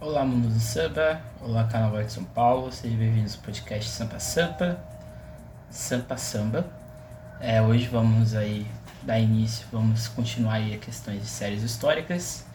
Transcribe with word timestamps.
Olá, 0.00 0.24
mundo 0.24 0.48
do 0.48 0.60
samba. 0.60 1.20
Olá, 1.40 1.64
Carnaval 1.64 2.04
de 2.04 2.12
São 2.12 2.22
Paulo. 2.22 2.70
Sejam 2.70 2.96
bem-vindos 2.96 3.34
ao 3.34 3.40
podcast 3.40 3.90
Sampa 3.90 4.20
Sampa. 4.20 4.78
Sampa 5.70 6.16
Samba. 6.16 6.64
É, 7.40 7.60
hoje 7.60 7.88
vamos 7.88 8.32
aí 8.32 8.64
dar 9.02 9.18
início, 9.18 9.66
vamos 9.72 10.06
continuar 10.06 10.52
aí 10.52 10.72
a 10.72 10.78
questões 10.78 11.20
de 11.20 11.26
séries 11.26 11.64
históricas. 11.64 12.46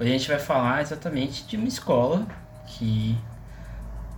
Hoje 0.00 0.08
a 0.08 0.12
gente 0.16 0.28
vai 0.28 0.38
falar 0.38 0.80
exatamente 0.80 1.44
de 1.44 1.58
uma 1.58 1.68
escola 1.68 2.26
que 2.66 3.18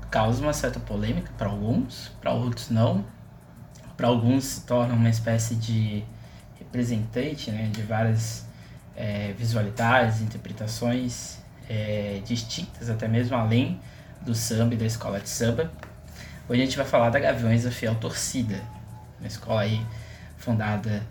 causa 0.08 0.40
uma 0.40 0.52
certa 0.52 0.78
polêmica 0.78 1.32
para 1.36 1.48
alguns, 1.48 2.12
para 2.20 2.30
outros 2.30 2.70
não. 2.70 3.04
Para 3.96 4.06
alguns 4.06 4.44
se 4.44 4.60
torna 4.60 4.94
uma 4.94 5.10
espécie 5.10 5.56
de 5.56 6.04
representante 6.56 7.50
né, 7.50 7.68
de 7.72 7.82
várias 7.82 8.46
é, 8.94 9.32
visualidades, 9.32 10.20
interpretações 10.20 11.42
é, 11.68 12.20
distintas, 12.24 12.90
até 12.90 13.08
mesmo 13.08 13.36
além 13.36 13.80
do 14.22 14.34
samba 14.34 14.74
e 14.74 14.76
da 14.76 14.86
escola 14.86 15.20
de 15.20 15.28
samba. 15.28 15.70
Hoje 16.48 16.60
a 16.60 16.64
gente 16.64 16.76
vai 16.76 16.86
falar 16.86 17.10
da 17.10 17.18
Gaviões 17.18 17.64
da 17.64 17.70
Fiel 17.70 17.94
Torcida, 17.94 18.60
uma 19.18 19.26
escola 19.26 19.62
aí 19.62 19.84
fundada 20.36 21.02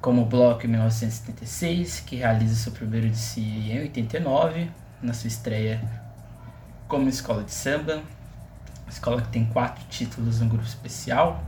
como 0.00 0.24
bloco 0.24 0.66
em 0.66 0.68
1976, 0.68 2.00
que 2.00 2.16
realiza 2.16 2.54
seu 2.54 2.72
primeiro 2.72 3.08
desfile 3.08 3.72
em 3.72 3.80
89, 3.80 4.70
na 5.00 5.14
sua 5.14 5.28
estreia 5.28 5.80
como 6.88 7.08
escola 7.08 7.42
de 7.42 7.52
samba. 7.52 8.02
Escola 8.88 9.22
que 9.22 9.28
tem 9.28 9.46
quatro 9.46 9.82
títulos 9.88 10.40
no 10.40 10.48
grupo 10.48 10.64
especial, 10.64 11.42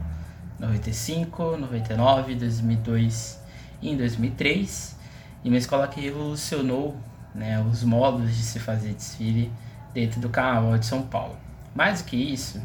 95, 0.59 1.57
99, 1.59 2.35
2002 2.35 3.39
e 3.83 3.91
em 3.91 3.97
2003. 3.97 4.97
E 5.45 5.49
uma 5.49 5.59
escola 5.59 5.87
que 5.87 6.01
revolucionou 6.01 6.97
né, 7.37 7.61
os 7.61 7.85
modos 7.85 8.35
de 8.35 8.43
se 8.43 8.59
fazer 8.59 8.95
desfile 8.95 9.53
dentro 9.93 10.21
do 10.21 10.29
Carnaval 10.29 10.79
de 10.79 10.87
São 10.87 11.03
Paulo. 11.03 11.37
Mais 11.75 12.01
do 12.01 12.07
que 12.07 12.17
isso, 12.17 12.61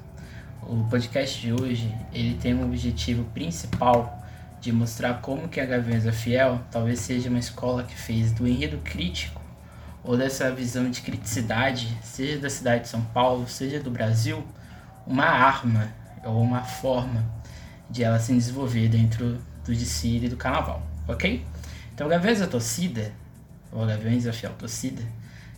o 0.64 0.86
podcast 0.90 1.40
de 1.40 1.52
hoje 1.52 1.94
ele 2.14 2.36
tem 2.36 2.56
um 2.56 2.64
objetivo 2.66 3.23
principal 3.34 4.20
de 4.62 4.72
mostrar 4.72 5.16
como 5.16 5.50
que 5.50 5.59
a 5.59 5.66
Gaviões 5.66 6.04
Fiel 6.16 6.62
talvez 6.72 7.00
seja 7.00 7.30
uma 7.30 7.40
escola 7.40 7.84
que 7.84 7.96
fez 7.96 8.31
do 8.31 8.48
enredo 8.48 8.78
crítico 8.78 9.42
ou 10.04 10.18
dessa 10.18 10.52
visão 10.52 10.90
de 10.90 11.02
criticidade, 11.02 11.98
seja 12.02 12.40
da 12.40 12.50
cidade 12.50 12.84
de 12.84 12.90
São 12.90 13.02
Paulo, 13.02 13.48
seja 13.48 13.80
do 13.80 13.92
Brasil, 13.92 14.44
uma 15.06 15.26
arma 15.26 15.90
ou 16.24 16.42
uma 16.42 16.64
forma 16.64 17.24
de 17.90 18.03
ela 18.03 18.20
se 18.20 18.34
desenvolver 18.34 18.88
dentro 18.88 19.38
do 19.66 19.76
desfile 19.76 20.30
do 20.30 20.38
carnaval, 20.38 20.81
ok? 21.08 21.46
Então, 21.94 22.08
Gaviões 22.08 22.40
da 22.40 22.48
Torcida 22.48 23.12
o 23.72 23.86
Gaviões 23.86 24.26
da 24.26 24.34
Fiel? 24.34 24.54
Torcida, 24.54 25.02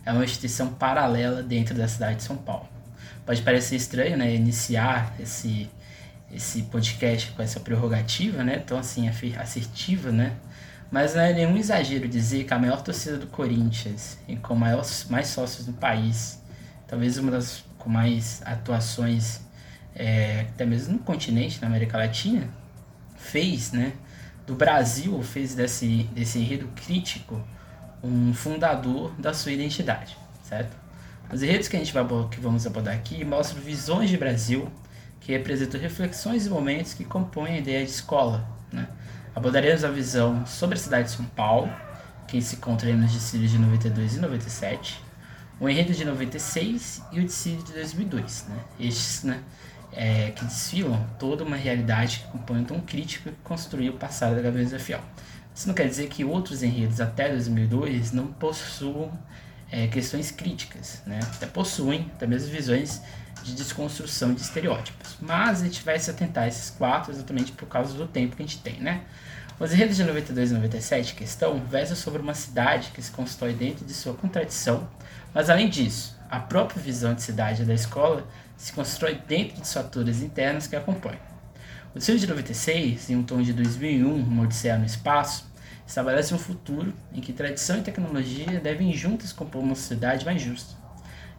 é 0.04 0.12
uma 0.12 0.24
instituição 0.24 0.72
paralela 0.74 1.42
dentro 1.42 1.74
da 1.74 1.88
cidade 1.88 2.16
de 2.16 2.22
São 2.22 2.36
Paulo. 2.36 2.68
Pode 3.24 3.42
parecer 3.42 3.76
estranho, 3.76 4.16
né, 4.16 4.34
iniciar 4.34 5.14
esse 5.18 5.70
esse 6.32 6.62
podcast 6.62 7.30
com 7.30 7.42
essa 7.42 7.60
prerrogativa, 7.60 8.42
né, 8.42 8.58
tão 8.58 8.76
assim 8.76 9.08
assertiva, 9.38 10.10
né, 10.10 10.34
mas 10.90 11.14
não 11.14 11.22
é 11.22 11.32
nenhum 11.32 11.56
exagero 11.56 12.08
dizer 12.08 12.42
que 12.42 12.52
a 12.52 12.58
maior 12.58 12.82
torcida 12.82 13.16
do 13.16 13.28
Corinthians 13.28 14.18
e 14.26 14.34
com 14.34 14.54
maior, 14.56 14.84
mais 15.08 15.28
sócios 15.28 15.66
no 15.66 15.72
país, 15.74 16.42
talvez 16.88 17.18
uma 17.18 17.30
das 17.30 17.64
com 17.78 17.88
mais 17.88 18.42
atuações 18.44 19.42
é, 19.94 20.46
até 20.52 20.64
mesmo 20.64 20.94
no 20.94 20.98
continente, 20.98 21.60
na 21.60 21.68
América 21.68 21.98
Latina, 21.98 22.48
fez, 23.16 23.72
né, 23.72 23.92
do 24.46 24.54
Brasil, 24.54 25.22
fez 25.22 25.54
desse, 25.54 26.04
desse 26.12 26.38
enredo 26.38 26.68
crítico 26.74 27.42
um 28.04 28.34
fundador 28.34 29.12
da 29.18 29.32
sua 29.32 29.52
identidade, 29.52 30.16
certo? 30.42 30.76
Os 31.32 31.42
enredos 31.42 31.68
que 31.68 31.76
a 31.76 31.78
gente 31.78 31.92
vai 31.92 32.04
que 32.30 32.38
vamos 32.38 32.66
abordar 32.66 32.94
aqui 32.94 33.24
mostram 33.24 33.60
visões 33.62 34.10
de 34.10 34.18
Brasil 34.18 34.70
que 35.20 35.32
representam 35.32 35.80
reflexões 35.80 36.46
e 36.46 36.50
momentos 36.50 36.92
que 36.92 37.02
compõem 37.02 37.54
a 37.54 37.58
ideia 37.58 37.82
de 37.82 37.90
escola. 37.90 38.46
Né? 38.70 38.86
Abordaremos 39.34 39.82
a 39.82 39.90
visão 39.90 40.44
sobre 40.46 40.76
a 40.76 40.80
cidade 40.80 41.08
de 41.08 41.16
São 41.16 41.24
Paulo, 41.24 41.72
que 42.28 42.40
se 42.42 42.56
encontra 42.56 42.94
nos 42.94 43.12
desfiles 43.12 43.50
de 43.50 43.58
92 43.58 44.16
e 44.16 44.20
97, 44.20 45.02
o 45.58 45.68
enredo 45.68 45.94
de 45.94 46.04
96 46.04 47.02
e 47.10 47.20
o 47.20 47.22
desfile 47.22 47.62
de 47.62 47.72
2002. 47.72 48.46
Né? 48.50 48.58
Estes 48.78 49.24
né, 49.24 49.40
é, 49.92 50.30
que 50.32 50.44
desfilam 50.44 51.02
toda 51.18 51.42
uma 51.42 51.56
realidade 51.56 52.18
que 52.18 52.32
compõe 52.32 52.58
um 52.58 52.64
tom 52.64 52.80
crítico 52.82 53.30
que 53.30 53.36
construiu 53.42 53.94
o 53.94 53.96
passado 53.96 54.36
da 54.36 54.42
Gaviões 54.42 54.74
Fiel. 54.82 55.00
Isso 55.54 55.68
não 55.68 55.74
quer 55.74 55.88
dizer 55.88 56.08
que 56.08 56.24
outros 56.24 56.62
enredos 56.62 57.00
até 57.00 57.28
2002 57.28 58.12
não 58.12 58.26
possuam 58.26 59.16
é, 59.70 59.86
questões 59.86 60.30
críticas, 60.30 61.00
né? 61.06 61.20
Até 61.34 61.46
possuem 61.46 62.10
até 62.14 62.26
mesmo 62.26 62.50
visões 62.50 63.00
de 63.42 63.54
desconstrução 63.54 64.34
de 64.34 64.40
estereótipos. 64.40 65.16
Mas 65.20 65.62
a 65.62 65.64
gente 65.64 65.82
vai 65.84 65.98
se 65.98 66.10
atentar 66.10 66.44
a 66.44 66.48
esses 66.48 66.70
quatro 66.70 67.12
exatamente 67.12 67.52
por 67.52 67.68
causa 67.68 67.94
do 67.94 68.06
tempo 68.06 68.34
que 68.34 68.42
a 68.42 68.46
gente 68.46 68.60
tem, 68.60 68.80
né? 68.80 69.02
Os 69.60 69.72
enredos 69.72 69.96
de 69.96 70.02
92 70.02 70.50
e 70.50 70.54
97, 70.54 71.14
questão, 71.14 71.60
versam 71.60 71.96
sobre 71.96 72.20
uma 72.20 72.34
cidade 72.34 72.90
que 72.92 73.00
se 73.00 73.10
constrói 73.12 73.52
dentro 73.52 73.84
de 73.84 73.94
sua 73.94 74.12
contradição, 74.14 74.88
mas 75.32 75.48
além 75.48 75.68
disso, 75.68 76.16
a 76.28 76.40
própria 76.40 76.82
visão 76.82 77.14
de 77.14 77.22
cidade 77.22 77.64
da 77.64 77.72
escola 77.72 78.26
se 78.56 78.72
constrói 78.72 79.20
dentro 79.28 79.60
de 79.60 79.68
fatores 79.68 80.22
internos 80.22 80.66
que 80.66 80.74
a 80.74 80.80
acompanham. 80.80 81.33
O 81.94 81.98
desfile 81.98 82.18
de 82.18 82.26
96, 82.26 83.08
em 83.08 83.14
um 83.14 83.22
tom 83.22 83.40
de 83.40 83.52
2001, 83.52 84.16
uma 84.16 84.42
Odisseia 84.42 84.76
no 84.76 84.84
Espaço, 84.84 85.46
estabelece 85.86 86.34
um 86.34 86.38
futuro 86.38 86.92
em 87.12 87.20
que 87.20 87.32
tradição 87.32 87.78
e 87.78 87.82
tecnologia 87.82 88.58
devem 88.58 88.92
juntas 88.92 89.32
compor 89.32 89.62
uma 89.62 89.76
sociedade 89.76 90.24
mais 90.24 90.42
justa. 90.42 90.74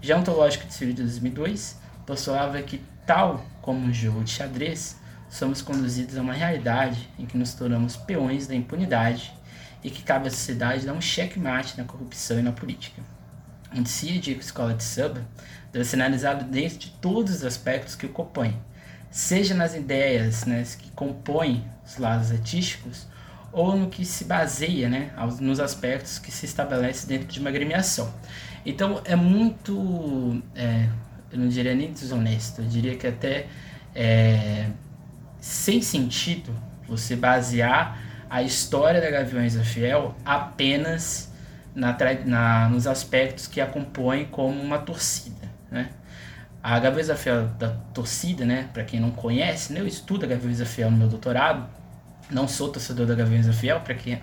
Já 0.01 0.17
ontológico 0.17 0.65
desfile 0.65 0.93
de 0.93 1.01
2002 1.01 1.77
postulava 2.05 2.61
que, 2.61 2.81
tal 3.05 3.45
como 3.61 3.85
um 3.85 3.93
jogo 3.93 4.23
de 4.23 4.31
xadrez, 4.31 4.97
somos 5.29 5.61
conduzidos 5.61 6.17
a 6.17 6.21
uma 6.21 6.31
realidade 6.31 7.09
em 7.19 7.25
que 7.25 7.37
nos 7.37 7.53
tornamos 7.53 7.97
peões 7.97 8.47
da 8.47 8.55
impunidade 8.55 9.33
e 9.83 9.89
que 9.89 10.03
cabe 10.03 10.29
à 10.29 10.31
sociedade 10.31 10.85
dar 10.85 10.93
um 10.93 11.01
checkmate 11.01 11.77
na 11.77 11.83
corrupção 11.83 12.39
e 12.39 12.41
na 12.41 12.53
política. 12.53 13.01
Um 13.75 13.83
de 13.83 14.31
escola 14.31 14.73
de 14.73 14.85
samba 14.85 15.27
deve 15.73 15.83
ser 15.83 15.97
analisado 15.97 16.45
dentro 16.45 16.77
de 16.77 16.91
todos 17.01 17.35
os 17.35 17.43
aspectos 17.43 17.93
que 17.93 18.05
o 18.05 18.09
compõem, 18.09 18.57
seja 19.15 19.55
nas 19.55 19.73
ideias 19.73 20.43
né, 20.43 20.61
que 20.77 20.91
compõem 20.91 21.63
os 21.85 21.97
lados 21.97 22.33
artísticos 22.33 23.07
ou 23.49 23.73
no 23.77 23.89
que 23.89 24.03
se 24.03 24.25
baseia, 24.25 24.89
né, 24.89 25.13
nos 25.39 25.61
aspectos 25.61 26.19
que 26.19 26.29
se 26.29 26.45
estabelece 26.45 27.07
dentro 27.07 27.25
de 27.25 27.39
uma 27.39 27.47
agremiação. 27.47 28.13
Então 28.65 29.01
é 29.05 29.15
muito, 29.15 30.43
é, 30.53 30.89
eu 31.31 31.39
não 31.39 31.47
diria 31.47 31.73
nem 31.73 31.93
desonesto, 31.93 32.61
eu 32.61 32.67
diria 32.67 32.97
que 32.97 33.07
até 33.07 33.47
é, 33.95 34.67
sem 35.39 35.81
sentido 35.81 36.53
você 36.85 37.15
basear 37.15 37.97
a 38.29 38.43
história 38.43 38.99
da 38.99 39.09
Gaviões 39.09 39.55
da 39.55 39.63
Fiel 39.63 40.13
apenas 40.25 41.31
na, 41.73 41.95
na, 42.25 42.67
nos 42.67 42.85
aspectos 42.85 43.47
que 43.47 43.61
a 43.61 43.65
compõem 43.65 44.25
como 44.25 44.61
uma 44.61 44.77
torcida, 44.77 45.49
né? 45.71 45.89
A 46.67 46.79
Gaveza 46.79 47.15
Fiel 47.15 47.45
da 47.59 47.69
torcida, 47.93 48.43
né? 48.43 48.67
Para 48.73 48.83
quem 48.83 48.99
não 48.99 49.11
conhece, 49.11 49.71
né? 49.71 49.81
eu 49.81 49.87
estudo 49.87 50.25
a 50.25 50.27
Gaveza 50.27 50.65
Fiel 50.65 50.89
no 50.89 50.97
meu 50.97 51.07
doutorado. 51.07 51.63
Não 52.31 52.47
sou 52.47 52.69
torcedor 52.69 53.05
da 53.05 53.13
Gaveza 53.13 53.53
Fiel, 53.53 53.81
para 53.81 53.93
que, 53.93 54.17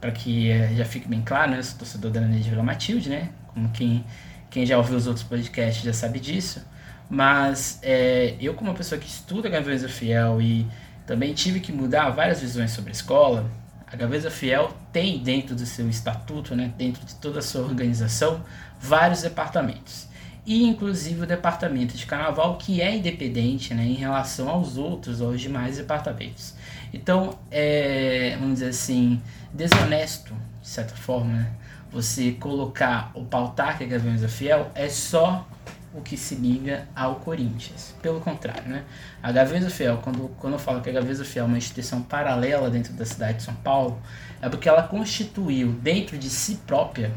para 0.00 0.12
que 0.12 0.48
eh, 0.48 0.72
já 0.76 0.84
fique 0.84 1.08
bem 1.08 1.22
claro, 1.22 1.50
né? 1.50 1.58
Eu 1.58 1.64
sou 1.64 1.76
torcedor 1.76 2.12
da 2.12 2.20
Nenê 2.20 2.38
de 2.38 2.50
Vila 2.50 2.62
Matilde, 2.62 3.08
né? 3.08 3.30
Como 3.48 3.68
quem, 3.70 4.04
quem 4.48 4.64
já 4.64 4.78
ouviu 4.78 4.96
os 4.96 5.08
outros 5.08 5.24
podcasts 5.24 5.82
já 5.82 5.92
sabe 5.92 6.20
disso. 6.20 6.64
Mas 7.10 7.80
é, 7.82 8.36
eu, 8.40 8.54
como 8.54 8.70
uma 8.70 8.76
pessoa 8.76 8.96
que 9.00 9.08
estuda 9.08 9.48
a 9.48 9.50
Gaveza 9.50 9.88
Fiel 9.88 10.40
e 10.40 10.68
também 11.04 11.34
tive 11.34 11.58
que 11.58 11.72
mudar 11.72 12.10
várias 12.10 12.40
visões 12.40 12.70
sobre 12.70 12.90
a 12.90 12.92
escola, 12.92 13.50
a 13.88 13.96
Gaveza 13.96 14.30
Fiel 14.30 14.72
tem 14.92 15.18
dentro 15.18 15.56
do 15.56 15.66
seu 15.66 15.88
estatuto, 15.88 16.54
né, 16.54 16.72
dentro 16.78 17.04
de 17.04 17.16
toda 17.16 17.40
a 17.40 17.42
sua 17.42 17.62
organização, 17.62 18.44
vários 18.78 19.22
departamentos 19.22 20.06
e 20.46 20.64
inclusive 20.64 21.22
o 21.22 21.26
departamento 21.26 21.96
de 21.96 22.06
carnaval 22.06 22.56
que 22.56 22.80
é 22.80 22.94
independente 22.94 23.74
né, 23.74 23.84
em 23.84 23.94
relação 23.94 24.48
aos 24.48 24.76
outros, 24.76 25.20
aos 25.20 25.40
demais 25.40 25.76
departamentos. 25.76 26.54
Então, 26.94 27.36
é, 27.50 28.36
vamos 28.38 28.54
dizer 28.54 28.68
assim, 28.68 29.20
desonesto, 29.52 30.32
de 30.62 30.68
certa 30.68 30.94
forma, 30.94 31.32
né, 31.32 31.52
você 31.90 32.32
colocar 32.32 33.10
o 33.14 33.24
pautar 33.24 33.76
que 33.76 33.84
a 33.84 33.86
Gaviões 33.86 34.22
é 34.22 34.28
fiel 34.28 34.70
é 34.74 34.88
só 34.88 35.46
o 35.92 36.00
que 36.02 36.16
se 36.16 36.34
liga 36.34 36.86
ao 36.94 37.16
Corinthians. 37.16 37.94
Pelo 38.02 38.20
contrário, 38.20 38.68
né? 38.68 38.84
A 39.22 39.32
Gaveza 39.32 39.70
Fiel, 39.70 39.98
quando, 40.02 40.28
quando 40.38 40.52
eu 40.52 40.58
falo 40.58 40.82
que 40.82 40.90
a 40.90 40.92
Gaveza 40.92 41.24
Fiel 41.24 41.46
é 41.46 41.48
uma 41.48 41.56
instituição 41.56 42.02
paralela 42.02 42.68
dentro 42.68 42.92
da 42.92 43.04
cidade 43.06 43.38
de 43.38 43.44
São 43.44 43.54
Paulo, 43.54 43.98
é 44.42 44.48
porque 44.48 44.68
ela 44.68 44.82
constituiu 44.82 45.72
dentro 45.72 46.18
de 46.18 46.28
si 46.28 46.56
própria 46.66 47.10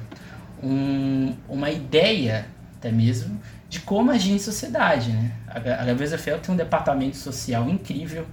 um, 0.64 1.36
uma 1.50 1.70
ideia 1.70 2.46
até 2.80 2.92
mesmo, 2.92 3.40
de 3.70 3.82
como 3.82 4.10
agir 4.10 4.32
em 4.32 4.40
sociedade. 4.40 5.12
Né? 5.12 5.32
A 5.48 5.86
Gaveza 5.86 6.18
Fiel 6.18 6.40
tem 6.40 6.54
um 6.54 6.58
departamento 6.58 7.18
social 7.18 7.70
incrível, 7.70 8.26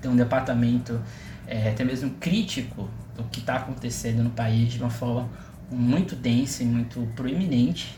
tem 0.00 0.10
um 0.10 0.16
departamento 0.16 1.00
é, 1.46 1.70
até 1.70 1.82
mesmo 1.82 2.10
crítico 2.20 2.88
do 3.16 3.24
que 3.24 3.40
está 3.40 3.56
acontecendo 3.56 4.22
no 4.22 4.30
país 4.30 4.72
de 4.72 4.78
uma 4.78 4.90
forma 4.90 5.28
muito 5.70 6.14
densa 6.14 6.62
e 6.62 6.66
muito 6.66 7.08
proeminente. 7.16 7.96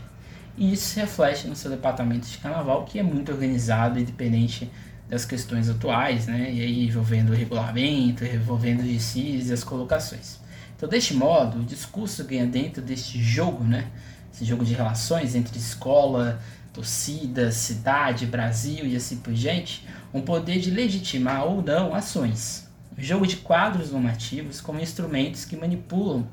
e 0.57 0.73
isso 0.73 0.91
se 0.91 1.01
reflete 1.01 1.49
no 1.49 1.57
seu 1.57 1.71
departamento 1.71 2.29
de 2.29 2.39
carnaval, 2.39 2.85
que 2.85 2.99
é 2.99 3.03
muito 3.03 3.33
organizado, 3.33 3.99
independente 3.99 4.71
das 5.09 5.25
questões 5.25 5.69
atuais, 5.69 6.27
né? 6.27 6.51
E 6.53 6.61
aí 6.61 6.87
envolvendo 6.87 7.31
o 7.31 7.35
regulamento, 7.35 8.25
envolvendo 8.25 8.81
os 8.81 9.17
e 9.17 9.53
as 9.53 9.65
colocações. 9.65 10.39
Então, 10.77 10.89
deste 10.89 11.15
modo, 11.15 11.61
o 11.61 11.65
discurso 11.65 12.25
ganha 12.25 12.47
dentro 12.47 12.81
deste 12.81 13.21
jogo, 13.23 13.65
né? 13.65 13.89
Esse 14.35 14.45
jogo 14.45 14.65
de 14.65 14.75
relações 14.75 15.37
entre 15.37 15.57
escola, 15.57 16.41
torcida, 16.73 17.53
cidade, 17.53 18.27
Brasil 18.27 18.85
e 18.85 18.97
assim 18.97 19.19
por 19.19 19.33
diante, 19.33 19.87
um 20.13 20.21
poder 20.21 20.59
de 20.59 20.73
legitimar 20.73 21.45
ou 21.45 21.63
não 21.63 21.95
ações. 21.95 22.69
O 22.99 23.01
jogo 23.01 23.29
de 23.29 23.37
quadros 23.37 23.93
normativos 23.93 24.61
como 24.61 24.81
instrumentos 24.81 25.45
que 25.45 25.57
manipulam, 25.57 26.27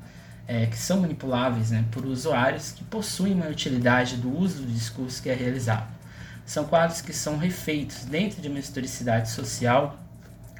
é, 0.48 0.66
que 0.66 0.76
são 0.76 1.00
manipuláveis 1.00 1.70
né, 1.70 1.84
por 1.92 2.04
usuários 2.04 2.72
que 2.72 2.82
possuem 2.82 3.34
uma 3.34 3.46
utilidade 3.46 4.16
do 4.16 4.36
uso 4.36 4.62
do 4.62 4.72
discurso 4.72 5.22
que 5.22 5.30
é 5.30 5.34
realizado. 5.34 5.88
São 6.44 6.64
quadros 6.64 7.00
que 7.00 7.12
são 7.12 7.38
refeitos 7.38 8.04
dentro 8.04 8.42
de 8.42 8.48
uma 8.48 8.58
historicidade 8.58 9.30
social, 9.30 9.96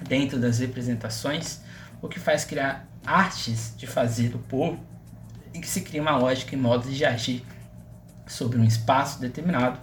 dentro 0.06 0.38
das 0.38 0.60
representações, 0.60 1.58
o 2.00 2.08
que 2.08 2.20
faz 2.20 2.44
criar 2.44 2.86
artes 3.04 3.74
de 3.76 3.88
fazer 3.88 4.28
do 4.28 4.38
povo 4.38 4.91
em 5.54 5.60
que 5.60 5.68
se 5.68 5.82
cria 5.82 6.00
uma 6.00 6.16
lógica 6.16 6.54
e 6.54 6.58
modos 6.58 6.94
de 6.94 7.04
agir 7.04 7.44
sobre 8.26 8.58
um 8.58 8.64
espaço 8.64 9.20
determinado. 9.20 9.78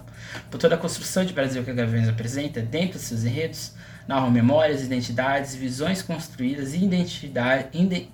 Por 0.50 0.58
toda 0.58 0.74
a 0.74 0.78
construção 0.78 1.24
de 1.24 1.32
Brasil 1.32 1.62
que 1.64 1.70
a 1.70 1.74
Gaviões 1.74 2.08
apresenta, 2.08 2.60
dentro 2.60 2.98
de 2.98 3.04
seus 3.04 3.24
enredos, 3.24 3.72
narram 4.06 4.30
memórias, 4.30 4.82
identidades, 4.82 5.54
visões 5.54 6.02
construídas 6.02 6.74
e 6.74 6.84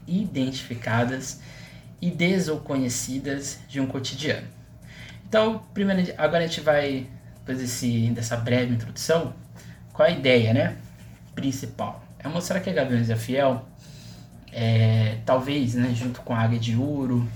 identificadas, 0.07 1.41
ideias 2.01 2.49
ou 2.49 2.61
conhecidas 2.61 3.59
de 3.69 3.81
um 3.81 3.87
cotidiano. 3.87 4.47
Então, 5.29 5.63
primeiro, 5.75 6.13
agora 6.19 6.45
a 6.45 6.47
gente 6.47 6.61
vai, 6.61 7.07
depois 7.39 7.59
desse, 7.59 8.11
dessa 8.11 8.37
breve 8.37 8.75
introdução, 8.75 9.35
qual 9.93 10.07
a 10.09 10.13
ideia 10.13 10.53
né, 10.53 10.77
principal? 11.35 12.05
É 12.19 12.29
mostrar 12.29 12.61
que 12.61 12.71
a 12.71 12.73
Gaviões 12.73 13.11
é 13.11 13.17
fiel, 13.17 13.67
é, 14.53 15.19
talvez, 15.25 15.75
né, 15.75 15.93
junto 15.95 16.21
com 16.21 16.35
a 16.35 16.41
Águia 16.41 16.59
de 16.59 16.77
Ouro, 16.77 17.27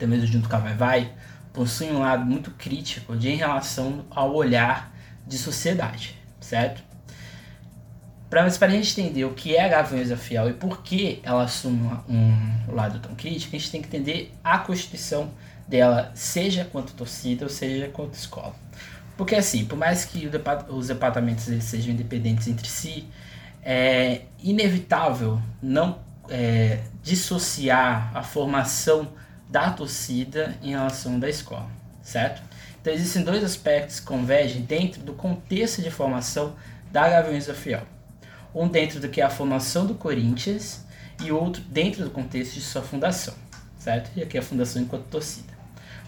até 0.00 0.06
mesmo 0.06 0.26
junto 0.26 0.48
com 0.48 0.56
a 0.56 0.58
Vai 0.58 0.74
Vai, 0.74 1.12
possui 1.52 1.90
um 1.90 1.98
lado 1.98 2.24
muito 2.24 2.50
crítico 2.52 3.14
de 3.14 3.28
em 3.28 3.36
relação 3.36 4.06
ao 4.10 4.34
olhar 4.34 4.90
de 5.26 5.36
sociedade, 5.36 6.16
certo? 6.40 6.82
Para 8.30 8.44
a 8.44 8.68
gente 8.68 8.98
entender 8.98 9.24
o 9.26 9.34
que 9.34 9.54
é 9.54 9.64
a 9.64 9.68
Gaviões 9.68 10.10
Fiel 10.18 10.48
e 10.48 10.52
por 10.54 10.82
que 10.82 11.20
ela 11.22 11.42
assume 11.42 11.90
um 12.08 12.74
lado 12.74 12.98
tão 13.00 13.14
crítico, 13.14 13.54
a 13.54 13.58
gente 13.58 13.70
tem 13.70 13.82
que 13.82 13.88
entender 13.88 14.34
a 14.42 14.58
constituição 14.58 15.30
dela, 15.68 16.10
seja 16.14 16.64
quanto 16.64 16.94
torcida 16.94 17.44
ou 17.44 17.50
seja 17.50 17.88
quanto 17.88 18.14
escola. 18.14 18.54
Porque 19.18 19.34
assim, 19.34 19.66
por 19.66 19.76
mais 19.76 20.06
que 20.06 20.30
os 20.70 20.88
departamentos 20.88 21.44
sejam 21.62 21.92
independentes 21.92 22.48
entre 22.48 22.66
si, 22.66 23.06
é 23.62 24.22
inevitável 24.42 25.42
não 25.60 25.98
é, 26.30 26.80
dissociar 27.02 28.16
a 28.16 28.22
formação 28.22 29.12
da 29.50 29.70
torcida 29.70 30.56
em 30.62 30.70
relação 30.70 31.18
da 31.18 31.28
escola, 31.28 31.68
certo? 32.02 32.42
Então 32.80 32.92
existem 32.92 33.22
dois 33.22 33.42
aspectos 33.42 34.00
que 34.00 34.06
convergem 34.06 34.62
dentro 34.62 35.02
do 35.02 35.12
contexto 35.12 35.82
de 35.82 35.90
formação 35.90 36.54
da 36.90 37.08
Gaviões 37.08 37.46
da 37.46 37.54
Fiel. 37.54 37.82
Um 38.54 38.68
dentro 38.68 39.00
do 39.00 39.08
que 39.08 39.20
é 39.20 39.24
a 39.24 39.30
formação 39.30 39.86
do 39.86 39.94
Corinthians 39.94 40.84
e 41.22 41.30
outro 41.30 41.62
dentro 41.62 42.04
do 42.04 42.10
contexto 42.10 42.54
de 42.54 42.62
sua 42.62 42.82
fundação, 42.82 43.34
certo? 43.78 44.10
E 44.16 44.22
aqui 44.22 44.38
a 44.38 44.42
fundação 44.42 44.80
enquanto 44.80 45.04
torcida. 45.04 45.52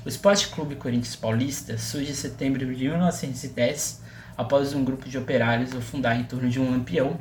O 0.05 0.09
Esporte 0.09 0.49
Clube 0.49 0.77
Corinthians 0.77 1.15
Paulista 1.15 1.77
surge 1.79 2.11
em 2.11 2.15
setembro 2.15 2.59
de 2.59 2.85
1910 2.85 4.03
após 4.37 4.73
um 4.73 4.85
grupo 4.85 5.09
de 5.09 5.19
operários 5.19 5.73
o 5.75 5.81
fundar 5.81 6.19
em 6.19 6.25
torno 6.25 6.49
de 6.49 6.59
um 6.59 6.71
lampião 6.71 7.19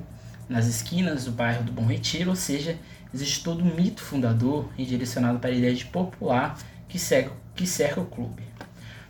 nas 0.48 0.66
esquinas 0.66 1.26
do 1.26 1.32
bairro 1.32 1.64
do 1.64 1.72
Bom 1.72 1.86
Retiro, 1.86 2.32
ou 2.32 2.36
seja, 2.36 2.78
existe 3.14 3.44
todo 3.44 3.64
um 3.64 3.76
mito 3.76 4.02
fundador 4.02 4.70
e 4.78 4.86
direcionado 4.86 5.40
para 5.40 5.50
a 5.50 5.54
ideia 5.54 5.76
de 5.76 5.86
popular 5.86 6.58
que, 6.88 6.98
segue, 7.00 7.32
que 7.56 7.66
cerca 7.66 8.00
o 8.00 8.06
clube. 8.06 8.44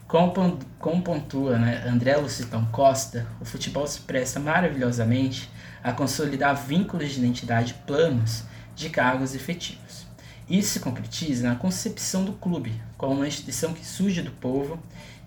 Como, 0.08 0.60
como 0.78 1.02
pontua 1.02 1.58
né, 1.58 1.86
André 1.88 2.18
Lucitão 2.18 2.66
Costa, 2.66 3.26
o 3.40 3.46
futebol 3.46 3.88
se 3.88 4.02
presta 4.02 4.40
maravilhosamente 4.40 5.50
a 5.84 5.94
consolidar 5.94 6.56
vínculos 6.56 7.12
de 7.12 7.20
identidade 7.20 7.74
planos 7.88 8.44
de 8.76 8.90
cargos 8.90 9.34
efetivos. 9.34 10.06
Isso 10.50 10.74
se 10.74 10.80
concretiza 10.82 11.48
na 11.48 11.56
concepção 11.56 12.26
do 12.26 12.34
clube 12.34 12.74
como 12.98 13.16
uma 13.16 13.28
instituição 13.28 13.74
que 13.74 13.86
surge 13.86 14.22
do 14.22 14.32
povo 14.32 14.78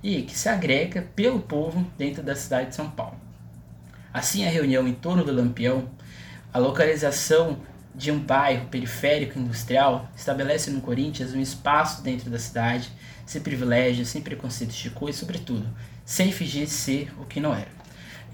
e 0.03 0.21
que 0.21 0.37
se 0.37 0.51
agrega 0.51 1.01
pelo 1.17 1.41
povo 1.41 1.87
dentro 1.97 2.23
da 2.23 2.37
cidade 2.37 2.69
de 2.69 2.75
São 2.75 2.91
Paulo. 2.91 3.17
Assim, 4.13 4.47
a 4.47 4.51
reunião 4.51 4.87
em 4.87 4.93
torno 4.93 5.25
do 5.25 5.33
Lampião, 5.33 5.89
a 6.53 6.59
localização 6.59 7.57
de 7.95 8.11
um 8.11 8.19
bairro 8.19 8.67
periférico 8.67 9.39
industrial 9.39 10.09
estabelece 10.17 10.71
no 10.71 10.81
Corinthians 10.81 11.33
um 11.33 11.41
espaço 11.41 12.03
dentro 12.03 12.29
da 12.29 12.39
cidade, 12.39 12.91
sem 13.25 13.41
privilégios, 13.41 14.09
sem 14.09 14.21
preconceitos 14.21 14.77
de 14.77 14.91
cor 14.91 15.09
e, 15.09 15.13
sobretudo, 15.13 15.67
sem 16.05 16.33
fingir 16.33 16.69
ser 16.69 17.13
o 17.21 17.25
que 17.25 17.41
não 17.41 17.55
era. 17.55 17.69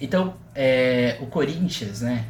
Então, 0.01 0.35
é, 0.55 1.19
o 1.21 1.27
Corinthians, 1.27 2.01
né? 2.01 2.25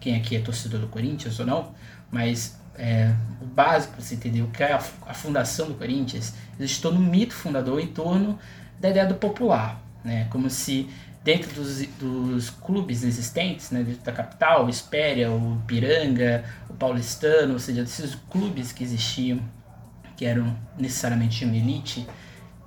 Quem 0.00 0.16
aqui 0.16 0.36
é 0.36 0.40
torcedor 0.40 0.80
do 0.80 0.88
Corinthians 0.88 1.38
ou 1.38 1.46
não, 1.46 1.74
mas 2.10 2.58
é, 2.76 3.12
o 3.40 3.44
básico 3.44 3.94
para 3.94 4.02
você 4.02 4.14
entender 4.14 4.42
o 4.42 4.48
que 4.48 4.62
é 4.62 4.72
a, 4.72 4.82
a 5.06 5.14
fundação 5.14 5.68
do 5.68 5.74
Corinthians, 5.74 6.34
existe 6.58 6.80
todo 6.80 6.96
um 6.96 7.02
mito 7.02 7.34
fundador 7.34 7.80
em 7.80 7.86
torno 7.86 8.38
da 8.80 8.90
ideia 8.90 9.06
do 9.06 9.14
popular, 9.14 9.80
né? 10.02 10.26
Como 10.30 10.48
se 10.50 10.88
dentro 11.24 11.50
dos, 11.54 11.84
dos 11.98 12.50
clubes 12.50 13.02
existentes, 13.02 13.70
né, 13.70 13.82
dentro 13.82 14.02
da 14.02 14.12
capital, 14.12 14.66
o 14.66 14.68
Espéria, 14.68 15.30
o 15.30 15.60
Piranga, 15.66 16.44
o 16.68 16.74
Paulistano, 16.74 17.54
ou 17.54 17.58
seja, 17.58 17.80
esses 17.80 18.14
clubes 18.28 18.70
que 18.70 18.84
existiam, 18.84 19.40
que 20.16 20.26
eram 20.26 20.54
necessariamente 20.78 21.44
uma 21.44 21.56
elite, 21.56 22.06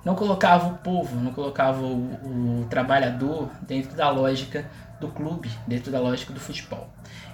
não 0.04 0.15
colocava 0.15 0.68
o 0.68 0.77
povo, 0.80 1.15
não 1.18 1.31
colocava 1.31 1.81
o, 1.81 2.62
o 2.62 2.65
trabalhador 2.68 3.51
dentro 3.62 3.95
da 3.95 4.09
lógica 4.09 4.69
do 5.00 5.09
clube, 5.09 5.50
dentro 5.68 5.92
da 5.92 6.00
lógica 6.00 6.33
do 6.33 6.39
futebol. 6.39 6.89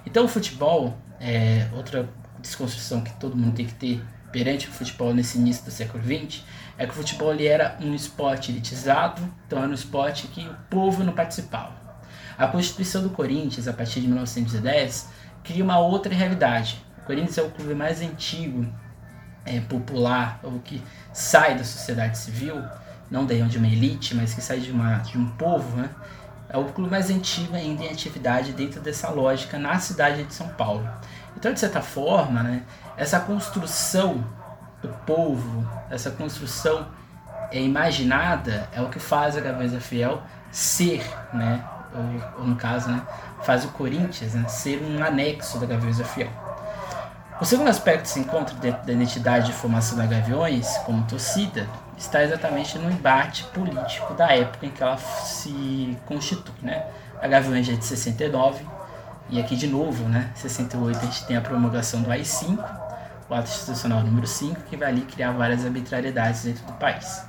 Então 0.06 0.26
o 0.26 0.28
futebol, 0.28 0.98
é 1.22 1.70
outra 1.74 2.10
desconstrução 2.42 3.02
que 3.02 3.14
todo 3.14 3.38
mundo 3.38 3.56
tem 3.56 3.66
que 3.66 3.74
ter 3.76 4.04
perante 4.30 4.68
o 4.68 4.72
futebol 4.72 5.14
nesse 5.14 5.38
início 5.38 5.64
do 5.64 5.72
século 5.72 6.04
XX, 6.04 6.44
é 6.78 6.86
que 6.86 6.92
o 6.92 6.96
futebol 6.96 7.34
ele 7.34 7.46
era 7.48 7.78
um 7.82 7.94
esporte 7.94 8.52
elitizado, 8.52 9.22
então 9.46 9.60
era 9.60 9.68
um 9.68 9.74
esporte 9.74 10.28
que 10.28 10.48
o 10.48 10.56
povo 10.70 11.04
não 11.04 11.14
participava. 11.14 11.74
A 12.38 12.48
Constituição 12.48 13.04
do 13.04 13.10
Corinthians, 13.10 13.68
a 13.68 13.74
partir 13.74 14.02
de 14.02 14.08
1910, 14.08 15.10
cria 15.44 15.64
uma 15.64 15.78
outra 15.78 16.14
realidade. 16.14 16.84
O 17.04 17.06
Corinthians 17.06 17.38
é 17.38 17.44
o 17.44 17.52
clube 17.52 17.76
mais 17.76 18.02
antigo, 18.02 18.66
é, 19.46 19.60
popular, 19.60 20.40
ou 20.42 20.60
que 20.60 20.82
sai 21.12 21.56
da 21.56 21.64
sociedade 21.64 22.18
civil, 22.18 22.64
não 23.12 23.26
de 23.26 23.58
uma 23.58 23.68
elite, 23.68 24.16
mas 24.16 24.34
que 24.34 24.42
sai 24.42 24.60
de, 24.60 24.72
uma, 24.72 24.96
de 25.00 25.18
um 25.18 25.28
povo, 25.32 25.78
né? 25.78 25.90
é 26.54 26.58
o 26.58 26.66
clube 26.66 26.90
mais 26.90 27.10
antigo 27.10 27.56
ainda 27.56 27.84
em 27.84 27.90
atividade 27.90 28.52
dentro 28.52 28.80
dessa 28.80 29.10
lógica 29.10 29.58
na 29.58 29.80
cidade 29.80 30.24
de 30.24 30.34
São 30.34 30.48
Paulo. 30.50 30.88
Então, 31.36 31.52
de 31.52 31.60
certa 31.60 31.82
forma, 31.82 32.44
né, 32.44 32.62
essa 32.96 33.20
construção 33.20 34.24
do 34.84 34.90
povo, 35.06 35.68
essa 35.90 36.12
construção 36.12 36.88
é, 37.52 37.62
imaginada 37.62 38.70
é 38.74 38.82
o 38.82 38.90
que 38.90 39.00
faz 39.00 39.38
a 39.38 39.42
Gaveza 39.42 39.80
Fiel 39.80 40.22
ser, 40.52 41.04
né? 41.34 41.64
Ou, 41.96 42.42
ou, 42.42 42.48
no 42.48 42.56
caso, 42.56 42.90
né, 42.90 43.02
faz 43.44 43.64
o 43.64 43.70
Corinthians 43.70 44.34
né, 44.34 44.48
ser 44.48 44.82
um 44.82 45.04
anexo 45.04 45.60
da 45.60 45.66
Gaveza 45.66 46.04
Fiel. 46.04 46.30
O 47.40 47.46
segundo 47.46 47.68
aspecto 47.70 48.04
que 48.04 48.10
se 48.10 48.20
encontra 48.20 48.56
dentro 48.56 48.86
da 48.86 48.94
identidade 48.94 49.48
de 49.48 49.54
formação 49.54 49.98
da 49.98 50.06
Gaviões, 50.06 50.78
como 50.86 51.06
torcida, 51.06 51.68
está 51.98 52.24
exatamente 52.24 52.78
no 52.80 52.90
embate 52.92 53.44
político 53.46 54.14
da 54.14 54.34
época 54.34 54.66
em 54.66 54.70
que 54.70 54.82
ela 54.82 54.98
se 54.98 55.98
constitui. 56.06 56.54
Né? 56.62 56.86
A 57.22 57.28
Gaviões 57.28 57.70
é 57.70 57.74
de 57.74 57.86
69, 57.86 58.66
e 59.30 59.40
aqui 59.40 59.56
de 59.56 59.68
novo, 59.68 60.08
né, 60.08 60.32
68 60.36 60.98
a 60.98 61.02
gente 61.02 61.26
tem 61.26 61.38
a 61.38 61.42
promulgação 61.42 62.02
do 62.02 62.12
AI-5, 62.12 62.64
ato 63.34 63.50
institucional 63.50 64.02
número 64.02 64.28
5, 64.28 64.62
que 64.70 64.78
vai 64.78 64.90
ali 64.90 65.02
criar 65.02 65.32
várias 65.32 65.66
arbitrariedades 65.66 66.44
dentro 66.44 66.66
do 66.66 66.74
país. 66.74 67.22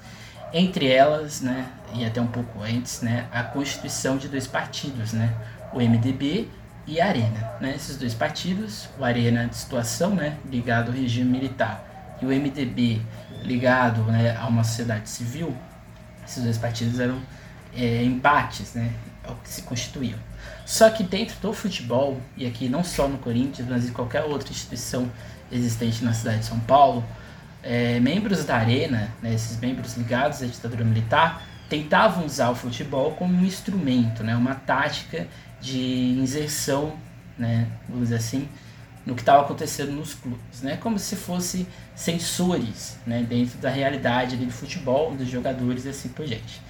Entre 0.52 0.86
elas, 0.86 1.40
né, 1.40 1.66
e 1.94 2.04
até 2.04 2.20
um 2.20 2.26
pouco 2.26 2.62
antes, 2.62 3.00
né, 3.00 3.26
a 3.32 3.42
constituição 3.42 4.16
de 4.16 4.28
dois 4.28 4.46
partidos, 4.46 5.12
né, 5.12 5.34
o 5.72 5.80
MDB 5.80 6.48
e 6.86 7.00
a 7.00 7.06
Arena. 7.06 7.52
Né, 7.60 7.74
esses 7.74 7.96
dois 7.96 8.14
partidos, 8.14 8.88
o 8.98 9.04
Arena 9.04 9.46
de 9.46 9.56
situação, 9.56 10.14
né, 10.14 10.36
ligado 10.50 10.88
ao 10.88 10.96
regime 10.96 11.30
militar, 11.30 12.16
e 12.22 12.26
o 12.26 12.28
MDB 12.28 13.02
ligado 13.42 14.02
né, 14.04 14.36
a 14.36 14.46
uma 14.46 14.64
sociedade 14.64 15.08
civil, 15.08 15.56
esses 16.26 16.42
dois 16.42 16.56
partidos 16.56 17.00
eram 17.00 17.20
é, 17.76 18.02
embates, 18.02 18.74
né, 18.74 18.92
ao 19.26 19.34
que 19.36 19.48
se 19.48 19.62
constituíam. 19.62 20.18
Só 20.64 20.88
que 20.88 21.02
dentro 21.02 21.36
do 21.40 21.52
futebol, 21.52 22.20
e 22.36 22.46
aqui 22.46 22.68
não 22.68 22.82
só 22.82 23.06
no 23.06 23.18
Corinthians, 23.18 23.68
mas 23.68 23.88
em 23.88 23.92
qualquer 23.92 24.22
outra 24.22 24.50
instituição 24.50 25.10
existente 25.50 26.04
na 26.04 26.12
cidade 26.12 26.40
de 26.40 26.46
São 26.46 26.58
Paulo, 26.60 27.04
é, 27.62 27.98
membros 28.00 28.44
da 28.44 28.56
Arena, 28.56 29.10
né, 29.22 29.32
esses 29.34 29.58
membros 29.58 29.96
ligados 29.96 30.42
à 30.42 30.46
ditadura 30.46 30.84
militar, 30.84 31.42
tentavam 31.68 32.26
usar 32.26 32.50
o 32.50 32.54
futebol 32.54 33.12
como 33.12 33.34
um 33.34 33.44
instrumento, 33.44 34.22
né, 34.22 34.36
uma 34.36 34.54
tática 34.54 35.26
de 35.60 36.18
inserção, 36.20 36.94
né, 37.38 37.66
vamos 37.88 38.04
dizer 38.04 38.16
assim, 38.16 38.48
no 39.06 39.14
que 39.14 39.22
estava 39.22 39.42
acontecendo 39.42 39.92
nos 39.92 40.14
clubes, 40.14 40.62
né, 40.62 40.76
como 40.76 40.98
se 40.98 41.16
fosse 41.16 41.66
sensores 41.94 42.98
né, 43.06 43.22
dentro 43.22 43.58
da 43.58 43.70
realidade 43.70 44.36
do 44.36 44.50
futebol, 44.50 45.14
dos 45.14 45.28
jogadores 45.28 45.84
e 45.84 45.88
assim 45.88 46.08
por 46.10 46.26
diante. 46.26 46.60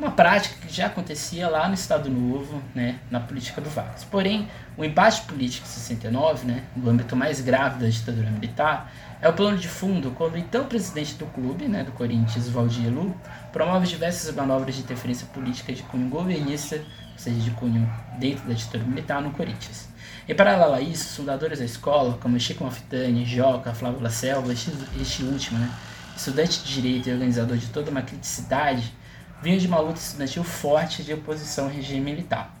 Uma 0.00 0.12
prática 0.12 0.66
que 0.66 0.74
já 0.74 0.86
acontecia 0.86 1.46
lá 1.46 1.68
no 1.68 1.74
Estado 1.74 2.08
Novo, 2.08 2.62
né, 2.74 2.98
na 3.10 3.20
política 3.20 3.60
do 3.60 3.68
Vargas. 3.68 4.02
Porém, 4.02 4.48
o 4.74 4.82
embate 4.82 5.20
político 5.24 5.66
de 5.66 5.74
69, 5.74 6.46
né, 6.46 6.64
no 6.74 6.88
âmbito 6.88 7.14
mais 7.14 7.42
grave 7.42 7.78
da 7.80 7.86
ditadura 7.86 8.30
militar, 8.30 8.90
é 9.20 9.28
o 9.28 9.32
plano 9.34 9.58
de 9.58 9.68
fundo 9.68 10.10
quando 10.12 10.36
o 10.36 10.38
então 10.38 10.64
presidente 10.64 11.16
do 11.16 11.26
clube, 11.26 11.68
né, 11.68 11.84
do 11.84 11.92
Corinthians, 11.92 12.48
Valdir 12.48 12.90
Lu, 12.90 13.14
promove 13.52 13.86
diversas 13.86 14.34
manobras 14.34 14.74
de 14.74 14.80
interferência 14.80 15.26
política 15.34 15.70
de 15.70 15.82
cunho 15.82 16.08
governista, 16.08 16.76
ou 16.76 17.18
seja, 17.18 17.38
de 17.38 17.50
cunho 17.50 17.86
dentro 18.18 18.48
da 18.48 18.54
ditadura 18.54 18.88
militar 18.88 19.20
no 19.20 19.32
Corinthians. 19.32 19.86
Em 20.26 20.34
paralelo 20.34 20.72
a 20.72 20.80
isso, 20.80 21.16
fundadores 21.16 21.58
da 21.58 21.66
escola, 21.66 22.16
como 22.22 22.40
Chico 22.40 22.64
Malfitani, 22.64 23.26
Joca, 23.26 23.74
Flávio 23.74 24.00
Lacelva, 24.00 24.50
este 24.50 25.22
último, 25.24 25.58
né, 25.58 25.70
estudante 26.16 26.62
de 26.62 26.72
direito 26.72 27.10
e 27.10 27.12
organizador 27.12 27.58
de 27.58 27.66
toda 27.66 27.90
uma 27.90 28.00
criticidade, 28.00 28.98
vinham 29.42 29.58
de 29.58 29.66
uma 29.66 29.80
luta 29.80 29.98
estudantil 29.98 30.44
forte 30.44 31.02
de 31.02 31.12
oposição 31.12 31.64
ao 31.64 31.70
regime 31.70 32.00
militar. 32.00 32.54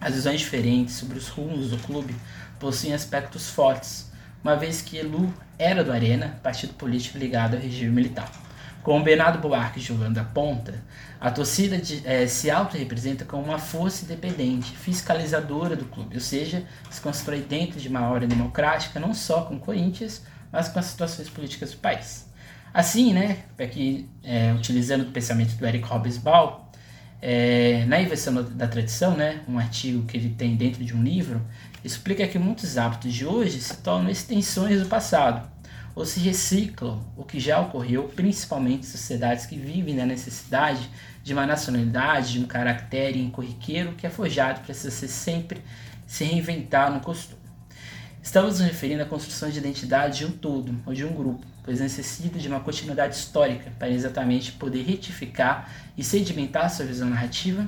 As 0.00 0.14
visões 0.14 0.40
diferentes 0.40 0.94
sobre 0.94 1.18
os 1.18 1.28
rumos 1.28 1.70
do 1.70 1.78
clube 1.78 2.14
possuem 2.58 2.94
aspectos 2.94 3.48
fortes, 3.50 4.10
uma 4.42 4.56
vez 4.56 4.82
que 4.82 4.96
Elu 4.96 5.32
era 5.58 5.84
do 5.84 5.92
Arena, 5.92 6.38
partido 6.42 6.74
político 6.74 7.18
ligado 7.18 7.54
ao 7.54 7.60
regime 7.60 7.90
militar. 7.90 8.30
Com 8.82 9.02
Bernardo 9.02 9.38
Buarque 9.38 9.80
jogando 9.80 10.18
a 10.18 10.24
ponta, 10.24 10.82
a 11.18 11.30
torcida 11.30 11.78
de, 11.78 12.06
é, 12.06 12.26
se 12.26 12.50
auto-representa 12.50 13.24
como 13.24 13.44
uma 13.44 13.58
força 13.58 14.04
independente, 14.04 14.76
fiscalizadora 14.76 15.74
do 15.74 15.86
clube, 15.86 16.16
ou 16.16 16.20
seja, 16.20 16.64
se 16.90 17.00
constrói 17.00 17.40
dentro 17.40 17.80
de 17.80 17.88
uma 17.88 18.10
ordem 18.10 18.28
democrática, 18.28 19.00
não 19.00 19.14
só 19.14 19.42
com 19.42 19.56
o 19.56 19.58
Corinthians, 19.60 20.22
mas 20.52 20.68
com 20.68 20.78
as 20.78 20.84
situações 20.84 21.30
políticas 21.30 21.70
do 21.70 21.78
país. 21.78 22.26
Assim, 22.74 23.12
né, 23.14 23.44
aqui, 23.56 24.10
é, 24.24 24.52
utilizando 24.52 25.02
o 25.02 25.12
pensamento 25.12 25.54
do 25.54 25.64
Eric 25.64 25.86
Hobsbawm, 25.86 26.58
é, 27.22 27.84
na 27.86 28.00
inversão 28.00 28.34
da 28.42 28.66
tradição, 28.66 29.16
né, 29.16 29.42
um 29.46 29.60
artigo 29.60 30.04
que 30.06 30.16
ele 30.16 30.30
tem 30.30 30.56
dentro 30.56 30.84
de 30.84 30.92
um 30.92 31.00
livro, 31.00 31.40
explica 31.84 32.26
que 32.26 32.36
muitos 32.36 32.76
hábitos 32.76 33.14
de 33.14 33.24
hoje 33.24 33.60
se 33.60 33.76
tornam 33.76 34.10
extensões 34.10 34.82
do 34.82 34.88
passado, 34.88 35.48
ou 35.94 36.04
se 36.04 36.18
reciclam 36.18 37.00
o 37.16 37.22
que 37.22 37.38
já 37.38 37.60
ocorreu, 37.60 38.08
principalmente 38.08 38.80
em 38.80 38.90
sociedades 38.90 39.46
que 39.46 39.56
vivem 39.56 39.94
na 39.94 40.04
necessidade 40.04 40.90
de 41.22 41.32
uma 41.32 41.46
nacionalidade, 41.46 42.32
de 42.32 42.40
um 42.40 42.46
caractere 42.48 43.30
corriqueiro 43.30 43.92
que 43.92 44.04
é 44.04 44.10
forjado 44.10 44.62
para 44.62 44.74
ser 44.74 44.90
sempre 44.90 45.60
se 46.08 46.24
reinventar 46.24 46.92
no 46.92 46.98
costume. 46.98 47.40
Estamos 48.20 48.58
nos 48.58 48.68
referindo 48.68 49.04
à 49.04 49.06
construção 49.06 49.48
de 49.48 49.58
identidade 49.58 50.18
de 50.18 50.26
um 50.26 50.32
todo, 50.32 50.74
ou 50.84 50.92
de 50.92 51.04
um 51.04 51.12
grupo, 51.12 51.53
pois 51.64 51.80
necessita 51.80 52.38
de 52.38 52.46
uma 52.46 52.60
continuidade 52.60 53.16
histórica 53.16 53.72
para 53.78 53.88
exatamente 53.88 54.52
poder 54.52 54.82
retificar 54.82 55.70
e 55.96 56.04
sedimentar 56.04 56.70
sua 56.70 56.84
visão 56.84 57.08
narrativa, 57.08 57.66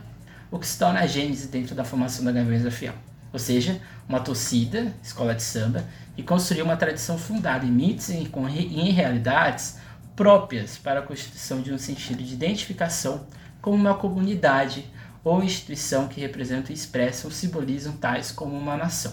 o 0.50 0.58
que 0.58 0.66
se 0.66 0.78
torna 0.78 1.00
a 1.00 1.06
gênese 1.06 1.48
dentro 1.48 1.74
da 1.74 1.84
formação 1.84 2.24
da 2.24 2.30
Gaviões 2.30 2.72
Fiel 2.74 2.94
ou 3.36 3.38
seja, 3.38 3.80
uma 4.08 4.18
torcida, 4.18 4.94
escola 5.02 5.34
de 5.34 5.42
samba, 5.42 5.84
e 6.16 6.22
construiu 6.22 6.64
uma 6.64 6.76
tradição 6.76 7.18
fundada 7.18 7.66
em 7.66 7.70
mitos 7.70 8.08
e 8.08 8.14
em 8.14 8.90
realidades 8.92 9.78
próprias 10.14 10.78
para 10.78 11.00
a 11.00 11.02
constituição 11.02 11.60
de 11.60 11.70
um 11.70 11.76
sentido 11.76 12.22
de 12.22 12.32
identificação 12.32 13.26
como 13.60 13.76
uma 13.76 13.94
comunidade 13.94 14.86
ou 15.22 15.42
instituição 15.42 16.08
que 16.08 16.18
representam, 16.18 16.74
expressam 16.74 17.28
ou 17.28 17.34
simbolizam 17.34 17.92
tais 17.92 18.32
como 18.32 18.56
uma 18.56 18.74
nação. 18.74 19.12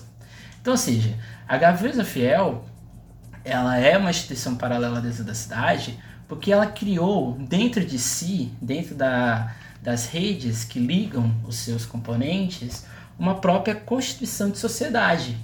Então, 0.61 0.71
ou 0.71 0.77
seja, 0.77 1.17
a 1.45 1.57
Gaveza 1.57 2.05
Fiel 2.05 2.63
ela 3.43 3.77
é 3.77 3.97
uma 3.97 4.09
instituição 4.09 4.55
paralela 4.55 5.01
dentro 5.01 5.23
da 5.23 5.33
cidade 5.33 5.99
porque 6.27 6.51
ela 6.51 6.65
criou 6.65 7.33
dentro 7.33 7.85
de 7.85 7.99
si, 7.99 8.51
dentro 8.61 8.95
da, 8.95 9.53
das 9.81 10.07
redes 10.07 10.63
que 10.63 10.79
ligam 10.79 11.33
os 11.47 11.57
seus 11.57 11.85
componentes, 11.85 12.85
uma 13.19 13.35
própria 13.35 13.75
constituição 13.75 14.49
de 14.49 14.57
sociedade. 14.57 15.37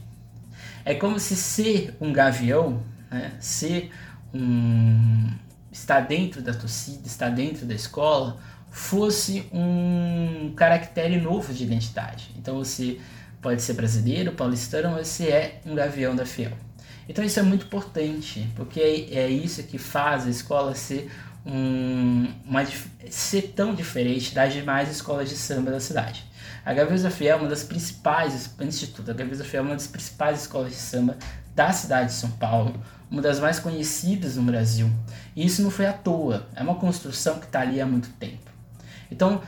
É 0.86 0.96
como 0.96 1.20
se 1.20 1.36
ser 1.36 1.96
um 2.00 2.12
gavião, 2.12 2.82
né, 3.12 3.34
ser 3.40 3.92
um 4.34 5.30
estar 5.72 6.00
dentro 6.02 6.42
da 6.42 6.54
torcida, 6.54 7.06
estar 7.06 7.30
dentro 7.30 7.66
da 7.66 7.74
escola, 7.74 8.38
fosse 8.72 9.48
um 9.54 10.54
caractere 10.56 11.20
novo 11.20 11.54
de 11.54 11.64
identidade. 11.64 12.32
Então 12.38 12.58
você 12.58 13.00
pode 13.42 13.62
ser 13.62 13.74
brasileiro, 13.74 14.32
paulistano, 14.32 14.92
mas 14.92 15.08
você 15.08 15.28
é 15.28 15.62
um 15.66 15.76
gavião 15.76 16.16
da 16.16 16.26
Fiel. 16.26 16.69
Então 17.10 17.26
isso 17.26 17.40
é 17.40 17.44
muito 17.44 17.66
importante, 17.66 18.48
porque 18.56 19.10
é, 19.12 19.28
isso 19.28 19.64
que 19.64 19.80
faz 19.80 20.28
a 20.28 20.30
escola 20.30 20.76
ser 20.76 21.12
um, 21.44 22.32
uma, 22.46 22.64
ser 23.10 23.54
tão 23.56 23.74
diferente 23.74 24.36
das 24.36 24.54
demais 24.54 24.92
escolas 24.92 25.28
de 25.28 25.36
samba 25.36 25.72
da 25.72 25.80
cidade. 25.80 26.24
A 26.64 26.72
Gaveza 26.72 27.10
Fiel 27.10 27.38
é 27.38 27.40
uma 27.40 27.50
das 27.50 27.64
principais, 27.64 28.54
antes 28.60 28.80
de 28.80 28.88
tudo, 28.88 29.10
a 29.10 29.14
Gaveza 29.16 29.44
Fiel 29.44 29.64
é 29.64 29.66
uma 29.66 29.76
das 29.76 29.88
principais 29.88 30.42
escolas 30.42 30.70
de 30.70 30.78
samba 30.78 31.18
da 31.56 31.74
cidade 31.74 32.10
de 32.10 32.14
São 32.14 32.30
Paulo, 32.30 32.80
uma 33.10 33.24
das 33.24 33.40
mais 33.40 33.58
conhecidas 33.58 34.36
no 34.36 34.44
Brasil. 34.44 34.88
E 35.36 35.44
isso 35.44 35.64
não 35.64 35.72
foi 35.72 35.88
à 35.88 35.94
toa, 35.94 36.48
é 36.56 36.62
uma 36.62 36.76
construção 36.76 37.40
que 37.40 37.48
está 37.48 37.62
ali 37.62 37.82
há 37.82 37.88
muito 37.88 38.10
tempo. 38.20 38.52
Então, 39.10 39.42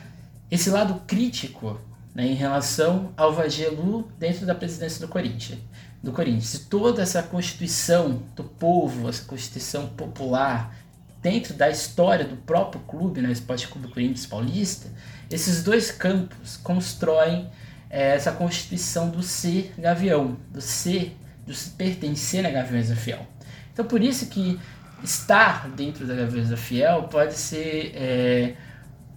esse 0.49 0.71
lado 0.71 0.99
crítico 1.05 1.79
né, 2.15 2.25
em 2.25 2.33
relação 2.33 3.13
ao 3.15 3.31
Vagelu 3.31 4.11
dentro 4.17 4.47
da 4.47 4.55
presidência 4.55 4.99
do 4.99 5.07
Corinthians, 5.07 5.59
do 6.01 6.11
Corinthians, 6.11 6.65
toda 6.69 7.01
essa 7.01 7.21
constituição 7.21 8.23
do 8.35 8.43
povo, 8.43 9.07
essa 9.07 9.23
constituição 9.23 9.87
popular 9.87 10.75
dentro 11.21 11.53
da 11.53 11.69
história 11.69 12.25
do 12.25 12.35
próprio 12.35 12.81
clube, 12.81 13.21
né, 13.21 13.31
Esporte 13.31 13.67
Clube 13.67 13.89
Corinthians 13.89 14.25
Paulista, 14.25 14.89
esses 15.29 15.63
dois 15.63 15.91
campos 15.91 16.57
constroem 16.57 17.49
é, 17.89 18.15
essa 18.15 18.31
constituição 18.31 19.09
do 19.09 19.21
ser 19.21 19.73
gavião, 19.77 20.37
do 20.49 20.59
ser, 20.59 21.15
do 21.45 21.53
se 21.53 21.69
pertencer 21.71 22.41
na 22.41 22.49
Gaviões 22.49 22.91
Fiel. 22.93 23.27
Então 23.71 23.85
por 23.85 24.01
isso 24.01 24.25
que 24.25 24.59
estar 25.03 25.69
dentro 25.69 26.07
da 26.07 26.15
Gaviões 26.15 26.51
Fiel 26.59 27.03
pode 27.03 27.35
ser, 27.35 27.91
é, 27.95 28.55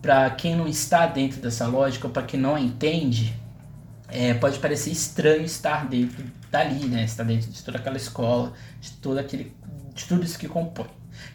para 0.02 0.28
quem 0.30 0.54
não 0.54 0.68
está 0.68 1.06
dentro 1.06 1.40
dessa 1.40 1.66
lógica, 1.66 2.06
ou 2.06 2.12
para 2.12 2.24
quem 2.24 2.38
não 2.38 2.58
entende, 2.58 3.34
é, 4.08 4.34
pode 4.34 4.58
parecer 4.58 4.90
estranho 4.90 5.44
estar 5.44 5.86
dentro 5.88 6.22
dali, 6.54 6.87
né? 6.87 7.04
Estar 7.04 7.25
dentro 7.25 7.50
de 7.50 7.62
toda 7.62 7.78
aquela 7.78 7.96
escola, 7.96 8.52
de, 8.80 8.92
todo 8.92 9.18
aquele, 9.18 9.52
de 9.92 10.04
tudo 10.04 10.23
isso 10.23 10.38
que 10.38 10.46
compõe. 10.46 10.88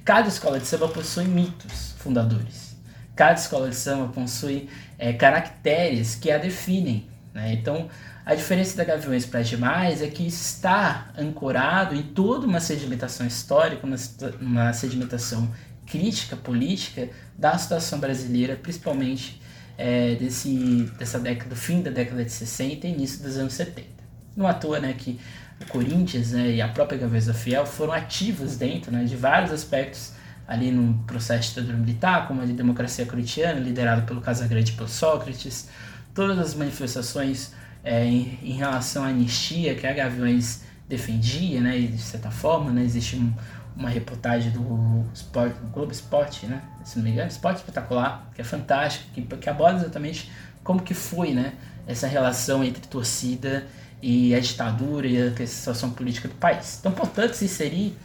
Cada 0.06 0.30
escola 0.30 0.60
de 0.60 0.66
samba 0.66 0.88
possui 0.88 1.26
mitos 1.26 1.94
fundadores. 1.98 2.78
Cada 3.16 3.38
escola 3.38 3.70
de 3.70 3.76
samba 3.76 4.08
possui 4.14 4.70
é, 4.98 5.12
caracteres 5.12 6.16
que 6.16 6.32
a 6.32 6.38
definem. 6.38 7.06
Né? 7.34 7.54
Então, 7.54 7.90
a 8.26 8.34
diferença 8.34 8.78
da 8.78 8.86
Gaviões 8.86 9.26
para 9.26 9.42
as 9.42 9.50
demais 9.50 10.02
é 10.02 10.08
que 10.08 10.26
está 10.26 11.12
ancorado 11.18 11.96
em 11.96 12.04
toda 12.04 12.48
uma 12.48 12.62
sedimentação 12.62 13.28
histórica, 13.28 13.86
uma, 13.86 13.98
uma 14.40 14.72
sedimentação 14.72 15.52
crítica, 15.86 16.38
política 16.38 17.10
da 17.38 17.58
situação 17.58 18.00
brasileira, 18.00 18.56
principalmente 18.56 19.42
é, 19.78 20.16
desse, 20.16 20.90
dessa 20.98 21.20
década, 21.20 21.50
do 21.50 21.56
fim 21.58 21.82
da 21.82 21.92
década 21.92 22.24
de 22.24 22.32
60 22.32 22.88
e 22.88 22.94
início 22.94 23.22
dos 23.22 23.38
anos 23.38 23.54
70. 23.54 23.99
Não 24.40 24.48
à 24.48 24.54
toa 24.54 24.80
né, 24.80 24.96
que 24.98 25.20
o 25.62 25.66
Corinthians 25.66 26.32
né, 26.32 26.52
e 26.52 26.62
a 26.62 26.70
própria 26.70 26.98
Gaveza 26.98 27.34
Fiel 27.34 27.66
foram 27.66 27.92
ativos 27.92 28.56
dentro 28.56 28.90
né, 28.90 29.04
de 29.04 29.18
vários 29.18 29.52
aspectos 29.52 30.14
ali 30.48 30.72
no 30.72 30.94
processo 31.04 31.50
ditadura 31.50 31.76
militar, 31.76 32.26
como 32.26 32.42
a 32.42 32.46
de 32.46 32.54
democracia 32.54 33.06
corintiana, 33.06 33.60
liderado 33.60 34.04
pelo 34.04 34.22
Casagrande 34.22 34.72
e 34.72 34.76
pelo 34.76 34.88
Sócrates, 34.88 35.68
todas 36.14 36.40
as 36.40 36.56
manifestações 36.56 37.52
é, 37.84 38.06
em, 38.06 38.40
em, 38.42 38.54
relação 38.54 39.04
à 39.04 39.08
anistia 39.08 39.76
que 39.76 39.86
a 39.86 39.92
Gaviões 39.92 40.64
defendia, 40.88 41.60
né, 41.60 41.78
e 41.78 41.88
de 41.88 42.02
certa 42.02 42.32
forma, 42.32 42.72
né, 42.72 42.82
existe 42.82 43.18
um, 43.18 43.34
uma 43.76 43.90
reportagem 43.90 44.52
do, 44.52 45.04
Sport, 45.14 45.54
Globo 45.74 45.92
Esporte, 45.92 46.46
né, 46.46 46.62
se 46.86 46.98
não 46.98 47.04
me 47.04 47.12
engano, 47.12 47.28
Esporte 47.28 47.58
Espetacular, 47.58 48.32
que 48.34 48.40
é 48.40 48.46
fantástico, 48.46 49.06
que, 49.14 49.22
que 49.22 49.50
aborda 49.50 49.82
exatamente 49.82 50.32
como 50.64 50.82
que 50.82 50.94
foi 50.94 51.34
né, 51.34 51.56
essa 51.86 52.08
relação 52.08 52.64
entre 52.64 52.88
torcida 52.88 53.68
e 54.02 54.34
a 54.34 54.40
ditadura 54.40 55.08
e 55.08 55.22
a 55.22 55.48
situação 55.48 55.92
política 55.92 56.28
do 56.28 56.36
país. 56.36 56.78
Então, 56.80 56.92
portanto, 56.92 57.34
se 57.34 57.46
inserir 57.46 57.96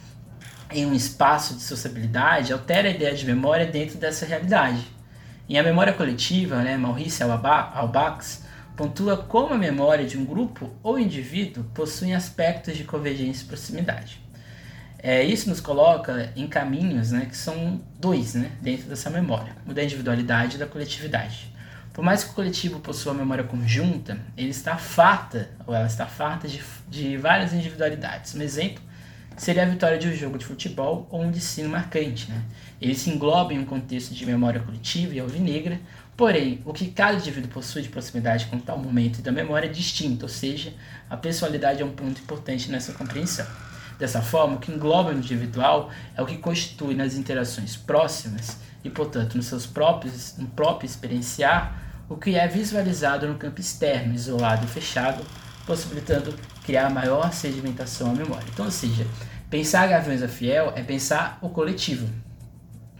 em 0.71 0.85
um 0.85 0.93
espaço 0.93 1.55
de 1.55 1.61
sociabilidade 1.61 2.51
altera 2.51 2.87
a 2.87 2.91
ideia 2.91 3.15
de 3.15 3.25
memória 3.25 3.65
dentro 3.65 3.97
dessa 3.97 4.25
realidade. 4.25 4.85
Em 5.47 5.57
A 5.57 5.63
Memória 5.63 5.93
Coletiva, 5.93 6.63
né, 6.63 6.75
Maurice 6.75 7.21
Albax 7.23 8.43
pontua 8.75 9.15
como 9.15 9.53
a 9.53 9.57
memória 9.57 10.05
de 10.05 10.17
um 10.17 10.25
grupo 10.25 10.71
ou 10.83 10.99
indivíduo 10.99 11.63
possui 11.73 12.13
aspectos 12.13 12.75
de 12.75 12.83
convergência 12.83 13.43
e 13.43 13.47
proximidade. 13.47 14.21
É, 14.97 15.23
isso 15.23 15.47
nos 15.49 15.61
coloca 15.61 16.31
em 16.35 16.47
caminhos 16.47 17.11
né, 17.11 17.27
que 17.29 17.37
são 17.37 17.79
dois 17.99 18.33
né, 18.33 18.51
dentro 18.59 18.89
dessa 18.89 19.09
memória: 19.09 19.55
o 19.67 19.73
da 19.73 19.83
individualidade 19.83 20.55
e 20.55 20.59
da 20.59 20.65
coletividade. 20.65 21.54
Por 21.95 22.03
mais 22.03 22.25
que 22.25 22.31
o 22.31 22.33
coletivo 22.33 22.81
possua 22.81 23.13
memória 23.13 23.45
conjunta, 23.45 24.19
ele 24.35 24.49
está 24.49 24.75
farta, 24.75 25.49
ou 25.65 25.73
ela 25.73 25.87
está 25.87 26.05
farta 26.05 26.45
de, 26.45 26.61
de 26.89 27.15
várias 27.15 27.53
individualidades. 27.53 28.35
Um 28.35 28.41
exemplo 28.41 28.83
seria 29.37 29.63
a 29.63 29.65
vitória 29.65 29.97
de 29.97 30.09
um 30.09 30.13
jogo 30.13 30.37
de 30.37 30.43
futebol 30.43 31.07
ou 31.09 31.23
um 31.23 31.31
destino 31.31 31.69
marcante. 31.69 32.29
Né? 32.29 32.41
Ele 32.81 32.93
se 32.95 33.09
engloba 33.09 33.53
em 33.53 33.59
um 33.59 33.65
contexto 33.65 34.13
de 34.13 34.25
memória 34.25 34.59
coletiva 34.59 35.13
e 35.13 35.21
alvinegra, 35.21 35.79
porém, 36.17 36.61
o 36.65 36.73
que 36.73 36.87
cada 36.91 37.13
indivíduo 37.13 37.49
possui 37.49 37.83
de 37.83 37.87
proximidade 37.87 38.47
com 38.47 38.59
tal 38.59 38.77
momento 38.77 39.21
da 39.21 39.31
memória 39.31 39.67
é 39.67 39.71
distinto, 39.71 40.25
ou 40.25 40.29
seja, 40.29 40.73
a 41.09 41.15
pessoalidade 41.15 41.81
é 41.81 41.85
um 41.85 41.93
ponto 41.93 42.19
importante 42.19 42.69
nessa 42.69 42.91
compreensão. 42.91 43.47
Dessa 43.97 44.21
forma, 44.21 44.57
o 44.57 44.59
que 44.59 44.69
engloba 44.69 45.13
no 45.13 45.19
individual 45.19 45.89
é 46.13 46.21
o 46.21 46.25
que 46.25 46.39
constitui 46.39 46.93
nas 46.93 47.15
interações 47.15 47.77
próximas 47.77 48.57
e, 48.83 48.89
portanto, 48.89 49.35
nos 49.35 49.45
seus 49.45 49.65
próprios, 49.65 50.35
no 50.37 50.47
próprio 50.47 50.85
experienciar, 50.85 51.84
o 52.09 52.15
que 52.15 52.35
é 52.35 52.47
visualizado 52.47 53.27
no 53.27 53.35
campo 53.35 53.59
externo, 53.59 54.13
isolado 54.13 54.65
e 54.65 54.67
fechado, 54.67 55.23
possibilitando 55.65 56.33
criar 56.63 56.89
maior 56.89 57.31
sedimentação 57.33 58.11
à 58.11 58.13
memória. 58.13 58.45
Então, 58.53 58.65
ou 58.65 58.71
seja, 58.71 59.05
pensar 59.49 59.87
Gaviões 59.87 60.21
a 60.21 60.27
Fiel 60.27 60.73
é 60.75 60.83
pensar 60.83 61.39
o 61.41 61.49
coletivo. 61.49 62.07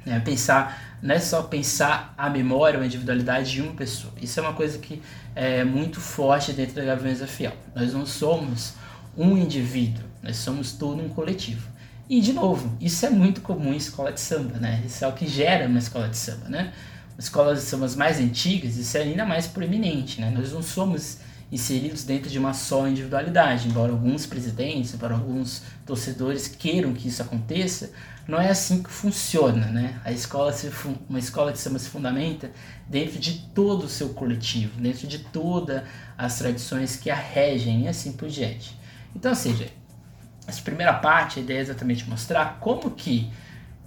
Né? 0.06 0.20
Pensar, 0.20 0.98
não 1.02 1.16
é 1.16 1.20
só 1.20 1.44
pensar 1.44 2.14
a 2.18 2.30
memória 2.30 2.78
ou 2.78 2.84
a 2.84 2.86
individualidade 2.86 3.52
de 3.52 3.62
uma 3.62 3.74
pessoa. 3.74 4.14
Isso 4.22 4.40
é 4.40 4.44
uma 4.44 4.54
coisa 4.54 4.78
que 4.78 5.02
é 5.36 5.64
muito 5.64 6.00
forte 6.00 6.54
dentro 6.54 6.76
da 6.76 6.84
Gaviões 6.84 7.22
a 7.22 7.28
Fiel. 7.28 7.54
Nós 7.76 7.94
não 7.94 8.06
somos 8.06 8.74
um 9.18 9.38
indivíduo, 9.38 10.04
nós 10.22 10.38
somos 10.38 10.74
todo 10.74 11.02
um 11.02 11.10
coletivo. 11.10 11.76
E, 12.08 12.22
de 12.22 12.34
novo, 12.34 12.78
isso 12.80 13.06
é 13.06 13.10
muito 13.10 13.42
comum 13.42 13.74
em 13.74 13.78
escola 13.78 14.12
de 14.12 14.20
samba, 14.20 14.60
né? 14.60 14.84
Isso 14.86 15.04
é 15.04 15.08
o 15.08 15.14
que 15.14 15.28
gera 15.28 15.68
uma 15.68 15.80
escola 15.80 16.08
de 16.08 16.18
samba, 16.18 16.48
né? 16.48 16.72
As 17.18 17.26
escolas 17.26 17.60
de 17.60 17.66
samba 17.66 17.88
mais 17.96 18.20
antigas, 18.20 18.78
isso 18.78 18.98
é 18.98 19.02
ainda 19.02 19.26
mais 19.26 19.48
proeminente, 19.48 20.20
né? 20.20 20.30
Nós 20.30 20.52
não 20.52 20.62
somos 20.62 21.20
inseridos 21.52 22.04
dentro 22.04 22.30
de 22.30 22.38
uma 22.38 22.54
só 22.54 22.88
individualidade. 22.88 23.68
Embora 23.68 23.92
alguns 23.92 24.26
presidentes, 24.26 24.94
embora 24.94 25.14
alguns 25.14 25.62
torcedores 25.86 26.48
queiram 26.48 26.94
que 26.94 27.08
isso 27.08 27.22
aconteça, 27.22 27.92
não 28.28 28.42
é 28.42 28.50
assim 28.50 28.82
que 28.82 28.90
funciona, 28.90 29.68
né? 29.68 30.00
A 30.04 30.12
escola 30.12 30.52
se, 30.52 30.70
uma 31.08 31.20
escola 31.20 31.52
de 31.52 31.60
samba 31.60 31.80
se 31.80 31.90
fundamenta 31.90 32.52
dentro 32.88 33.20
de 33.20 33.40
todo 33.54 33.84
o 33.84 33.90
seu 33.90 34.10
coletivo, 34.10 34.82
dentro 34.82 35.08
de 35.08 35.20
todas 35.20 35.84
as 36.18 36.38
tradições 36.38 36.96
que 36.96 37.10
a 37.10 37.16
regem 37.16 37.84
e 37.84 37.88
assim 37.88 38.12
por 38.12 38.28
diante. 38.28 38.78
Então, 39.16 39.32
ou 39.32 39.38
seja, 39.38 39.70
essa 40.48 40.62
primeira 40.62 40.94
parte, 40.94 41.40
a 41.40 41.42
ideia 41.42 41.60
é 41.60 41.62
exatamente 41.62 42.10
mostrar 42.10 42.58
como 42.60 42.92
que 42.92 43.32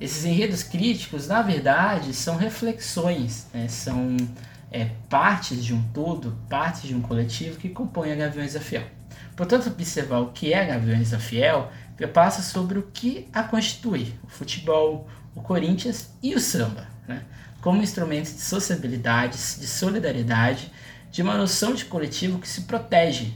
esses 0.00 0.24
enredos 0.24 0.62
críticos, 0.62 1.28
na 1.28 1.42
verdade, 1.42 2.14
são 2.14 2.36
reflexões, 2.36 3.46
né? 3.52 3.66
são 3.68 4.16
é, 4.70 4.90
partes 5.08 5.64
de 5.64 5.74
um 5.74 5.82
todo, 5.92 6.38
partes 6.48 6.82
de 6.82 6.94
um 6.94 7.00
coletivo 7.00 7.58
que 7.58 7.68
compõem 7.68 8.12
a 8.12 8.16
Gaviões 8.16 8.52
da 8.52 8.60
Fiel. 8.60 8.84
Portanto, 9.36 9.68
observar 9.68 10.18
o 10.20 10.32
que 10.32 10.52
é 10.52 10.62
a 10.62 10.66
Gaviões 10.66 11.10
da 11.10 11.18
Fiel 11.18 11.70
passa 12.12 12.42
sobre 12.42 12.78
o 12.78 12.82
que 12.82 13.26
a 13.32 13.42
constitui, 13.42 14.14
o 14.22 14.28
futebol, 14.28 15.08
o 15.34 15.40
Corinthians 15.40 16.10
e 16.22 16.34
o 16.34 16.40
samba, 16.40 16.86
né? 17.08 17.22
como 17.60 17.82
instrumentos 17.82 18.34
de 18.34 18.40
sociabilidade, 18.40 19.32
de 19.32 19.66
solidariedade, 19.66 20.70
de 21.10 21.22
uma 21.22 21.36
noção 21.36 21.74
de 21.74 21.84
coletivo 21.84 22.38
que 22.38 22.48
se 22.48 22.62
protege. 22.62 23.34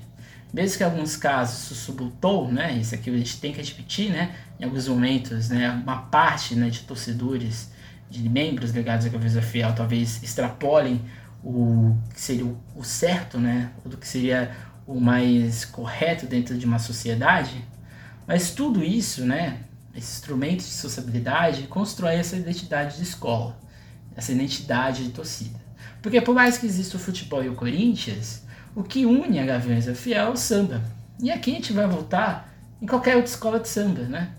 Mesmo 0.53 0.77
que 0.77 0.83
em 0.83 0.87
alguns 0.87 1.17
casos 1.17 1.69
se 1.69 1.75
subutou, 1.75 2.51
né? 2.51 2.75
isso 2.75 2.95
aqui 2.95 3.09
a 3.09 3.17
gente 3.17 3.41
tem 3.41 3.53
que 3.53 3.61
admitir, 3.61 4.11
né? 4.11 4.35
em 4.61 4.65
alguns 4.65 4.87
momentos, 4.87 5.49
né? 5.49 5.71
uma 5.71 6.03
parte 6.03 6.55
né, 6.55 6.69
de 6.69 6.81
torcedores, 6.81 7.71
de 8.11 8.29
membros 8.29 8.73
ligados 8.73 9.07
à 9.07 9.09
da 9.09 9.43
Fiel, 9.43 9.75
talvez 9.75 10.23
extrapolem 10.23 11.01
o 11.43 11.97
que 12.15 12.21
seria 12.21 12.45
o 12.77 12.85
certo, 12.85 13.39
né? 13.39 13.73
Do 13.85 13.97
que 13.97 14.07
seria 14.07 14.55
o 14.87 15.01
mais 15.01 15.65
correto 15.65 16.27
dentro 16.27 16.57
de 16.57 16.65
uma 16.65 16.79
sociedade. 16.79 17.65
Mas 18.27 18.51
tudo 18.51 18.85
isso, 18.85 19.25
né? 19.25 19.61
Esses 19.95 20.15
instrumentos 20.15 20.67
de 20.67 20.73
sociabilidade 20.73 21.67
constrói 21.67 22.15
essa 22.15 22.37
identidade 22.37 22.97
de 22.97 23.03
escola, 23.03 23.59
essa 24.17 24.33
identidade 24.33 25.05
de 25.05 25.11
torcida. 25.11 25.61
Porque 26.01 26.21
por 26.21 26.35
mais 26.35 26.57
que 26.57 26.67
exista 26.67 26.97
o 26.97 27.01
futebol 27.01 27.43
e 27.43 27.49
o 27.49 27.55
Corinthians, 27.55 28.42
o 28.75 28.83
que 28.83 29.05
une 29.05 29.39
a 29.39 29.45
Gaviões 29.45 29.87
da 29.87 29.95
Fiel 29.95 30.27
é 30.27 30.31
o 30.31 30.37
samba. 30.37 30.83
E 31.21 31.31
aqui 31.31 31.51
a 31.53 31.55
gente 31.55 31.73
vai 31.73 31.87
voltar 31.87 32.53
em 32.81 32.87
qualquer 32.87 33.17
outra 33.17 33.31
escola 33.31 33.61
de 33.61 33.69
samba, 33.69 34.03
né? 34.03 34.31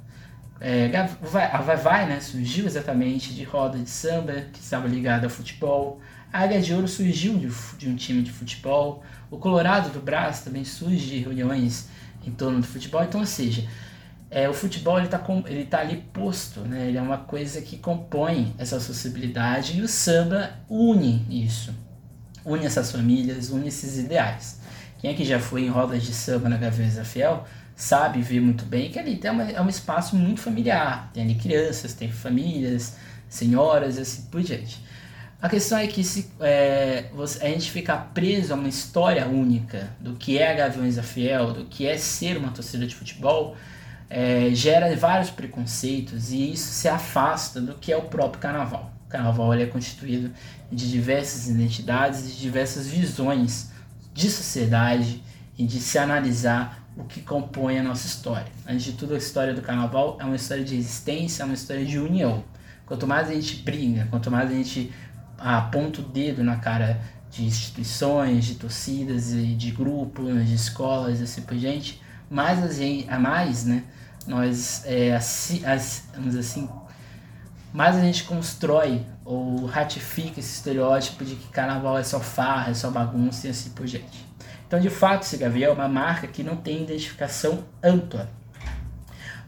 É, 0.59 0.95
a 0.95 1.61
Vai 1.61 1.75
Vai 1.75 2.05
né, 2.07 2.19
surgiu 2.21 2.65
exatamente 2.65 3.33
de 3.33 3.43
roda 3.43 3.77
de 3.77 3.89
samba 3.89 4.45
que 4.53 4.59
estava 4.59 4.87
ligada 4.87 5.25
ao 5.25 5.29
futebol. 5.29 5.99
A 6.31 6.39
Águia 6.39 6.61
de 6.61 6.73
Ouro 6.73 6.87
surgiu 6.87 7.37
de, 7.37 7.49
de, 7.77 7.89
um 7.89 7.95
time 7.95 8.21
de 8.21 8.31
futebol. 8.31 9.03
O 9.29 9.37
Colorado 9.37 9.89
do 9.89 9.99
Brás 9.99 10.41
também 10.41 10.63
surge 10.63 11.05
de 11.05 11.19
reuniões 11.19 11.89
em 12.25 12.31
torno 12.31 12.59
do 12.61 12.65
futebol. 12.65 13.03
Então, 13.03 13.19
ou 13.19 13.27
seja, 13.27 13.67
é, 14.31 14.49
o 14.49 14.53
futebol 14.53 14.97
ele 14.97 15.05
está 15.05 15.23
ele 15.45 15.65
tá 15.65 15.79
ali 15.79 15.97
posto, 16.13 16.61
né? 16.61 16.87
ele 16.87 16.97
é 16.97 17.01
uma 17.01 17.17
coisa 17.17 17.61
que 17.61 17.77
compõe 17.77 18.55
essa 18.57 18.79
sociabilidade 18.79 19.77
e 19.77 19.81
o 19.81 19.87
samba 19.87 20.51
une 20.69 21.25
isso. 21.29 21.71
Une 22.45 22.65
essas 22.65 22.91
famílias, 22.91 23.49
une 23.49 23.67
esses 23.67 23.97
ideais. 23.97 24.59
Quem 24.99 25.11
é 25.11 25.13
que 25.13 25.25
já 25.25 25.39
foi 25.39 25.63
em 25.63 25.69
rodas 25.69 26.03
de 26.03 26.13
samba 26.13 26.49
na 26.49 26.57
Gaveza 26.57 27.03
Fiel 27.03 27.45
sabe 27.75 28.21
ver 28.21 28.39
muito 28.39 28.65
bem 28.65 28.91
que 28.91 28.99
ali 28.99 29.17
tem 29.17 29.31
uma, 29.31 29.43
é 29.43 29.61
um 29.61 29.69
espaço 29.69 30.15
muito 30.15 30.41
familiar. 30.41 31.09
Tem 31.13 31.23
ali 31.23 31.35
crianças, 31.35 31.93
tem 31.93 32.11
famílias, 32.11 32.95
senhoras 33.27 33.97
e 33.97 34.01
assim 34.01 34.23
por 34.31 34.41
diante. 34.41 34.81
A 35.41 35.49
questão 35.49 35.77
é 35.77 35.87
que 35.87 36.05
se 36.05 36.31
é, 36.39 37.05
a 37.41 37.47
gente 37.47 37.69
ficar 37.69 38.11
preso 38.13 38.53
a 38.53 38.55
uma 38.55 38.69
história 38.69 39.27
única 39.27 39.89
do 39.99 40.13
que 40.13 40.37
é 40.37 40.49
a 40.49 40.53
Gaviões 40.53 40.95
da 40.95 41.03
Fiel, 41.03 41.51
do 41.51 41.65
que 41.65 41.85
é 41.85 41.97
ser 41.97 42.37
uma 42.37 42.51
torcida 42.51 42.87
de 42.87 42.95
futebol, 42.95 43.57
é, 44.09 44.51
gera 44.53 44.95
vários 44.95 45.29
preconceitos 45.29 46.31
e 46.31 46.53
isso 46.53 46.71
se 46.71 46.87
afasta 46.87 47.59
do 47.59 47.73
que 47.73 47.91
é 47.91 47.97
o 47.97 48.03
próprio 48.03 48.39
carnaval. 48.39 48.92
Carnaval 49.13 49.53
é 49.53 49.67
constituído 49.67 50.31
de 50.71 50.89
diversas 50.89 51.47
identidades 51.47 52.31
e 52.31 52.41
diversas 52.41 52.87
visões 52.87 53.71
de 54.11 54.27
sociedade 54.27 55.23
e 55.55 55.67
de 55.67 55.79
se 55.79 55.99
analisar 55.99 56.83
o 56.97 57.03
que 57.03 57.21
compõe 57.21 57.77
a 57.77 57.83
nossa 57.83 58.07
história. 58.07 58.51
Antes 58.67 58.85
de 58.85 58.93
tudo, 58.93 59.13
a 59.13 59.17
história 59.17 59.53
do 59.53 59.61
carnaval 59.61 60.17
é 60.19 60.25
uma 60.25 60.35
história 60.35 60.63
de 60.63 60.75
existência, 60.75 61.43
é 61.43 61.45
uma 61.45 61.53
história 61.53 61.85
de 61.85 61.99
união. 61.99 62.43
Quanto 62.87 63.05
mais 63.05 63.29
a 63.29 63.33
gente 63.33 63.57
briga, 63.57 64.07
quanto 64.09 64.31
mais 64.31 64.49
a 64.49 64.53
gente 64.53 64.91
aponta 65.37 66.01
o 66.01 66.03
dedo 66.03 66.43
na 66.43 66.55
cara 66.55 66.99
de 67.29 67.45
instituições, 67.45 68.45
de 68.45 68.55
torcidas, 68.55 69.31
de 69.31 69.71
grupos, 69.71 70.47
de 70.47 70.55
escolas, 70.55 71.21
assim 71.21 71.43
por 71.43 71.55
diante, 71.55 72.01
mais 72.31 72.63
a, 72.63 72.71
gente, 72.71 73.07
a 73.09 73.19
mais, 73.19 73.63
né, 73.65 73.83
nós, 74.25 74.83
é, 74.85 75.15
assim, 75.15 75.63
assim, 75.65 76.69
mais 77.73 77.95
a 77.95 78.01
gente 78.01 78.23
constrói 78.23 79.05
ou 79.25 79.65
ratifica 79.65 80.39
esse 80.39 80.55
estereótipo 80.55 81.25
de 81.25 81.35
que 81.35 81.47
carnaval 81.47 81.97
é 81.97 82.03
só 82.03 82.19
farra, 82.19 82.71
é 82.71 82.73
só 82.73 82.89
bagunça 82.91 83.47
e 83.47 83.49
assim 83.49 83.71
por 83.71 83.85
diante. 83.85 84.25
Então, 84.67 84.79
de 84.79 84.89
fato, 84.89 85.23
esse 85.23 85.37
Gaviel 85.37 85.71
é 85.71 85.73
uma 85.73 85.87
marca 85.87 86.27
que 86.27 86.43
não 86.43 86.55
tem 86.55 86.83
identificação 86.83 87.63
ampla 87.83 88.29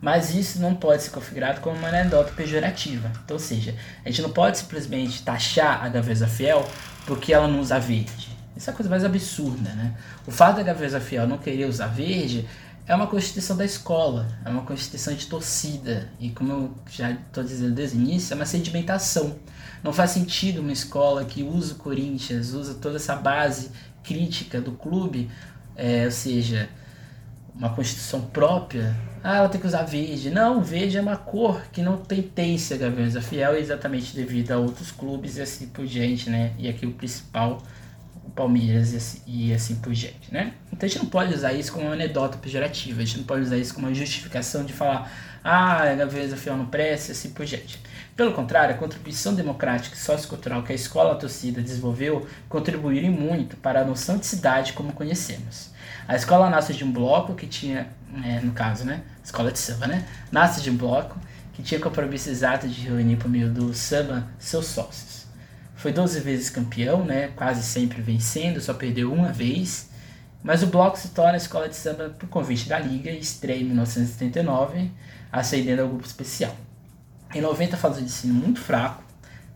mas 0.06 0.36
isso 0.36 0.60
não 0.60 0.76
pode 0.76 1.02
ser 1.02 1.10
configurado 1.10 1.62
como 1.62 1.78
uma 1.78 1.88
anedota 1.88 2.32
pejorativa. 2.34 3.12
Então, 3.24 3.38
ou 3.38 3.40
seja, 3.40 3.76
a 4.06 4.10
gente 4.10 4.22
não 4.22 4.30
pode 4.30 4.60
simplesmente 4.60 5.24
taxar 5.24 5.84
a 5.84 5.90
Gaveza 5.90 6.28
Fiel 6.28 6.64
porque 7.08 7.34
ela 7.34 7.48
não 7.48 7.60
usa 7.60 7.80
verde. 7.80 8.30
Isso 8.56 8.70
é 8.70 8.74
a 8.74 8.76
coisa 8.76 8.90
mais 8.90 9.04
absurda, 9.04 9.72
né? 9.72 9.96
O 10.28 10.32
fato 10.32 10.58
da 10.58 10.64
Gaveza 10.64 11.00
Fiel 11.00 11.28
não 11.28 11.40
querer 11.40 11.66
usar 11.66 11.88
verde 11.88 12.48
é 12.88 12.96
uma 12.96 13.08
constituição 13.08 13.58
da 13.58 13.66
escola, 13.66 14.28
é 14.44 14.50
uma 14.50 14.62
constituição 14.64 15.14
de 15.14 15.26
torcida. 15.26 16.10
E 16.20 16.30
como 16.30 16.52
eu 16.52 16.76
já 16.90 17.12
estou 17.12 17.44
dizendo 17.44 17.74
desde 17.74 17.98
o 17.98 18.02
início, 18.02 18.34
é 18.34 18.36
uma 18.36 18.46
sedimentação. 18.46 19.36
Não 19.84 19.92
faz 19.92 20.12
sentido 20.12 20.62
uma 20.62 20.72
escola 20.72 21.26
que 21.26 21.44
usa 21.44 21.74
o 21.74 21.78
Corinthians, 21.78 22.54
usa 22.54 22.76
toda 22.76 22.98
essa 22.98 23.16
base 23.16 23.72
crítica 24.04 24.62
do 24.62 24.72
clube, 24.72 25.30
é, 25.76 26.06
ou 26.06 26.12
seja, 26.12 26.70
uma 27.56 27.70
constituição 27.70 28.22
própria, 28.22 28.96
ah, 29.24 29.38
ela 29.38 29.50
tem 29.50 29.60
que 29.60 29.66
usar 29.66 29.82
verde. 29.82 30.30
Não, 30.30 30.62
verde 30.62 30.98
é 30.98 31.02
uma 31.02 31.18
cor 31.18 31.64
que 31.72 31.82
não 31.82 31.98
pertence 31.98 32.72
a 32.74 32.78
Gaviões 32.78 33.14
da 33.16 33.22
Fiel, 33.24 33.56
exatamente 33.56 34.16
devido 34.16 34.52
a 34.52 34.58
outros 34.60 34.92
clubes 34.92 35.38
e 35.38 35.42
assim 35.42 35.66
por 35.66 35.86
diante, 35.88 36.30
né? 36.30 36.54
E 36.60 36.68
aqui 36.68 36.86
o 36.86 36.92
principal, 36.92 37.60
o 38.26 38.32
Palmeiras 38.32 38.94
e 38.94 38.98
assim, 38.98 39.22
e 39.28 39.54
assim 39.54 39.76
por 39.76 39.94
diante, 39.94 40.34
né? 40.34 40.54
Então 40.72 40.86
a 40.86 40.90
gente 40.90 41.00
não 41.00 41.10
pode 41.10 41.34
usar 41.34 41.54
isso 41.54 41.72
como 41.72 41.86
uma 41.86 41.94
anedota 41.94 42.38
pejorativa, 42.38 43.02
a 43.02 43.06
gente 43.06 43.18
não 43.20 43.26
pode 43.26 43.44
usar 43.44 43.58
isso 43.58 43.74
como 43.74 43.88
uma 43.88 43.94
justificação 43.94 44.66
de 44.66 44.74
falar, 44.74 45.12
ah, 45.44 45.84
a 45.84 45.96
Gaviões 45.96 46.32
da 46.32 46.38
Fiel 46.38 46.58
não 46.58 46.66
presta 46.66 47.12
e 47.12 47.14
assim 47.14 47.30
por 47.30 47.46
diante. 47.46 47.80
Pelo 48.16 48.34
contrário, 48.34 48.74
a 48.74 48.78
contribuição 48.78 49.36
democrática 49.36 49.96
e 49.96 50.00
sociocultural 50.00 50.64
que 50.64 50.72
a 50.72 50.76
escola 50.76 51.16
torcida 51.16 51.62
desenvolveu 51.62 52.26
contribuíram 52.48 53.12
muito 53.12 53.58
para 53.58 53.82
a 53.82 53.84
noção 53.84 54.18
de 54.18 54.26
cidade 54.26 54.74
como 54.74 54.94
conhecemos. 54.94 55.72
A 56.08 56.16
escola 56.16 56.50
nasce 56.50 56.74
de 56.74 56.84
um 56.84 56.92
bloco 56.92 57.36
que 57.36 57.46
tinha 57.46 57.88
é, 58.24 58.40
no 58.40 58.54
caso, 58.54 58.86
né? 58.86 59.02
Escola 59.24 59.52
de 59.52 59.60
samba, 59.60 59.88
né? 59.88 60.08
Nasce 60.32 60.62
de 60.62 60.70
um 60.70 60.78
bloco 60.78 61.20
que 61.54 61.64
tinha 61.64 61.80
compromisso 61.80 62.30
exato 62.30 62.68
de 62.68 62.82
reunir 62.82 63.18
por 63.18 63.30
meio 63.30 63.50
do 63.50 63.74
samba 63.74 64.28
seus 64.38 64.68
sócios. 64.68 65.05
Foi 65.86 65.94
12 65.94 66.20
vezes 66.22 66.50
campeão, 66.50 67.06
né? 67.06 67.28
Quase 67.36 67.62
sempre 67.62 68.02
vencendo, 68.02 68.60
só 68.60 68.74
perdeu 68.74 69.14
uma 69.14 69.32
vez. 69.32 69.92
Mas 70.42 70.64
o 70.64 70.66
bloco 70.66 70.98
se 70.98 71.10
torna 71.10 71.34
a 71.34 71.38
escola 71.38 71.70
de 71.70 71.76
samba 71.76 72.10
por 72.10 72.28
convite 72.28 72.68
da 72.68 72.80
Liga 72.80 73.12
e 73.12 73.20
estreia 73.20 73.62
em 73.62 73.66
1979, 73.66 74.90
ascendendo 75.32 75.84
ao 75.84 75.88
grupo 75.88 76.08
especial. 76.08 76.58
Em 77.36 77.40
90 77.40 77.78
faz 77.78 78.00
um 78.00 78.02
ensino 78.02 78.34
muito 78.34 78.60
fraco, 78.62 79.04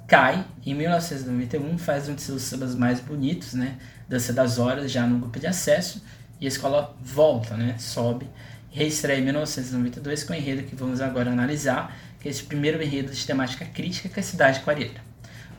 cai, 0.07 0.45
em 0.63 0.75
1991 0.75 1.79
faz 1.79 2.07
um 2.07 2.13
de 2.13 2.21
seus 2.21 2.43
sambas 2.43 2.75
mais 2.75 2.99
bonitos, 2.99 3.55
né? 3.55 3.79
Dança 4.07 4.31
das 4.31 4.59
Horas, 4.59 4.91
já 4.91 5.07
no 5.07 5.17
grupo 5.17 5.39
de 5.39 5.47
acesso, 5.47 6.03
e 6.39 6.45
a 6.45 6.47
escola 6.47 6.95
volta, 7.01 7.57
né? 7.57 7.75
Sobe, 7.79 8.29
reestreia 8.69 9.17
em 9.17 9.23
1992 9.23 10.25
com 10.25 10.33
o 10.33 10.35
enredo 10.35 10.61
que 10.61 10.75
vamos 10.75 11.01
agora 11.01 11.31
analisar, 11.31 11.97
que 12.19 12.27
é 12.27 12.31
esse 12.31 12.43
primeiro 12.43 12.79
enredo 12.83 13.11
de 13.11 13.25
temática 13.25 13.65
crítica, 13.65 14.07
que 14.09 14.19
é 14.19 14.21
a 14.21 14.23
cidade 14.23 14.59
aquariana. 14.59 15.08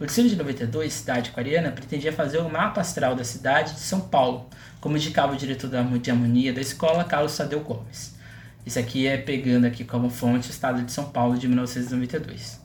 O 0.00 0.06
desfile 0.06 0.30
de 0.30 0.36
92, 0.36 0.94
Cidade 0.94 1.28
Aquariana, 1.28 1.70
pretendia 1.70 2.10
fazer 2.10 2.38
o 2.38 2.48
mapa 2.48 2.80
astral 2.80 3.14
da 3.14 3.22
cidade 3.22 3.74
de 3.74 3.80
São 3.80 4.00
Paulo, 4.00 4.48
como 4.80 4.96
indicava 4.96 5.34
o 5.34 5.36
diretor 5.36 5.68
de 5.68 6.10
harmonia 6.10 6.54
da 6.54 6.60
escola, 6.62 7.04
Carlos 7.04 7.32
Sadeu 7.32 7.60
Gomes. 7.60 8.14
Isso 8.64 8.78
aqui 8.78 9.06
é 9.06 9.18
pegando 9.18 9.66
aqui 9.66 9.84
como 9.84 10.08
fonte 10.08 10.48
o 10.48 10.50
estado 10.50 10.82
de 10.82 10.90
São 10.90 11.10
Paulo 11.10 11.36
de 11.36 11.46
1992. 11.46 12.58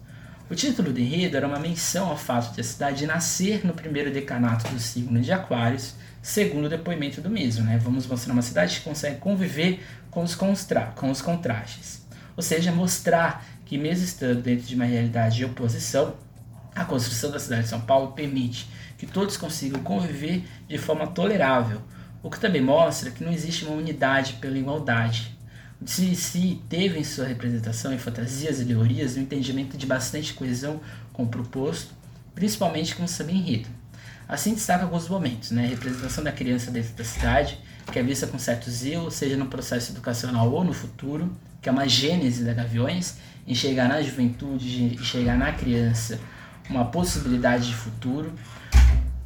O 0.49 0.55
título 0.55 0.93
do 0.93 0.99
enredo 1.01 1.35
era 1.35 1.45
uma 1.45 1.59
menção 1.59 2.07
ao 2.07 2.15
fato 2.15 2.53
de 2.53 2.61
a 2.61 2.63
cidade 2.63 3.05
nascer 3.05 3.67
no 3.67 3.73
primeiro 3.73 4.13
decanato 4.13 4.69
do 4.69 4.79
signo 4.79 5.19
de 5.19 5.33
Aquários, 5.33 5.95
segundo 6.21 6.67
o 6.67 6.69
depoimento 6.69 7.19
do 7.19 7.29
mesmo. 7.29 7.65
Né? 7.65 7.77
Vamos 7.83 8.07
mostrar 8.07 8.31
uma 8.31 8.41
cidade 8.41 8.77
que 8.77 8.85
consegue 8.85 9.17
conviver 9.17 9.83
com 10.09 10.23
os, 10.23 10.35
com 10.35 11.11
os 11.11 11.21
contrastes. 11.21 12.01
Ou 12.37 12.41
seja, 12.41 12.71
mostrar 12.71 13.45
que, 13.65 13.77
mesmo 13.77 14.05
estando 14.05 14.41
dentro 14.41 14.65
de 14.65 14.75
uma 14.75 14.85
realidade 14.85 15.35
de 15.35 15.43
oposição, 15.43 16.15
a 16.75 16.83
construção 16.83 17.31
da 17.31 17.39
cidade 17.39 17.63
de 17.63 17.69
São 17.69 17.81
Paulo 17.81 18.11
permite 18.11 18.67
que 18.97 19.05
todos 19.05 19.37
consigam 19.37 19.81
conviver 19.81 20.43
de 20.67 20.77
forma 20.77 21.07
tolerável, 21.07 21.81
o 22.21 22.29
que 22.29 22.39
também 22.39 22.61
mostra 22.61 23.11
que 23.11 23.23
não 23.23 23.31
existe 23.31 23.65
uma 23.65 23.75
unidade 23.75 24.33
pela 24.33 24.57
igualdade, 24.57 25.35
se, 25.85 26.15
se 26.15 26.61
teve 26.69 26.99
em 26.99 27.03
sua 27.03 27.25
representação 27.25 27.93
em 27.93 27.97
fantasias 27.97 28.59
e 28.59 28.65
teorias 28.65 29.17
um 29.17 29.21
entendimento 29.21 29.77
de 29.77 29.85
bastante 29.85 30.33
coesão 30.33 30.79
com 31.13 31.23
o 31.23 31.27
proposto, 31.27 31.93
principalmente 32.33 32.95
com 32.95 33.03
o 33.03 33.07
samba 33.07 33.31
enredo. 33.31 33.69
Assim 34.27 34.53
destaca 34.53 34.83
alguns 34.83 35.07
momentos, 35.07 35.51
né? 35.51 35.65
A 35.65 35.67
representação 35.67 36.23
da 36.23 36.31
criança 36.31 36.71
dentro 36.71 36.93
da 36.93 37.03
cidade, 37.03 37.59
que 37.91 37.99
é 37.99 38.03
vista 38.03 38.25
com 38.25 38.39
certo 38.39 38.71
zelo, 38.71 39.11
seja 39.11 39.37
no 39.37 39.45
processo 39.45 39.91
educacional 39.91 40.51
ou 40.51 40.63
no 40.63 40.73
futuro, 40.73 41.31
que 41.61 41.69
é 41.69 41.71
uma 41.71 41.87
gênese 41.87 42.43
da 42.43 42.53
Gaviões, 42.53 43.17
enxergar 43.47 43.87
na 43.87 44.01
juventude, 44.01 44.95
enxergar 44.95 45.37
na 45.37 45.51
criança 45.51 46.19
uma 46.69 46.85
possibilidade 46.85 47.67
de 47.67 47.75
futuro. 47.75 48.33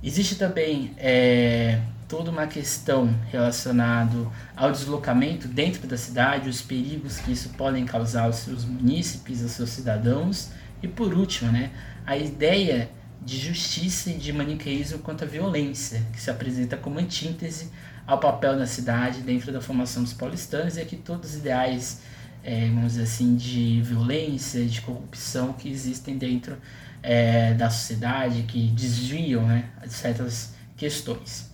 Existe 0.02 0.36
também 0.36 0.94
é, 0.98 1.80
toda 2.08 2.32
uma 2.32 2.48
questão 2.48 3.14
relacionada 3.32 4.18
ao 4.56 4.72
deslocamento 4.72 5.48
dentro 5.48 5.88
da 5.88 5.98
cidade, 5.98 6.50
os 6.50 6.62
perigos 6.62 7.20
que 7.20 7.32
isso 7.32 7.50
podem 7.50 7.86
causar 7.86 8.24
aos 8.24 8.38
seus 8.38 8.66
munícipes, 8.66 9.44
aos 9.44 9.52
seus 9.52 9.70
cidadãos. 9.70 10.50
E 10.82 10.88
por 10.88 11.14
último, 11.14 11.52
né, 11.52 11.72
a 12.06 12.18
ideia 12.18 12.90
de 13.22 13.38
justiça 13.38 14.10
e 14.10 14.18
de 14.18 14.32
maniqueísmo 14.32 15.00
quanto 15.00 15.24
à 15.24 15.28
violência, 15.28 16.02
que 16.14 16.22
se 16.22 16.32
apresenta 16.32 16.78
como 16.78 17.00
antítese 17.00 17.70
ao 18.08 18.18
papel 18.18 18.58
da 18.58 18.66
cidade 18.66 19.22
dentro 19.22 19.52
da 19.52 19.62
formação 19.62 20.04
dos 20.04 20.14
paulistanos 20.14 20.78
e 20.78 20.82
aqui 20.82 20.96
todos 20.96 21.32
os 21.32 21.36
ideais, 21.36 22.02
é, 22.44 22.68
vamos 22.70 22.94
dizer 22.94 23.04
assim, 23.04 23.36
de 23.36 23.82
violência, 23.82 24.66
de 24.66 24.82
corrupção 24.82 25.54
que 25.54 25.70
existem 25.70 26.18
dentro 26.18 26.58
é, 27.02 27.54
da 27.54 27.70
sociedade, 27.70 28.44
que 28.44 28.68
desviam 28.68 29.46
né, 29.46 29.66
de 29.86 29.94
certas 29.94 30.54
questões. 30.78 31.50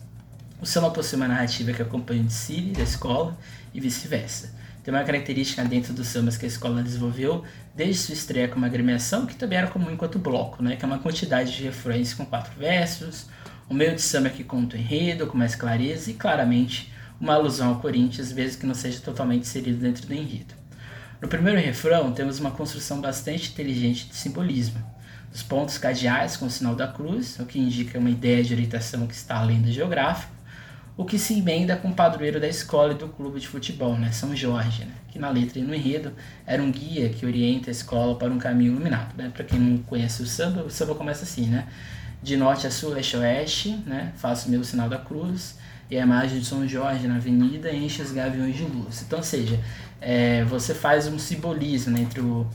O 0.61 0.65
samba 0.65 0.89
possui 0.89 1.17
uma 1.17 1.27
narrativa 1.27 1.73
que 1.73 1.81
acompanha 1.81 2.21
o 2.21 2.25
desfile 2.25 2.71
da 2.71 2.83
escola 2.83 3.37
e 3.73 3.79
vice-versa. 3.79 4.53
Tem 4.83 4.93
uma 4.93 5.03
característica 5.03 5.63
dentro 5.65 5.93
dos 5.93 6.07
sambas 6.07 6.37
que 6.37 6.45
a 6.45 6.47
escola 6.47 6.83
desenvolveu 6.83 7.43
desde 7.75 8.01
sua 8.03 8.13
estreia 8.13 8.47
como 8.47 8.65
agremiação, 8.65 9.25
que 9.25 9.35
também 9.35 9.57
era 9.57 9.67
comum 9.67 9.89
enquanto 9.91 10.19
bloco, 10.19 10.63
né? 10.63 10.75
que 10.75 10.85
é 10.85 10.87
uma 10.87 10.99
quantidade 10.99 11.55
de 11.55 11.63
refrões 11.63 12.13
com 12.13 12.25
quatro 12.25 12.53
versos, 12.57 13.25
um 13.69 13.73
meio 13.73 13.95
de 13.95 14.01
samba 14.01 14.29
que 14.29 14.43
conta 14.43 14.75
o 14.75 14.79
enredo 14.79 15.27
com 15.27 15.37
mais 15.37 15.55
clareza 15.55 16.11
e, 16.11 16.13
claramente, 16.13 16.93
uma 17.19 17.33
alusão 17.33 17.69
ao 17.69 17.79
Corinthians, 17.79 18.31
mesmo 18.31 18.61
que 18.61 18.67
não 18.67 18.75
seja 18.75 18.99
totalmente 18.99 19.41
inserido 19.41 19.79
dentro 19.79 20.05
do 20.05 20.13
enredo. 20.13 20.53
No 21.21 21.27
primeiro 21.27 21.59
refrão, 21.59 22.11
temos 22.11 22.39
uma 22.39 22.51
construção 22.51 23.01
bastante 23.01 23.51
inteligente 23.51 24.07
de 24.07 24.15
simbolismo. 24.15 24.79
Dos 25.35 25.43
pontos 25.43 25.77
cardeais 25.77 26.37
com 26.37 26.45
o 26.45 26.49
sinal 26.49 26.75
da 26.75 26.87
cruz, 26.87 27.37
o 27.41 27.45
que 27.45 27.59
indica 27.59 27.99
uma 27.99 28.09
ideia 28.09 28.41
de 28.41 28.53
orientação 28.53 29.05
que 29.05 29.13
está 29.13 29.35
além 29.35 29.61
do 29.61 29.69
geográfico, 29.69 30.31
o 30.95 31.03
que 31.03 31.19
se 31.19 31.37
emenda 31.37 31.75
com 31.75 31.89
o 31.89 31.93
padroeiro 31.93 32.39
da 32.39 32.47
escola 32.47 32.93
e 32.93 32.95
do 32.95 33.09
clube 33.09 33.41
de 33.41 33.45
futebol, 33.45 33.97
né, 33.97 34.13
São 34.13 34.33
Jorge, 34.33 34.85
né, 34.85 34.93
que 35.09 35.19
na 35.19 35.29
letra 35.29 35.59
e 35.59 35.61
no 35.61 35.75
enredo 35.75 36.13
era 36.47 36.63
um 36.63 36.71
guia 36.71 37.09
que 37.09 37.25
orienta 37.25 37.69
a 37.69 37.73
escola 37.73 38.15
para 38.17 38.31
um 38.31 38.37
caminho 38.37 38.71
iluminado. 38.71 39.13
Né? 39.17 39.29
Para 39.29 39.43
quem 39.43 39.59
não 39.59 39.77
conhece 39.79 40.23
o 40.23 40.25
samba, 40.25 40.63
o 40.63 40.69
samba 40.69 40.95
começa 40.95 41.23
assim, 41.23 41.47
né? 41.47 41.67
De 42.23 42.37
norte 42.37 42.65
a 42.65 42.71
sul, 42.71 42.91
leste 42.91 43.17
a 43.17 43.19
oeste, 43.19 43.71
né? 43.85 44.13
faço 44.15 44.47
o 44.47 44.51
meu 44.51 44.63
sinal 44.63 44.87
da 44.87 44.99
cruz, 44.99 45.57
e 45.91 45.97
a 45.97 46.01
imagem 46.01 46.39
de 46.39 46.45
São 46.45 46.65
Jorge 46.65 47.09
na 47.09 47.17
avenida 47.17 47.73
enche 47.73 48.01
os 48.01 48.13
gaviões 48.13 48.55
de 48.55 48.63
luz. 48.63 49.03
Então, 49.05 49.19
ou 49.19 49.25
seja, 49.25 49.59
é, 49.99 50.45
você 50.45 50.73
faz 50.73 51.07
um 51.07 51.19
simbolismo 51.19 51.91
né, 51.91 51.99
entre, 51.99 52.21
o, 52.21 52.47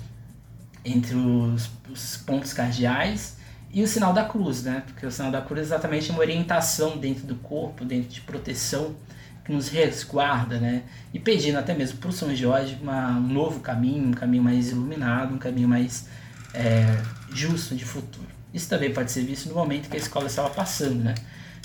entre 0.84 1.14
os, 1.14 1.70
os 1.90 2.16
pontos 2.18 2.52
cardeais 2.52 3.36
e 3.72 3.82
o 3.82 3.86
sinal 3.86 4.12
da 4.12 4.24
cruz, 4.24 4.62
né? 4.62 4.82
Porque 4.86 5.06
o 5.06 5.10
sinal 5.10 5.30
da 5.30 5.40
cruz 5.40 5.60
é 5.60 5.64
exatamente 5.64 6.10
uma 6.10 6.20
orientação 6.20 6.96
dentro 6.96 7.26
do 7.26 7.36
corpo, 7.36 7.84
dentro 7.84 8.08
de 8.08 8.20
proteção 8.20 8.96
que 9.44 9.52
nos 9.52 9.68
resguarda, 9.68 10.58
né? 10.58 10.82
E 11.14 11.18
pedindo 11.18 11.58
até 11.58 11.74
mesmo 11.74 11.98
para 11.98 12.10
o 12.10 12.12
São 12.12 12.34
Jorge 12.34 12.78
uma, 12.82 13.10
um 13.10 13.28
novo 13.28 13.60
caminho, 13.60 14.08
um 14.08 14.12
caminho 14.12 14.42
mais 14.42 14.70
iluminado, 14.70 15.34
um 15.34 15.38
caminho 15.38 15.68
mais 15.68 16.08
é, 16.52 17.00
justo 17.32 17.74
de 17.74 17.84
futuro. 17.84 18.28
Isso 18.52 18.68
também 18.68 18.92
pode 18.92 19.12
ser 19.12 19.24
visto 19.24 19.48
no 19.48 19.54
momento 19.54 19.88
que 19.88 19.96
a 19.96 20.00
escola 20.00 20.26
estava 20.26 20.50
passando, 20.50 21.04
né? 21.04 21.14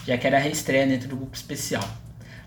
Já 0.06 0.18
que 0.18 0.28
era 0.28 0.38
a 0.38 0.40
reestreia 0.40 0.86
dentro 0.86 1.10
do 1.10 1.16
grupo 1.16 1.36
especial. 1.36 1.84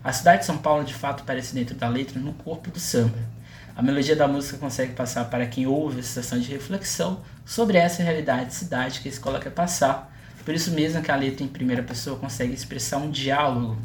A 0.01 0.13
cidade 0.13 0.39
de 0.39 0.45
São 0.45 0.57
Paulo, 0.57 0.85
de 0.85 0.93
fato, 0.93 1.21
aparece 1.23 1.53
dentro 1.53 1.75
da 1.75 1.89
letra 1.89 2.19
no 2.19 2.31
corpo 2.31 2.71
do 2.71 2.79
samba. 2.79 3.17
A 3.79 3.81
melodia 3.81 4.13
da 4.13 4.27
música 4.27 4.57
consegue 4.57 4.91
passar 4.91 5.23
para 5.29 5.45
quem 5.45 5.65
ouve 5.65 6.01
a 6.01 6.03
sensação 6.03 6.37
de 6.37 6.51
reflexão 6.51 7.21
sobre 7.45 7.77
essa 7.77 8.03
realidade 8.03 8.47
de 8.47 8.53
cidade 8.53 8.99
que 8.99 9.07
a 9.07 9.11
escola 9.11 9.39
quer 9.39 9.51
passar. 9.51 10.13
Por 10.43 10.53
isso 10.53 10.71
mesmo 10.71 11.01
que 11.01 11.09
a 11.09 11.15
letra 11.15 11.45
em 11.45 11.47
primeira 11.47 11.81
pessoa 11.81 12.19
consegue 12.19 12.53
expressar 12.53 12.97
um 12.97 13.09
diálogo. 13.09 13.77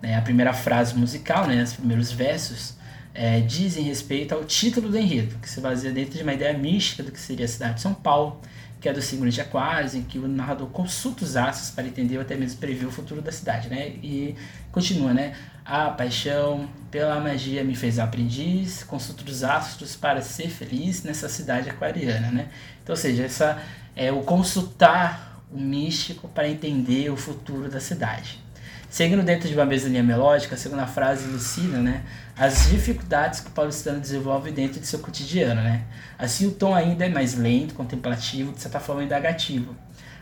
Né? 0.00 0.16
A 0.16 0.22
primeira 0.22 0.54
frase 0.54 0.96
musical, 0.96 1.46
né, 1.46 1.62
os 1.62 1.74
primeiros 1.74 2.10
versos, 2.10 2.76
é, 3.12 3.40
dizem 3.40 3.84
respeito 3.84 4.34
ao 4.34 4.42
título 4.42 4.88
do 4.88 4.96
enredo, 4.96 5.36
que 5.42 5.50
se 5.50 5.60
baseia 5.60 5.92
dentro 5.92 6.16
de 6.16 6.22
uma 6.22 6.32
ideia 6.32 6.56
mística 6.56 7.02
do 7.02 7.12
que 7.12 7.20
seria 7.20 7.44
a 7.44 7.48
cidade 7.48 7.74
de 7.74 7.82
São 7.82 7.92
Paulo, 7.92 8.40
que 8.80 8.88
é 8.88 8.92
do 8.94 9.02
signo 9.02 9.28
de 9.28 9.38
Aquários, 9.38 9.94
em 9.94 10.02
que 10.02 10.18
o 10.18 10.26
narrador 10.26 10.68
consulta 10.68 11.24
os 11.24 11.36
astros 11.36 11.68
para 11.72 11.86
entender 11.86 12.16
ou 12.16 12.22
até 12.22 12.36
mesmo 12.36 12.58
prever 12.58 12.86
o 12.86 12.90
futuro 12.90 13.20
da 13.20 13.32
cidade, 13.32 13.68
né? 13.68 13.88
E 14.02 14.34
continua, 14.72 15.12
né? 15.12 15.34
A 15.68 15.90
paixão 15.90 16.68
pela 16.92 17.18
magia 17.18 17.64
me 17.64 17.74
fez 17.74 17.98
aprendiz, 17.98 18.84
consulto 18.84 19.28
os 19.28 19.42
astros 19.42 19.96
para 19.96 20.22
ser 20.22 20.48
feliz 20.48 21.02
nessa 21.02 21.28
cidade 21.28 21.68
aquariana, 21.68 22.30
né? 22.30 22.48
Então, 22.80 22.92
ou 22.92 22.96
seja, 22.96 23.24
essa 23.24 23.60
é 23.96 24.12
o 24.12 24.22
consultar 24.22 25.42
o 25.50 25.58
místico 25.58 26.28
para 26.28 26.48
entender 26.48 27.10
o 27.10 27.16
futuro 27.16 27.68
da 27.68 27.80
cidade. 27.80 28.40
Seguindo 28.88 29.24
dentro 29.24 29.48
de 29.48 29.54
uma 29.54 29.64
mesma 29.64 29.88
linha 29.88 30.04
melódica, 30.04 30.54
a 30.54 30.58
segunda 30.58 30.86
frase 30.86 31.28
elucida 31.28 31.78
né, 31.78 32.04
as 32.38 32.70
dificuldades 32.70 33.40
que 33.40 33.48
o 33.48 33.50
paulistano 33.50 34.00
desenvolve 34.00 34.52
dentro 34.52 34.80
de 34.80 34.86
seu 34.86 35.00
cotidiano. 35.00 35.60
Né? 35.60 35.82
Assim, 36.16 36.46
o 36.46 36.52
tom 36.52 36.76
ainda 36.76 37.04
é 37.04 37.08
mais 37.08 37.34
lento, 37.34 37.74
contemplativo, 37.74 38.52
de 38.52 38.60
certa 38.60 38.78
forma 38.78 39.02
indagativo. 39.02 39.74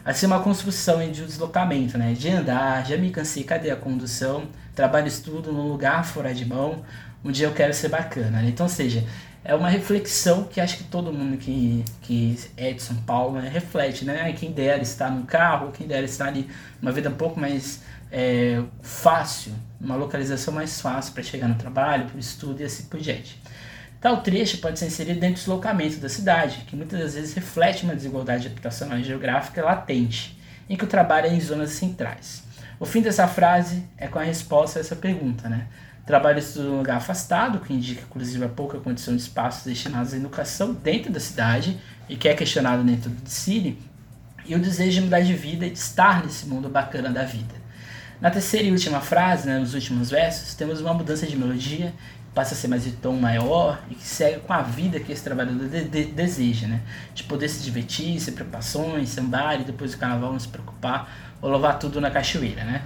Assim, 0.05 0.27
uma 0.27 0.41
construção 0.41 1.11
de 1.11 1.23
um 1.23 1.27
deslocamento, 1.27 1.97
né? 1.97 2.13
de 2.13 2.29
andar, 2.29 2.87
já 2.87 2.97
me 2.97 3.11
cansei, 3.11 3.43
cadê 3.43 3.71
a 3.71 3.77
condução? 3.77 4.49
Trabalho 4.75 5.09
estudo 5.09 5.51
num 5.51 5.69
lugar 5.69 6.05
fora 6.05 6.35
de 6.35 6.45
mão, 6.45 6.85
um 7.25 7.33
dia 7.33 7.47
eu 7.47 7.53
quero 7.53 7.73
ser 7.73 7.89
bacana. 7.89 8.43
Né? 8.43 8.49
Então, 8.49 8.69
seja, 8.69 9.03
é 9.45 9.55
uma 9.55 9.69
reflexão 9.69 10.45
que 10.45 10.61
acho 10.61 10.79
que 10.79 10.85
todo 10.85 11.13
mundo 11.13 11.37
que, 11.37 11.85
que 12.03 12.39
é 12.57 12.73
de 12.73 12.83
São 12.83 12.97
Paulo 12.97 13.41
né, 13.41 13.49
reflete, 13.49 14.05
né? 14.05 14.33
Quem 14.33 14.51
dera 14.51 14.83
estar 14.83 15.11
no 15.11 15.25
carro, 15.25 15.71
quem 15.71 15.87
dera 15.87 16.05
estar 16.05 16.29
ali 16.29 16.49
uma 16.81 16.91
vida 16.91 17.11
um 17.11 17.15
pouco 17.15 17.39
mais 17.39 17.83
é, 18.11 18.63
fácil, 18.81 19.53
uma 19.79 19.97
localização 19.97 20.55
mais 20.55 20.81
fácil 20.81 21.13
para 21.13 21.23
chegar 21.23 21.47
no 21.47 21.57
trabalho, 21.57 22.07
para 22.07 22.17
o 22.17 22.19
estudo 22.19 22.63
e 22.63 22.65
assim 22.65 22.85
por 22.85 22.99
diante. 23.01 23.39
Tal 24.05 24.21
trecho 24.21 24.59
pode 24.59 24.79
ser 24.79 24.89
inserido 24.89 25.19
dentro 25.19 25.37
do 25.37 25.39
deslocamento 25.39 25.97
da 25.97 26.11
cidade, 26.11 26.65
que 26.67 26.77
muitas 26.77 27.01
das 27.01 27.15
vezes 27.15 27.33
reflete 27.33 27.85
uma 27.85 27.97
desigualdade 27.97 28.47
habitacional 28.47 28.99
e 28.99 29.03
geográfica 29.03 29.65
latente, 29.65 30.39
em 30.69 30.77
que 30.77 30.85
o 30.85 30.87
trabalho 30.87 31.29
é 31.29 31.35
em 31.35 31.41
zonas 31.41 31.71
centrais. 31.71 32.45
O 32.79 32.85
fim 32.85 33.01
dessa 33.01 33.27
frase 33.27 33.83
é 33.97 34.07
com 34.07 34.19
a 34.19 34.23
resposta 34.23 34.79
a 34.79 34.81
essa 34.81 34.95
pergunta, 34.95 35.49
né? 35.49 35.69
Trabalha-se 36.05 36.59
num 36.59 36.77
lugar 36.77 36.99
afastado, 36.99 37.61
que 37.61 37.73
indica 37.73 38.03
inclusive 38.03 38.45
a 38.45 38.49
pouca 38.51 38.77
condição 38.77 39.17
de 39.17 39.23
espaços 39.23 39.65
destinados 39.65 40.13
à 40.13 40.19
educação 40.19 40.75
dentro 40.75 41.11
da 41.11 41.19
cidade 41.19 41.81
e 42.07 42.15
que 42.15 42.29
é 42.29 42.35
questionado 42.35 42.85
dentro 42.85 43.09
do 43.09 43.27
Cine, 43.27 43.79
e 44.45 44.55
o 44.55 44.59
desejo 44.59 44.97
de 44.97 45.01
mudar 45.01 45.21
de 45.21 45.33
vida 45.33 45.65
e 45.65 45.71
de 45.71 45.79
estar 45.79 46.23
nesse 46.23 46.45
mundo 46.45 46.69
bacana 46.69 47.09
da 47.09 47.25
vida. 47.25 47.55
Na 48.21 48.31
terceira 48.31 48.67
e 48.67 48.71
última 48.71 49.01
frase, 49.01 49.47
né, 49.47 49.59
nos 49.59 49.73
últimos 49.73 50.11
versos, 50.11 50.55
temos 50.55 50.81
uma 50.81 50.93
mudança 50.93 51.27
de 51.27 51.37
melodia, 51.37 51.95
passa 52.35 52.55
a 52.55 52.57
ser 52.57 52.69
mais 52.69 52.83
de 52.83 52.93
tom 52.93 53.15
maior 53.15 53.81
e 53.89 53.95
que 53.95 54.03
segue 54.03 54.41
com 54.41 54.53
a 54.53 54.61
vida 54.61 54.99
que 54.99 55.13
esse 55.13 55.23
trabalhador 55.23 55.69
de 55.69 55.85
de 55.85 56.05
deseja, 56.07 56.67
né? 56.67 56.83
De 57.15 57.23
poder 57.23 57.49
se 57.49 57.63
divertir, 57.63 58.19
sem 58.21 58.35
preocupações, 58.35 59.11
sambar 59.11 59.61
e 59.61 59.65
depois 59.65 59.93
do 59.93 59.99
carnaval 59.99 60.33
não 60.33 60.41
se 60.41 60.49
preocupar 60.49 61.37
ou 61.41 61.49
louvar 61.49 61.79
tudo 61.79 62.01
na 62.01 62.11
cachoeira, 62.11 62.65
né? 62.65 62.83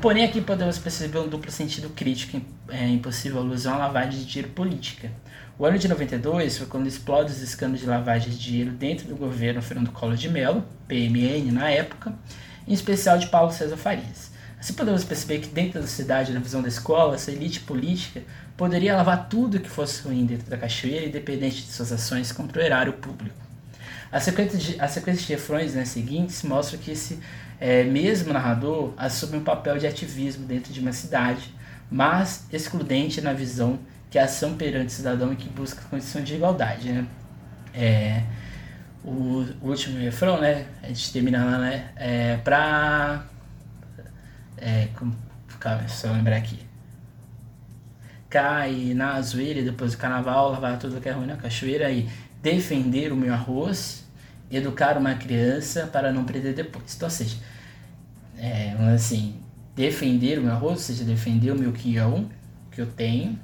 Porém, 0.00 0.24
aqui 0.24 0.40
podemos 0.40 0.78
perceber 0.78 1.18
um 1.18 1.28
duplo 1.28 1.50
sentido 1.50 1.88
crítico 1.90 2.40
é, 2.68 2.88
impossível 2.88 3.38
alusão 3.38 3.74
à 3.74 3.78
lavagem 3.78 4.20
de 4.20 4.26
dinheiro 4.26 4.50
política. 4.52 5.10
O 5.58 5.64
ano 5.64 5.78
de 5.78 5.86
92 5.86 6.58
foi 6.58 6.66
quando 6.66 6.86
explode 6.86 7.30
os 7.30 7.40
escândalos 7.40 7.80
de 7.80 7.86
lavagem 7.86 8.30
de 8.30 8.38
dinheiro 8.38 8.70
dentro 8.70 9.06
do 9.06 9.14
governo 9.14 9.62
Fernando 9.62 9.92
Collor 9.92 10.16
de 10.16 10.28
Mello, 10.28 10.64
PMN 10.88 11.52
na 11.52 11.70
época, 11.70 12.12
em 12.66 12.72
especial 12.72 13.18
de 13.18 13.28
Paulo 13.28 13.52
César 13.52 13.76
Farias. 13.76 14.32
Assim 14.58 14.74
podemos 14.74 15.04
perceber 15.04 15.40
que 15.40 15.48
dentro 15.48 15.80
da 15.80 15.86
cidade, 15.86 16.32
na 16.32 16.40
visão 16.40 16.62
da 16.62 16.68
escola, 16.68 17.16
essa 17.16 17.32
elite 17.32 17.60
política 17.60 18.22
poderia 18.62 18.94
lavar 18.94 19.28
tudo 19.28 19.58
que 19.58 19.68
fosse 19.68 20.02
ruim 20.02 20.24
dentro 20.24 20.48
da 20.48 20.56
cachoeira, 20.56 21.06
independente 21.06 21.62
de 21.62 21.72
suas 21.72 21.90
ações 21.90 22.30
contra 22.30 22.62
o 22.62 22.64
erário 22.64 22.92
público. 22.92 23.34
A 24.12 24.20
sequência 24.20 24.56
de, 24.56 24.80
a 24.80 24.86
sequência 24.86 25.26
de 25.26 25.32
refrões 25.32 25.74
né, 25.74 25.84
seguintes 25.84 26.44
mostra 26.44 26.78
que 26.78 26.92
esse 26.92 27.18
é, 27.58 27.82
mesmo 27.82 28.32
narrador 28.32 28.94
assume 28.96 29.38
um 29.38 29.42
papel 29.42 29.78
de 29.78 29.86
ativismo 29.88 30.46
dentro 30.46 30.72
de 30.72 30.78
uma 30.78 30.92
cidade, 30.92 31.52
mas 31.90 32.46
excludente 32.52 33.20
na 33.20 33.32
visão 33.32 33.80
que 34.08 34.16
a 34.16 34.26
ação 34.26 34.54
perante 34.54 34.92
cidadão 34.92 35.32
e 35.32 35.36
que 35.36 35.48
busca 35.48 35.82
condição 35.90 36.22
de 36.22 36.36
igualdade. 36.36 36.92
Né? 36.92 37.04
É, 37.74 38.22
o, 39.02 39.44
o, 39.60 39.70
último 39.70 39.98
refrão, 39.98 40.40
né? 40.40 40.66
A 40.84 40.86
gente 40.86 41.12
termina 41.12 41.44
lá, 41.44 41.58
né? 41.58 41.90
É, 41.96 42.36
pra. 42.36 43.24
É, 44.56 44.86
como, 44.96 45.16
calma, 45.58 45.88
só 45.88 46.12
lembrar 46.12 46.36
aqui. 46.36 46.70
Cai 48.32 48.94
na 48.94 49.20
zoeira 49.20 49.60
depois 49.60 49.92
do 49.92 49.98
carnaval, 49.98 50.52
lavar 50.52 50.78
tudo 50.78 51.02
que 51.02 51.08
é 51.10 51.12
ruim 51.12 51.26
na 51.26 51.36
cachoeira 51.36 51.90
e 51.90 52.08
defender 52.42 53.12
o 53.12 53.16
meu 53.16 53.34
arroz, 53.34 54.06
educar 54.50 54.96
uma 54.96 55.14
criança 55.16 55.86
para 55.86 56.10
não 56.10 56.24
perder 56.24 56.54
depois. 56.54 56.96
Então, 56.96 57.08
ou 57.08 57.10
seja, 57.10 57.36
é, 58.38 58.74
assim, 58.94 59.36
defender 59.76 60.38
o 60.38 60.44
meu 60.44 60.52
arroz, 60.52 60.72
ou 60.72 60.78
seja, 60.78 61.04
defender 61.04 61.50
o 61.50 61.58
meu 61.58 61.72
quião 61.72 62.30
que 62.70 62.80
eu 62.80 62.86
tenho, 62.86 63.38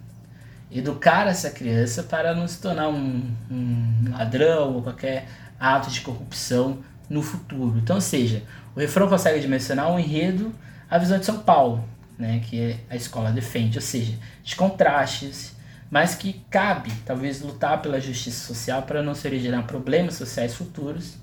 educar 0.73 1.27
essa 1.27 1.51
criança 1.51 2.05
para 2.05 2.35
não 2.35 2.49
se 2.49 2.59
tornar 2.59 2.89
um, 2.89 3.31
um 3.51 4.11
ladrão 4.11 4.77
ou 4.77 4.83
qualquer 4.83 5.29
ato 5.61 5.91
de 5.91 6.01
corrupção 6.01 6.79
no 7.11 7.21
futuro. 7.21 7.77
Então, 7.77 7.97
ou 7.97 8.03
seja, 8.03 8.43
o 8.75 8.81
refrão 8.81 9.07
consegue 9.07 9.39
dimensionar 9.39 9.93
um 9.93 9.99
enredo, 9.99 10.51
a 10.89 10.97
visão 10.97 11.19
de 11.19 11.27
São 11.27 11.41
Paulo, 11.41 11.85
né, 12.19 12.41
que 12.45 12.77
a 12.91 12.97
escola 12.97 13.31
defende, 13.31 13.79
ou 13.79 13.83
seja, 13.83 14.15
de 14.43 14.57
contrastes, 14.57 15.57
mas 15.91 16.15
que 16.15 16.43
cabe 16.51 16.93
talvez 17.07 17.41
lutar 17.41 17.81
pela 17.81 18.01
justiça 18.01 18.47
social 18.47 18.83
para 18.83 19.03
não 19.03 19.15
se 19.15 19.27
originar 19.27 19.63
problemas 19.63 20.15
sociais 20.15 20.55
futuros. 20.55 21.17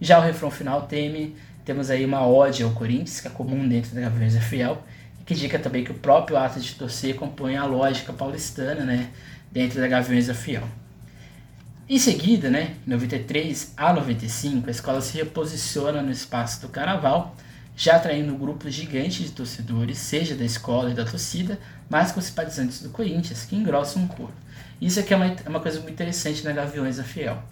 Já 0.00 0.18
o 0.18 0.22
refrão 0.22 0.50
final 0.50 0.82
teme 0.82 1.34
temos 1.64 1.90
aí 1.90 2.04
uma 2.04 2.26
ode 2.26 2.62
ao 2.62 2.70
Corinthians, 2.70 3.20
que 3.20 3.28
é 3.28 3.30
comum 3.30 3.66
dentro 3.68 3.94
da 3.94 4.02
é 4.02 4.40
Fiel, 4.40 4.82
que 5.24 5.34
indica 5.34 5.58
também 5.58 5.84
que 5.84 5.92
o 5.92 5.94
próprio 5.94 6.36
ato 6.36 6.60
de 6.60 6.74
torcer 6.74 7.14
compõe 7.14 7.56
a 7.56 7.64
lógica 7.64 8.12
paulistana 8.12 8.84
né, 8.84 9.10
dentro 9.50 9.80
da 9.80 9.86
Gaviões 9.86 10.28
é 10.28 10.34
Fiel. 10.34 10.66
Em 11.88 11.98
seguida, 11.98 12.48
né, 12.50 12.74
em 12.86 12.90
93 12.90 13.74
a 13.76 13.92
95, 13.92 14.68
a 14.68 14.70
escola 14.70 15.00
se 15.00 15.16
reposiciona 15.18 16.02
no 16.02 16.10
espaço 16.10 16.60
do 16.62 16.68
carnaval, 16.68 17.36
já 17.76 17.96
atraindo 17.96 18.34
grupos 18.36 18.74
gigantes 18.74 19.26
de 19.26 19.30
torcedores, 19.30 19.98
seja 19.98 20.34
da 20.34 20.44
escola 20.44 20.90
e 20.90 20.94
da 20.94 21.04
torcida, 21.04 21.58
mas 21.88 22.12
com 22.12 22.20
simpatizantes 22.20 22.82
do 22.82 22.90
Corinthians, 22.90 23.44
que 23.44 23.56
engrossam 23.56 24.02
um 24.02 24.06
coro. 24.06 24.34
Isso 24.80 25.00
aqui 25.00 25.14
é 25.14 25.16
uma, 25.16 25.26
é 25.26 25.48
uma 25.48 25.60
coisa 25.60 25.78
muito 25.80 25.92
interessante 25.92 26.44
na 26.44 26.52
Gaviões 26.52 26.96
da 26.96 27.04
Fiel. 27.04 27.42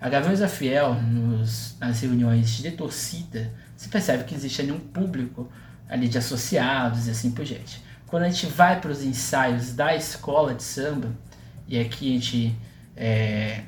A 0.00 0.08
Gaviões 0.08 0.40
da 0.40 0.48
Fiel, 0.48 0.94
nos, 0.94 1.76
nas 1.78 2.00
reuniões 2.00 2.48
de 2.50 2.70
torcida, 2.72 3.52
se 3.76 3.88
percebe 3.88 4.24
que 4.24 4.34
existe 4.34 4.60
ali 4.60 4.72
um 4.72 4.80
público 4.80 5.50
ali 5.88 6.08
de 6.08 6.18
associados 6.18 7.06
e 7.06 7.10
assim 7.10 7.30
por 7.30 7.44
diante. 7.44 7.82
Quando 8.06 8.24
a 8.24 8.28
gente 8.28 8.46
vai 8.46 8.80
para 8.80 8.90
os 8.90 9.04
ensaios 9.04 9.72
da 9.72 9.94
escola 9.94 10.54
de 10.54 10.62
samba, 10.62 11.14
e 11.68 11.78
aqui 11.78 12.10
a 12.10 12.12
gente, 12.14 12.56
é, 12.96 13.62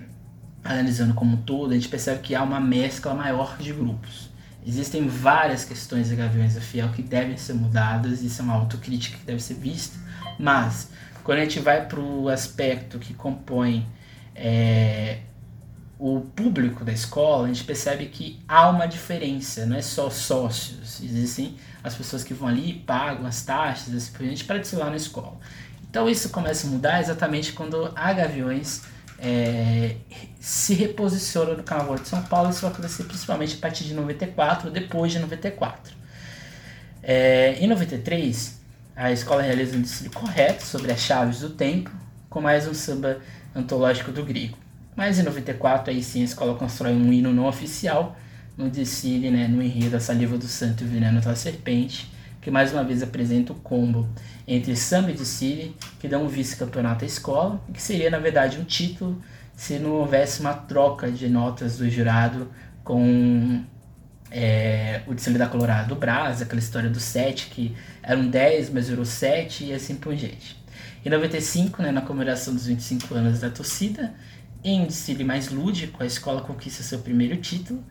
analisando 0.65 1.15
como 1.15 1.35
um 1.35 1.43
todo, 1.43 1.71
a 1.71 1.75
gente 1.75 1.89
percebe 1.89 2.21
que 2.21 2.35
há 2.35 2.43
uma 2.43 2.59
mescla 2.59 3.15
maior 3.15 3.57
de 3.59 3.73
grupos. 3.73 4.32
Existem 4.65 5.09
várias 5.09 5.65
questões 5.65 6.11
da 6.11 6.15
Gaviões 6.15 6.55
da 6.55 6.61
Fiel 6.61 6.89
que 6.91 7.03
devem 7.03 7.37
ser 7.37 7.55
mudadas, 7.55 8.23
isso 8.23 8.41
é 8.41 8.45
uma 8.45 8.55
autocrítica 8.55 9.19
que 9.19 9.25
deve 9.25 9.43
ser 9.43 9.55
vista, 9.55 9.99
mas 10.39 10.89
quando 11.25 11.39
a 11.39 11.43
gente 11.43 11.59
vai 11.59 11.87
para 11.87 12.01
o 12.01 12.29
aspecto 12.29 12.99
que 12.99 13.13
compõe 13.13 13.87
é, 14.35 15.19
o 15.99 16.21
público 16.21 16.85
da 16.85 16.93
escola, 16.93 17.45
a 17.45 17.49
gente 17.49 17.65
percebe 17.65 18.07
que 18.07 18.41
há 18.47 18.69
uma 18.69 18.87
diferença, 18.87 19.67
não 19.67 19.77
é 19.77 19.83
só 19.83 20.11
sócios, 20.11 21.01
existem 21.03 21.57
as 21.83 21.95
pessoas 21.95 22.23
que 22.23 22.33
vão 22.33 22.49
ali 22.49 22.71
e 22.71 22.75
pagam 22.75 23.27
as 23.27 23.43
taxas 23.43 23.95
assim 23.95 24.13
por 24.13 24.23
diante 24.23 24.45
para 24.45 24.59
desfilar 24.59 24.91
na 24.91 24.97
escola. 24.97 25.39
Então 25.91 26.09
isso 26.09 26.31
começa 26.31 26.67
a 26.67 26.71
mudar 26.71 27.01
exatamente 27.01 27.53
quando 27.53 27.93
a 27.95 28.13
Gaviões 28.13 28.83
é, 29.25 29.95
se 30.41 30.75
reposiciona 30.75 31.55
no 31.55 31.63
Carnaval 31.63 31.95
de 31.95 32.09
São 32.09 32.21
Paulo, 32.23 32.51
isso 32.51 32.63
vai 32.63 32.73
acontecer 32.73 33.05
principalmente 33.05 33.55
a 33.55 33.59
partir 33.61 33.85
de 33.85 33.95
94, 33.95 34.69
depois 34.69 35.13
de 35.13 35.21
94. 35.21 35.95
É, 37.01 37.57
em 37.61 37.69
93, 37.69 38.61
a 38.97 39.13
escola 39.13 39.43
realiza 39.43 39.77
um 39.77 39.83
desfile 39.83 40.11
correto 40.11 40.65
sobre 40.65 40.91
as 40.91 40.99
chaves 40.99 41.39
do 41.39 41.51
tempo, 41.51 41.91
com 42.29 42.41
mais 42.41 42.67
um 42.67 42.75
samba 42.75 43.21
antológico 43.55 44.11
do 44.11 44.25
grego. 44.25 44.59
Mas 44.97 45.21
em 45.21 45.23
94, 45.23 45.93
aí 45.93 46.03
sim, 46.03 46.23
a 46.23 46.25
escola 46.25 46.57
constrói 46.57 46.93
um 46.93 47.13
hino 47.13 47.33
não 47.33 47.47
oficial 47.47 48.17
no 48.59 48.69
desfile, 48.69 49.31
né, 49.31 49.47
no 49.47 49.63
enredo 49.63 49.97
A 49.97 50.01
Saliva 50.01 50.37
do 50.37 50.47
Santo 50.47 50.83
e 50.83 50.87
o 50.87 50.91
Veneno 50.91 51.21
da 51.21 51.37
Serpente, 51.37 52.12
que 52.43 52.51
mais 52.51 52.73
uma 52.73 52.83
vez 52.83 53.03
apresenta 53.03 53.53
o 53.53 53.57
combo 53.57 54.07
entre 54.47 54.77
samba 54.77 55.13
e 55.13 55.15
desfile, 55.15 55.77
que 56.01 56.09
dá 56.09 56.19
um 56.19 56.27
vice-campeonato 56.27 57.05
à 57.05 57.07
escola, 57.07 57.63
que 57.73 57.81
seria, 57.81 58.11
na 58.11 58.19
verdade, 58.19 58.59
um 58.59 58.65
título 58.65 59.23
se 59.57 59.79
não 59.79 59.93
houvesse 59.93 60.41
uma 60.41 60.53
troca 60.53 61.11
de 61.11 61.29
notas 61.29 61.79
do 61.79 61.89
jurado 61.89 62.51
com 62.83 63.63
é, 64.29 65.03
o 65.07 65.15
desfile 65.15 65.39
da 65.39 65.47
Colorado 65.47 65.91
do 65.91 65.95
Brás, 65.95 66.43
aquela 66.43 66.59
história 66.59 66.91
do 66.91 66.99
7, 66.99 67.47
que 67.47 67.77
eram 68.03 68.29
10, 68.29 68.71
mas 68.71 68.89
virou 68.89 69.05
7 69.05 69.67
e 69.67 69.73
assim 69.73 69.95
por 69.95 70.17
diante. 70.17 70.61
Em 71.05 71.11
95, 71.11 71.81
né, 71.81 71.93
na 71.93 72.01
comemoração 72.01 72.55
dos 72.55 72.67
25 72.67 73.15
anos 73.15 73.41
da 73.41 73.51
torcida, 73.51 74.15
em 74.65 74.81
um 74.81 74.87
desfile 74.87 75.23
mais 75.23 75.49
lúdico, 75.49 76.03
a 76.03 76.07
escola 76.07 76.41
conquista 76.41 76.83
seu 76.83 76.99
primeiro 77.01 77.37
título, 77.37 77.85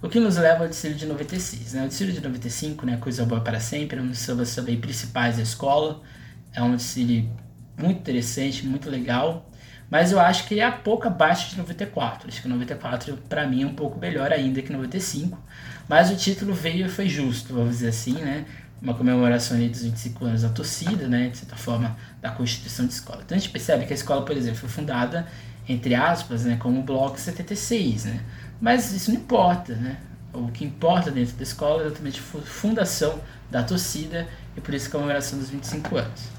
o 0.00 0.08
que 0.08 0.20
nos 0.20 0.36
leva 0.36 0.64
ao 0.64 0.68
desfile 0.68 0.94
de 0.94 1.06
96. 1.06 1.74
Né? 1.74 1.84
O 1.84 1.88
desfile 1.88 2.12
de 2.12 2.20
95, 2.20 2.86
né, 2.86 2.96
Coisa 2.98 3.24
Boa 3.24 3.40
para 3.40 3.58
Sempre, 3.58 3.98
é 3.98 4.02
um 4.02 4.08
dos 4.08 4.54
também 4.54 4.80
principais 4.80 5.36
da 5.36 5.42
escola. 5.42 6.00
É 6.52 6.62
um 6.62 6.76
desfile 6.76 7.28
muito 7.76 7.98
interessante, 8.00 8.64
muito 8.64 8.88
legal. 8.88 9.50
Mas 9.90 10.12
eu 10.12 10.20
acho 10.20 10.46
que 10.46 10.54
ele 10.54 10.60
é 10.60 10.70
pouco 10.70 11.08
abaixo 11.08 11.50
de 11.50 11.58
94. 11.58 12.28
Acho 12.28 12.42
que 12.42 12.48
94 12.48 13.16
para 13.28 13.46
mim 13.46 13.62
é 13.62 13.66
um 13.66 13.74
pouco 13.74 13.98
melhor 13.98 14.32
ainda 14.32 14.62
que 14.62 14.72
95. 14.72 15.38
Mas 15.88 16.10
o 16.10 16.16
título 16.16 16.52
veio 16.52 16.86
e 16.86 16.88
foi 16.88 17.08
justo, 17.08 17.54
vamos 17.54 17.70
dizer 17.70 17.88
assim, 17.88 18.12
né? 18.12 18.44
Uma 18.80 18.94
comemoração 18.94 19.56
ali 19.56 19.68
dos 19.68 19.82
25 19.82 20.24
anos 20.26 20.42
da 20.42 20.50
torcida, 20.50 21.08
né? 21.08 21.28
De 21.28 21.38
certa 21.38 21.56
forma, 21.56 21.96
da 22.20 22.30
constituição 22.30 22.86
de 22.86 22.92
escola. 22.92 23.22
Então 23.24 23.36
a 23.36 23.40
gente 23.40 23.50
percebe 23.50 23.86
que 23.86 23.92
a 23.92 23.96
escola, 23.96 24.24
por 24.24 24.36
exemplo, 24.36 24.58
foi 24.58 24.68
fundada 24.68 25.26
entre 25.68 25.94
aspas, 25.94 26.44
né, 26.44 26.56
como 26.58 26.82
Bloco 26.82 27.20
76, 27.20 28.06
né? 28.06 28.20
Mas 28.60 28.92
isso 28.92 29.12
não 29.12 29.18
importa, 29.18 29.74
né? 29.74 29.98
O 30.32 30.48
que 30.48 30.64
importa 30.64 31.10
dentro 31.10 31.36
da 31.36 31.42
escola 31.42 31.82
é 31.82 31.86
exatamente 31.86 32.20
a 32.20 32.40
fundação 32.42 33.20
da 33.50 33.62
torcida 33.62 34.28
e 34.56 34.60
por 34.60 34.74
isso 34.74 34.88
a 34.88 34.92
comemoração 34.92 35.38
dos 35.38 35.48
25 35.48 35.96
anos. 35.96 36.38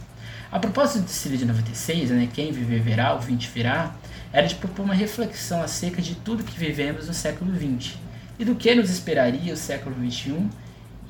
A 0.52 0.60
propósito 0.60 1.00
do 1.00 1.06
desfile 1.06 1.38
de 1.38 1.46
96, 1.46 2.10
né, 2.10 2.28
quem 2.34 2.52
viver 2.52 2.82
verá, 2.82 3.16
o 3.16 3.20
20 3.20 3.50
virá, 3.50 3.96
era 4.34 4.48
de 4.48 4.56
propor 4.56 4.84
uma 4.84 4.94
reflexão 4.94 5.62
acerca 5.62 6.02
de 6.02 6.16
tudo 6.16 6.44
que 6.44 6.58
vivemos 6.58 7.08
no 7.08 7.14
século 7.14 7.52
20 7.52 8.00
e 8.38 8.46
do 8.46 8.56
que 8.56 8.74
nos 8.74 8.90
esperaria 8.90 9.54
o 9.54 9.58
século 9.58 9.96
21, 9.96 10.50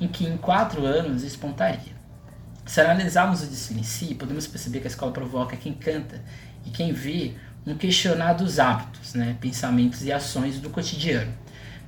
em 0.00 0.08
que 0.08 0.26
em 0.26 0.36
quatro 0.36 0.84
anos 0.84 1.22
espontaria. 1.22 2.00
Se 2.66 2.80
analisarmos 2.80 3.42
o 3.42 3.46
desfile 3.46 3.80
em 3.80 3.84
si, 3.84 4.14
podemos 4.14 4.46
perceber 4.46 4.80
que 4.80 4.86
a 4.86 4.90
escola 4.90 5.12
provoca 5.12 5.56
quem 5.56 5.72
canta 5.72 6.22
e 6.64 6.70
quem 6.70 6.92
vê 6.92 7.34
um 7.66 7.74
questionar 7.74 8.34
dos 8.34 8.58
hábitos, 8.58 9.14
né, 9.14 9.36
pensamentos 9.40 10.04
e 10.04 10.12
ações 10.12 10.58
do 10.58 10.70
cotidiano. 10.70 11.32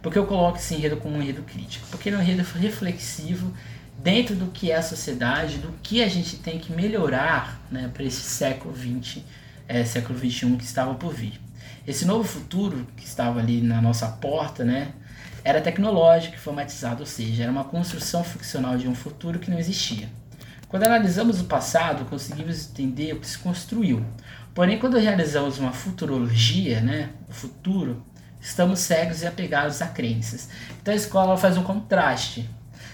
Porque 0.03 0.19
eu 0.19 0.27
coloco 0.27 0.59
esse 0.59 0.75
enredo 0.75 0.97
como 0.97 1.17
um 1.17 1.23
enredo 1.23 1.43
crítico? 1.43 1.87
Porque 1.91 2.09
ele 2.09 2.17
é 2.17 2.19
um 2.19 2.23
enredo 2.23 2.43
reflexivo 2.59 3.53
dentro 3.99 4.35
do 4.35 4.47
que 4.47 4.71
é 4.71 4.77
a 4.77 4.83
sociedade, 4.83 5.59
do 5.59 5.73
que 5.83 6.03
a 6.03 6.09
gente 6.09 6.37
tem 6.37 6.59
que 6.59 6.73
melhorar 6.73 7.61
né, 7.71 7.89
para 7.93 8.03
esse 8.03 8.23
século 8.23 8.75
XX, 8.77 9.23
é, 9.69 9.85
século 9.85 10.19
XXI 10.19 10.57
que 10.57 10.65
estava 10.65 10.95
por 10.95 11.15
vir. 11.15 11.41
Esse 11.87 12.05
novo 12.05 12.25
futuro 12.25 12.87
que 12.97 13.05
estava 13.05 13.39
ali 13.41 13.61
na 13.61 13.81
nossa 13.81 14.09
porta, 14.09 14.65
né, 14.65 14.93
era 15.45 15.61
tecnológico 15.61 16.35
informatizado, 16.35 17.01
ou 17.01 17.07
seja, 17.07 17.45
era 17.45 17.53
uma 17.53 17.65
construção 17.65 18.23
ficcional 18.23 18.77
de 18.77 18.89
um 18.89 18.95
futuro 18.95 19.39
que 19.39 19.51
não 19.51 19.59
existia. 19.59 20.09
Quando 20.69 20.85
analisamos 20.85 21.41
o 21.41 21.45
passado, 21.45 22.05
conseguimos 22.07 22.71
entender 22.71 23.13
o 23.13 23.21
que 23.21 23.27
se 23.27 23.39
construiu. 23.39 24.05
Porém, 24.55 24.79
quando 24.79 24.99
realizamos 24.99 25.59
uma 25.59 25.73
futurologia, 25.73 26.81
né, 26.81 27.11
o 27.29 27.33
futuro, 27.33 28.05
estamos 28.41 28.81
cegos 28.81 29.23
e 29.23 29.27
apegados 29.27 29.81
a 29.81 29.87
crenças. 29.87 30.49
Então 30.81 30.93
a 30.93 30.97
escola 30.97 31.37
faz 31.37 31.57
um 31.57 31.63
contraste. 31.63 32.49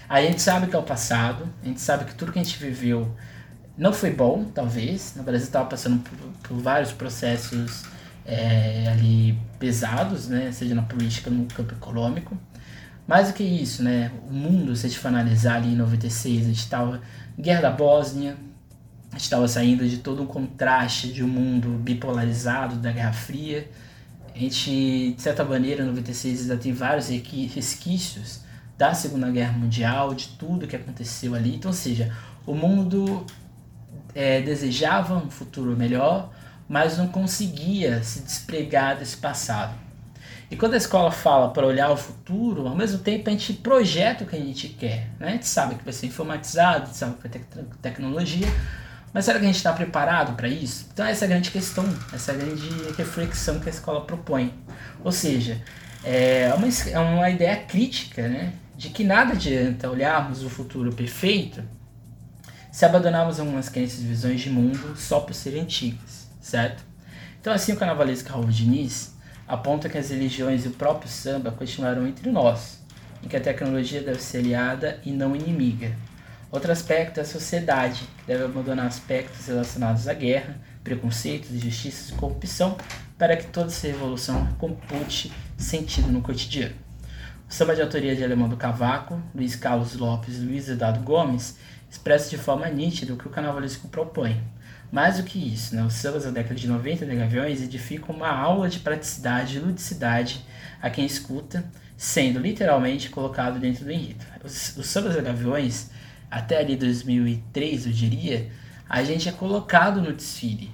A 0.07 0.21
gente 0.21 0.41
sabe 0.41 0.67
que 0.67 0.75
é 0.75 0.79
o 0.79 0.83
passado, 0.83 1.47
a 1.61 1.65
gente 1.65 1.81
sabe 1.81 2.05
que 2.05 2.15
tudo 2.15 2.31
que 2.31 2.39
a 2.39 2.43
gente 2.43 2.57
viveu 2.57 3.13
não 3.77 3.91
foi 3.91 4.11
bom, 4.11 4.45
talvez. 4.45 5.13
No 5.15 5.23
Brasil 5.23 5.47
estava 5.47 5.65
passando 5.65 6.01
por, 6.01 6.17
por, 6.47 6.61
vários 6.61 6.91
processos 6.91 7.83
é, 8.25 8.87
ali 8.91 9.37
pesados, 9.59 10.27
né? 10.27 10.51
seja 10.51 10.73
na 10.73 10.81
política, 10.83 11.29
no 11.29 11.45
campo 11.45 11.73
econômico. 11.73 12.37
Mais 13.07 13.29
do 13.29 13.33
que 13.33 13.43
isso, 13.43 13.83
né? 13.83 14.11
o 14.29 14.33
mundo, 14.33 14.75
se 14.75 14.85
a 14.85 14.89
gente 14.89 14.99
for 14.99 15.07
analisar 15.07 15.55
ali 15.55 15.73
em 15.73 15.75
96, 15.75 16.43
a 16.43 16.47
gente 16.47 16.57
estava 16.59 17.01
guerra 17.37 17.61
da 17.61 17.71
Bósnia, 17.71 18.37
estava 19.17 19.47
saindo 19.47 19.87
de 19.87 19.97
todo 19.97 20.21
um 20.21 20.25
contraste 20.25 21.11
de 21.11 21.23
um 21.23 21.27
mundo 21.27 21.69
bipolarizado 21.69 22.75
da 22.75 22.91
Guerra 22.91 23.13
Fria. 23.13 23.69
A 24.33 24.37
gente, 24.37 25.13
de 25.15 25.21
certa 25.21 25.43
maneira, 25.43 25.83
em 25.83 25.87
96 25.87 26.41
ainda 26.41 26.57
tem 26.57 26.71
vários 26.71 27.09
resquícios 27.09 28.41
da 28.77 28.93
Segunda 28.93 29.29
Guerra 29.29 29.57
Mundial, 29.57 30.13
de 30.13 30.29
tudo 30.29 30.67
que 30.67 30.75
aconteceu 30.75 31.35
ali. 31.35 31.55
Então, 31.55 31.71
ou 31.71 31.75
seja, 31.75 32.15
o 32.45 32.55
mundo 32.55 33.25
é, 34.15 34.41
desejava 34.41 35.17
um 35.17 35.29
futuro 35.29 35.75
melhor, 35.75 36.31
mas 36.67 36.97
não 36.97 37.07
conseguia 37.07 38.01
se 38.03 38.21
despregar 38.21 38.97
desse 38.97 39.17
passado. 39.17 39.73
E 40.51 40.55
quando 40.55 40.73
a 40.73 40.77
escola 40.77 41.11
fala 41.11 41.49
para 41.49 41.65
olhar 41.65 41.91
o 41.91 41.97
futuro, 41.97 42.67
ao 42.67 42.75
mesmo 42.75 42.99
tempo 42.99 43.29
a 43.29 43.31
gente 43.31 43.53
projeta 43.53 44.23
o 44.23 44.27
que 44.27 44.35
a 44.35 44.39
gente 44.39 44.69
quer. 44.69 45.09
Né? 45.19 45.27
A 45.27 45.31
gente 45.31 45.47
sabe 45.47 45.75
que 45.75 45.83
vai 45.83 45.93
ser 45.93 46.07
informatizado, 46.07 46.83
a 46.83 46.85
gente 46.85 46.97
sabe 46.97 47.15
que 47.15 47.21
vai 47.21 47.31
ter 47.31 47.45
tecnologia, 47.81 48.47
mas 49.13 49.25
será 49.25 49.39
que 49.39 49.45
a 49.45 49.47
gente 49.47 49.57
está 49.57 49.73
preparado 49.73 50.35
para 50.35 50.47
isso? 50.47 50.87
Então 50.93 51.05
essa 51.05 51.25
é 51.25 51.27
a 51.27 51.29
grande 51.29 51.51
questão, 51.51 51.85
essa 52.13 52.31
é 52.31 52.35
a 52.35 52.37
grande 52.37 52.69
reflexão 52.97 53.59
que 53.59 53.67
a 53.67 53.71
escola 53.71 54.01
propõe. 54.01 54.53
Ou 55.03 55.11
seja, 55.11 55.61
é 56.03 56.53
uma, 56.55 56.67
é 56.67 56.99
uma 56.99 57.29
ideia 57.29 57.57
crítica 57.57 58.27
né? 58.27 58.53
de 58.77 58.89
que 58.89 59.03
nada 59.03 59.33
adianta 59.33 59.89
olharmos 59.89 60.43
o 60.43 60.49
futuro 60.49 60.93
perfeito 60.93 61.63
se 62.71 62.85
abandonarmos 62.85 63.39
algumas 63.39 63.67
crenças 63.67 63.99
e 63.99 64.05
visões 64.05 64.39
de 64.41 64.49
mundo 64.49 64.95
só 64.95 65.19
por 65.19 65.33
serem 65.33 65.63
antigas, 65.63 66.29
certo? 66.39 66.83
Então 67.41 67.51
assim 67.51 67.73
o 67.73 67.77
carnavalesco 67.77 68.29
Raul 68.29 68.45
Diniz 68.45 69.15
aponta 69.47 69.89
que 69.89 69.97
as 69.97 70.11
religiões 70.11 70.65
e 70.65 70.67
o 70.67 70.71
próprio 70.71 71.09
samba 71.09 71.51
continuarão 71.51 72.07
entre 72.07 72.29
nós, 72.29 72.79
em 73.23 73.27
que 73.27 73.35
a 73.35 73.41
tecnologia 73.41 74.01
deve 74.01 74.21
ser 74.21 74.37
aliada 74.37 74.99
e 75.03 75.11
não 75.11 75.35
inimiga. 75.35 75.91
Outro 76.51 76.71
aspecto 76.71 77.19
é 77.19 77.21
a 77.21 77.25
sociedade, 77.25 78.01
que 78.17 78.25
deve 78.25 78.43
abandonar 78.43 78.87
aspectos 78.87 79.45
relacionados 79.45 80.07
à 80.07 80.13
guerra, 80.13 80.57
preconceitos, 80.83 81.51
injustiças 81.51 82.09
e 82.09 82.13
corrupção, 82.13 82.75
para 83.19 83.37
que 83.37 83.45
toda 83.47 83.67
essa 83.67 83.85
revolução 83.85 84.47
compute 84.57 85.31
sentido 85.57 86.11
no 86.11 86.21
cotidiano. 86.21 86.75
O 87.47 87.53
samba 87.53 87.75
de 87.75 87.81
autoria 87.81 88.15
de 88.15 88.23
Alemão 88.23 88.49
do 88.49 88.57
Cavaco, 88.57 89.21
Luiz 89.33 89.55
Carlos 89.55 89.95
Lopes 89.95 90.37
e 90.37 90.41
Luiz 90.41 90.67
Eduardo 90.69 91.01
Gomes 91.01 91.57
expressa 91.89 92.29
de 92.29 92.37
forma 92.37 92.67
nítida 92.67 93.13
o 93.13 93.17
que 93.17 93.27
o 93.27 93.31
carnavalesco 93.31 93.87
propõe. 93.87 94.41
Mais 94.91 95.17
do 95.17 95.23
que 95.23 95.37
isso, 95.37 95.75
né, 95.75 95.83
os 95.83 95.93
sambas 95.93 96.23
da 96.23 96.31
década 96.31 96.55
de 96.55 96.67
90 96.67 97.05
de 97.05 97.15
Gaviões 97.15 97.61
edificam 97.61 98.15
uma 98.15 98.29
aula 98.29 98.67
de 98.67 98.79
praticidade 98.79 99.57
e 99.57 99.59
ludicidade 99.59 100.43
a 100.81 100.89
quem 100.89 101.05
escuta, 101.05 101.63
sendo 101.95 102.39
literalmente 102.39 103.09
colocado 103.09 103.59
dentro 103.59 103.85
do 103.85 103.91
enredo. 103.91 104.25
Os, 104.43 104.75
os 104.77 104.87
sambas 104.87 105.15
da 105.15 105.21
Gaviões, 105.21 105.91
até 106.29 106.59
ali 106.59 106.75
2003, 106.75 107.85
eu 107.85 107.91
diria, 107.91 108.51
a 108.87 109.03
gente 109.03 109.27
é 109.29 109.31
colocado 109.31 110.01
no 110.01 110.13
desfile. 110.13 110.71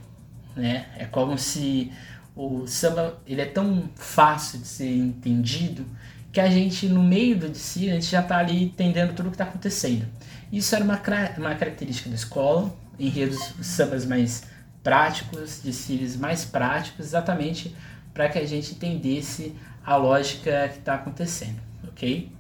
Né? 0.55 0.85
É 0.97 1.05
como 1.05 1.37
se 1.37 1.91
o 2.35 2.65
samba 2.67 3.17
ele 3.25 3.41
é 3.41 3.45
tão 3.45 3.89
fácil 3.95 4.59
de 4.59 4.67
ser 4.67 4.95
entendido 4.95 5.85
que 6.31 6.39
a 6.39 6.49
gente, 6.49 6.87
no 6.87 7.01
meio 7.01 7.37
do 7.37 7.47
desfile, 7.47 7.91
a 7.91 7.93
gente 7.93 8.07
já 8.07 8.21
está 8.21 8.37
ali 8.37 8.63
entendendo 8.63 9.13
tudo 9.13 9.27
o 9.27 9.29
que 9.29 9.35
está 9.35 9.45
acontecendo. 9.45 10.05
Isso 10.51 10.75
era 10.75 10.83
uma, 10.83 11.01
uma 11.37 11.55
característica 11.55 12.09
da 12.09 12.15
escola, 12.15 12.75
enredos 12.99 13.53
sambas 13.61 14.05
mais 14.05 14.43
práticos, 14.83 15.59
desfiles 15.63 16.15
mais 16.15 16.45
práticos, 16.45 17.05
exatamente 17.05 17.75
para 18.13 18.29
que 18.29 18.39
a 18.39 18.45
gente 18.45 18.71
entendesse 18.71 19.55
a 19.85 19.95
lógica 19.97 20.69
que 20.69 20.79
está 20.79 20.95
acontecendo, 20.95 21.59
ok? 21.87 22.31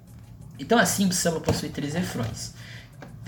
Então 0.57 0.77
assim 0.77 1.07
o 1.07 1.13
samba 1.13 1.39
possui 1.39 1.69
três 1.69 1.93
refrões. 1.93 2.54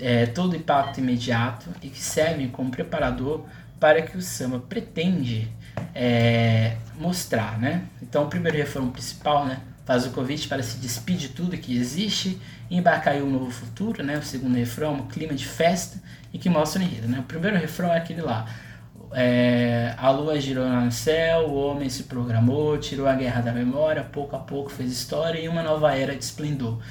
É, 0.00 0.26
todo 0.26 0.54
impacto 0.54 1.00
imediato 1.00 1.68
e 1.82 1.88
que 1.88 2.00
servem 2.00 2.48
como 2.48 2.70
preparador 2.70 3.44
para 3.80 4.00
que 4.02 4.16
o 4.16 4.22
samba 4.22 4.60
pretende 4.60 5.50
é, 5.94 6.76
mostrar, 6.98 7.58
né? 7.58 7.82
Então 8.00 8.24
o 8.24 8.28
primeiro 8.28 8.56
refrão 8.56 8.90
principal, 8.90 9.44
né? 9.44 9.60
faz 9.88 10.04
o 10.04 10.10
convite 10.10 10.46
para 10.48 10.62
se 10.62 10.76
despedir 10.76 11.28
de 11.28 11.34
tudo 11.34 11.56
que 11.56 11.74
existe 11.74 12.38
e 12.68 12.76
embarcar 12.76 13.16
em 13.16 13.22
um 13.22 13.30
novo 13.30 13.50
futuro, 13.50 14.04
né? 14.04 14.18
O 14.18 14.22
segundo 14.22 14.54
refrão, 14.54 14.92
um 14.92 15.06
clima 15.06 15.32
de 15.32 15.46
festa 15.46 15.98
e 16.30 16.38
que 16.38 16.50
mostra 16.50 16.82
o 16.82 16.84
enredo, 16.84 17.08
né? 17.08 17.20
O 17.20 17.22
primeiro 17.22 17.56
refrão 17.56 17.90
é 17.90 17.96
aquele 17.96 18.20
lá. 18.20 18.46
É, 19.12 19.94
a 19.96 20.10
lua 20.10 20.38
girou 20.38 20.68
no 20.68 20.92
céu, 20.92 21.48
o 21.48 21.54
homem 21.54 21.88
se 21.88 22.02
programou, 22.02 22.76
tirou 22.76 23.08
a 23.08 23.14
guerra 23.14 23.40
da 23.40 23.50
memória, 23.50 24.04
pouco 24.04 24.36
a 24.36 24.38
pouco 24.38 24.68
fez 24.68 24.92
história 24.92 25.40
e 25.40 25.48
uma 25.48 25.62
nova 25.62 25.96
era 25.96 26.14
de 26.14 26.22
esplendor. 26.22 26.82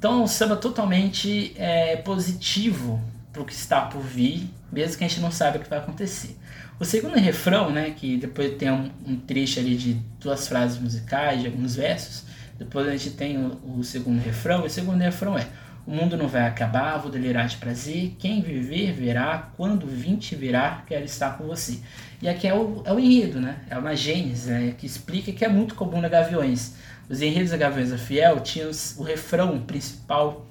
Então, 0.00 0.24
o 0.24 0.26
samba 0.26 0.56
totalmente 0.56 1.52
é, 1.58 1.96
positivo 1.96 2.98
para 3.30 3.42
o 3.42 3.44
que 3.44 3.52
está 3.52 3.82
por 3.82 4.00
vir, 4.00 4.48
mesmo 4.72 4.96
que 4.96 5.04
a 5.04 5.06
gente 5.06 5.20
não 5.20 5.30
saiba 5.30 5.58
o 5.58 5.60
que 5.60 5.68
vai 5.68 5.78
acontecer. 5.78 6.38
O 6.78 6.86
segundo 6.86 7.16
refrão, 7.16 7.70
né, 7.70 7.90
que 7.90 8.16
depois 8.16 8.56
tem 8.56 8.70
um, 8.70 8.90
um 9.06 9.16
trecho 9.16 9.60
ali 9.60 9.76
de 9.76 10.00
duas 10.18 10.48
frases 10.48 10.78
musicais, 10.78 11.42
de 11.42 11.48
alguns 11.48 11.76
versos, 11.76 12.24
depois 12.58 12.88
a 12.88 12.92
gente 12.92 13.10
tem 13.10 13.36
o, 13.36 13.78
o 13.78 13.84
segundo 13.84 14.18
refrão, 14.22 14.64
e 14.64 14.68
o 14.68 14.70
segundo 14.70 14.98
refrão 15.02 15.36
é 15.36 15.46
o 15.86 15.90
mundo 15.90 16.16
não 16.16 16.28
vai 16.28 16.46
acabar, 16.46 16.96
vou 16.98 17.10
delirar 17.10 17.46
de 17.48 17.56
prazer. 17.56 18.14
Quem 18.18 18.40
viver, 18.40 18.92
verá. 18.92 19.50
Quando 19.56 19.86
vim 19.86 20.16
te 20.16 20.34
verá, 20.34 20.82
quero 20.86 21.04
estar 21.04 21.36
com 21.36 21.46
você. 21.46 21.78
E 22.22 22.28
aqui 22.28 22.46
é 22.46 22.54
o, 22.54 22.82
é 22.84 22.92
o 22.92 22.98
enredo, 23.00 23.40
né? 23.40 23.56
É 23.68 23.76
uma 23.76 23.96
gênese, 23.96 24.50
né? 24.50 24.74
Que 24.78 24.86
explica 24.86 25.32
que 25.32 25.44
é 25.44 25.48
muito 25.48 25.74
comum 25.74 26.00
na 26.00 26.08
Gaviões. 26.08 26.74
Os 27.10 27.20
enredos 27.20 27.50
da 27.50 27.56
Gaviões 27.56 27.90
da 27.90 27.98
Fiel 27.98 28.38
tinham 28.38 28.70
o 28.96 29.02
refrão 29.02 29.58
principal, 29.58 30.46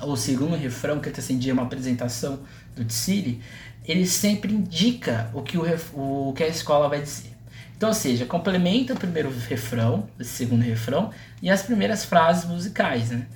ou 0.00 0.12
o 0.12 0.16
segundo 0.16 0.56
refrão, 0.56 0.98
que 0.98 1.10
acendia 1.10 1.52
uma 1.52 1.64
apresentação 1.64 2.40
do 2.74 2.82
Tsiri, 2.86 3.42
ele 3.84 4.06
sempre 4.06 4.50
indica 4.50 5.30
o 5.34 5.42
que, 5.42 5.58
o, 5.58 5.64
o 5.92 6.32
que 6.34 6.42
a 6.42 6.48
escola 6.48 6.88
vai 6.88 7.02
dizer. 7.02 7.36
Então, 7.76 7.90
ou 7.90 7.94
seja, 7.94 8.24
complementa 8.24 8.94
o 8.94 8.96
primeiro 8.96 9.30
refrão, 9.46 10.08
o 10.18 10.24
segundo 10.24 10.62
refrão, 10.62 11.10
e 11.42 11.50
as 11.50 11.62
primeiras 11.62 12.02
frases 12.02 12.46
musicais, 12.48 13.10
né? 13.10 13.26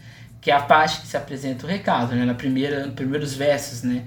Que 0.41 0.51
é 0.51 0.55
a 0.55 0.63
parte 0.63 1.03
que 1.03 1.07
se 1.07 1.19
apresenta 1.19 1.67
o 1.67 1.69
recado, 1.69 2.15
né? 2.15 2.25
Na 2.25 2.35
primeira, 2.35 2.87
nos 2.87 2.95
primeiros 2.95 3.35
versos, 3.35 3.83
né? 3.83 4.05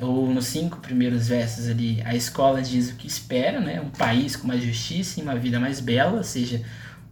Ou 0.00 0.28
nos 0.28 0.46
cinco 0.46 0.78
primeiros 0.78 1.28
versos 1.28 1.68
ali, 1.68 2.02
a 2.04 2.14
escola 2.16 2.60
diz 2.60 2.90
o 2.90 2.96
que 2.96 3.06
espera, 3.06 3.60
né? 3.60 3.80
Um 3.80 3.90
país 3.90 4.34
com 4.34 4.48
mais 4.48 4.62
justiça 4.64 5.20
e 5.20 5.22
uma 5.22 5.36
vida 5.36 5.60
mais 5.60 5.78
bela, 5.78 6.16
ou 6.16 6.24
seja, 6.24 6.60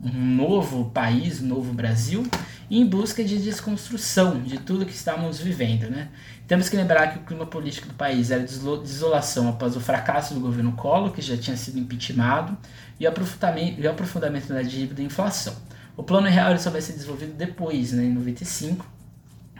um 0.02 0.36
novo 0.36 0.90
país, 0.90 1.42
um 1.42 1.46
novo 1.46 1.72
Brasil, 1.72 2.24
em 2.70 2.86
busca 2.86 3.24
de 3.24 3.38
desconstrução 3.38 4.40
de 4.40 4.58
tudo 4.58 4.86
que 4.86 4.92
estamos 4.92 5.40
vivendo. 5.40 5.90
Né? 5.90 6.08
Temos 6.46 6.68
que 6.68 6.76
lembrar 6.76 7.08
que 7.08 7.18
o 7.18 7.22
clima 7.22 7.46
político 7.46 7.88
do 7.88 7.94
país 7.94 8.30
era 8.30 8.44
de 8.44 8.58
desolação 8.82 9.48
após 9.48 9.76
o 9.76 9.80
fracasso 9.80 10.34
do 10.34 10.40
governo 10.40 10.72
Collor, 10.72 11.12
que 11.12 11.22
já 11.22 11.36
tinha 11.36 11.56
sido 11.56 11.78
impeachmentado, 11.78 12.56
e 13.00 13.06
o 13.06 13.10
aprofundamento, 13.10 14.48
da 14.48 14.62
dívida 14.62 15.02
e 15.02 15.04
inflação. 15.04 15.54
O 15.96 16.02
plano 16.02 16.28
real 16.28 16.56
só 16.58 16.70
vai 16.70 16.80
ser 16.80 16.92
desenvolvido 16.92 17.32
depois, 17.32 17.92
né, 17.92 18.04
em 18.04 18.12
95. 18.12 18.86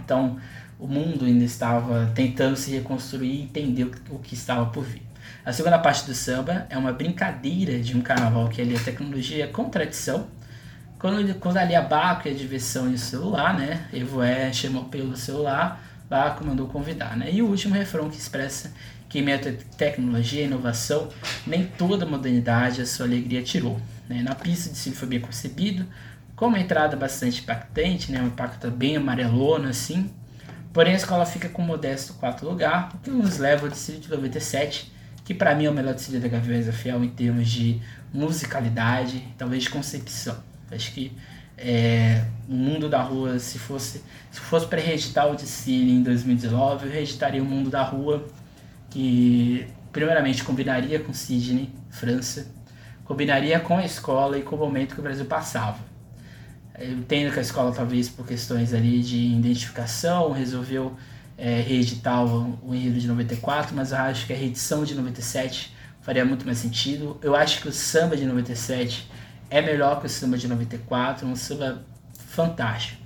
Então, 0.00 0.38
o 0.78 0.86
mundo 0.86 1.24
ainda 1.24 1.44
estava 1.44 2.10
tentando 2.14 2.56
se 2.56 2.70
reconstruir 2.70 3.32
e 3.32 3.42
entender 3.42 3.90
o, 4.10 4.18
que 4.20 4.34
estava 4.34 4.66
por 4.66 4.84
vir. 4.84 5.02
A 5.44 5.52
segunda 5.52 5.78
parte 5.78 6.06
do 6.06 6.14
samba 6.14 6.66
é 6.70 6.78
uma 6.78 6.92
brincadeira 6.92 7.78
de 7.80 7.96
um 7.96 8.00
carnaval 8.00 8.48
que 8.48 8.62
ali 8.62 8.76
a 8.76 8.80
tecnologia 8.80 9.44
é 9.44 9.46
contradição. 9.46 10.28
Quando, 10.98 11.34
quando 11.36 11.56
ali 11.58 11.74
a 11.74 11.82
Baco 11.82 12.28
é 12.28 12.32
diversão 12.32 12.90
e 12.90 12.94
o 12.94 12.98
celular, 12.98 13.56
né? 13.56 13.86
Evoé 13.92 14.52
chamou 14.52 14.84
pelo 14.84 15.16
celular, 15.16 15.80
Baco 16.08 16.44
mandou 16.44 16.66
convidar, 16.66 17.16
né? 17.16 17.30
E 17.30 17.40
o 17.42 17.46
último 17.46 17.74
refrão 17.74 18.10
que 18.10 18.16
expressa 18.16 18.72
que 19.08 19.22
meio 19.22 19.40
tecnologia 19.76 20.42
e 20.42 20.46
inovação, 20.46 21.08
nem 21.46 21.64
toda 21.64 22.04
modernidade 22.04 22.82
a 22.82 22.86
sua 22.86 23.06
alegria 23.06 23.42
tirou. 23.42 23.80
Né? 24.08 24.22
Na 24.22 24.34
pista 24.34 24.70
de 24.70 24.76
si 24.76 24.90
foi 24.90 25.08
bem 25.08 25.20
concebido, 25.20 25.86
com 26.36 26.48
uma 26.48 26.60
entrada 26.60 26.94
bastante 26.94 27.40
impactante, 27.40 28.12
né? 28.12 28.20
um 28.20 28.26
impacto 28.26 28.70
bem 28.70 28.96
amarelona 28.96 29.70
assim, 29.70 30.10
Porém, 30.72 30.92
a 30.92 30.96
escola 30.96 31.24
fica 31.26 31.48
com 31.48 31.62
um 31.62 31.64
modesto 31.64 32.14
quarto 32.14 32.44
lugar, 32.44 32.90
o 32.94 32.98
que 32.98 33.10
nos 33.10 33.38
leva 33.38 33.66
ao 33.66 33.68
Distrito 33.68 34.02
de 34.02 34.10
97, 34.10 34.92
que 35.24 35.34
para 35.34 35.54
mim 35.54 35.64
é 35.64 35.70
o 35.70 35.74
melhor 35.74 35.94
Distrito 35.94 36.22
da 36.22 36.28
Gaviões 36.28 36.66
da 36.66 36.72
Fiel 36.72 37.02
em 37.02 37.08
termos 37.08 37.48
de 37.48 37.80
musicalidade, 38.12 39.26
talvez 39.36 39.64
de 39.64 39.70
concepção. 39.70 40.36
Acho 40.70 40.92
que 40.92 41.12
é, 41.56 42.24
o 42.48 42.52
mundo 42.52 42.88
da 42.88 43.02
rua, 43.02 43.38
se 43.38 43.58
fosse 43.58 44.02
se 44.30 44.40
fosse 44.40 44.66
para 44.66 44.80
reeditar 44.80 45.30
o 45.30 45.34
Dicile 45.34 45.90
em 45.90 46.02
2019, 46.02 46.86
eu 46.86 46.92
reeditaria 46.92 47.42
o 47.42 47.44
mundo 47.44 47.70
da 47.70 47.82
rua, 47.82 48.26
que 48.90 49.66
primeiramente 49.90 50.44
combinaria 50.44 51.00
com 51.00 51.12
Sydney, 51.12 51.70
França, 51.90 52.46
combinaria 53.04 53.58
com 53.58 53.78
a 53.78 53.84
escola 53.84 54.38
e 54.38 54.42
com 54.42 54.54
o 54.54 54.58
momento 54.58 54.94
que 54.94 55.00
o 55.00 55.02
Brasil 55.02 55.24
passava. 55.24 55.78
Eu 56.78 56.92
entendo 56.92 57.32
que 57.32 57.38
a 57.38 57.42
escola, 57.42 57.72
talvez 57.72 58.08
por 58.08 58.26
questões 58.26 58.72
ali 58.72 59.02
de 59.02 59.16
identificação, 59.16 60.30
resolveu 60.30 60.94
é, 61.36 61.60
reeditar 61.60 62.24
o, 62.24 62.58
o 62.62 62.74
enredo 62.74 63.00
de 63.00 63.08
94, 63.08 63.74
mas 63.74 63.90
eu 63.90 63.98
acho 63.98 64.26
que 64.26 64.32
a 64.32 64.36
reedição 64.36 64.84
de 64.84 64.94
97 64.94 65.74
faria 66.02 66.24
muito 66.24 66.46
mais 66.46 66.58
sentido. 66.58 67.18
Eu 67.22 67.34
acho 67.34 67.60
que 67.62 67.68
o 67.68 67.72
samba 67.72 68.16
de 68.16 68.24
97 68.24 69.10
é 69.50 69.60
melhor 69.60 70.00
que 70.00 70.06
o 70.06 70.08
samba 70.08 70.36
de 70.36 70.46
94, 70.46 71.26
um 71.26 71.36
samba 71.36 71.82
fantástico. 72.12 73.02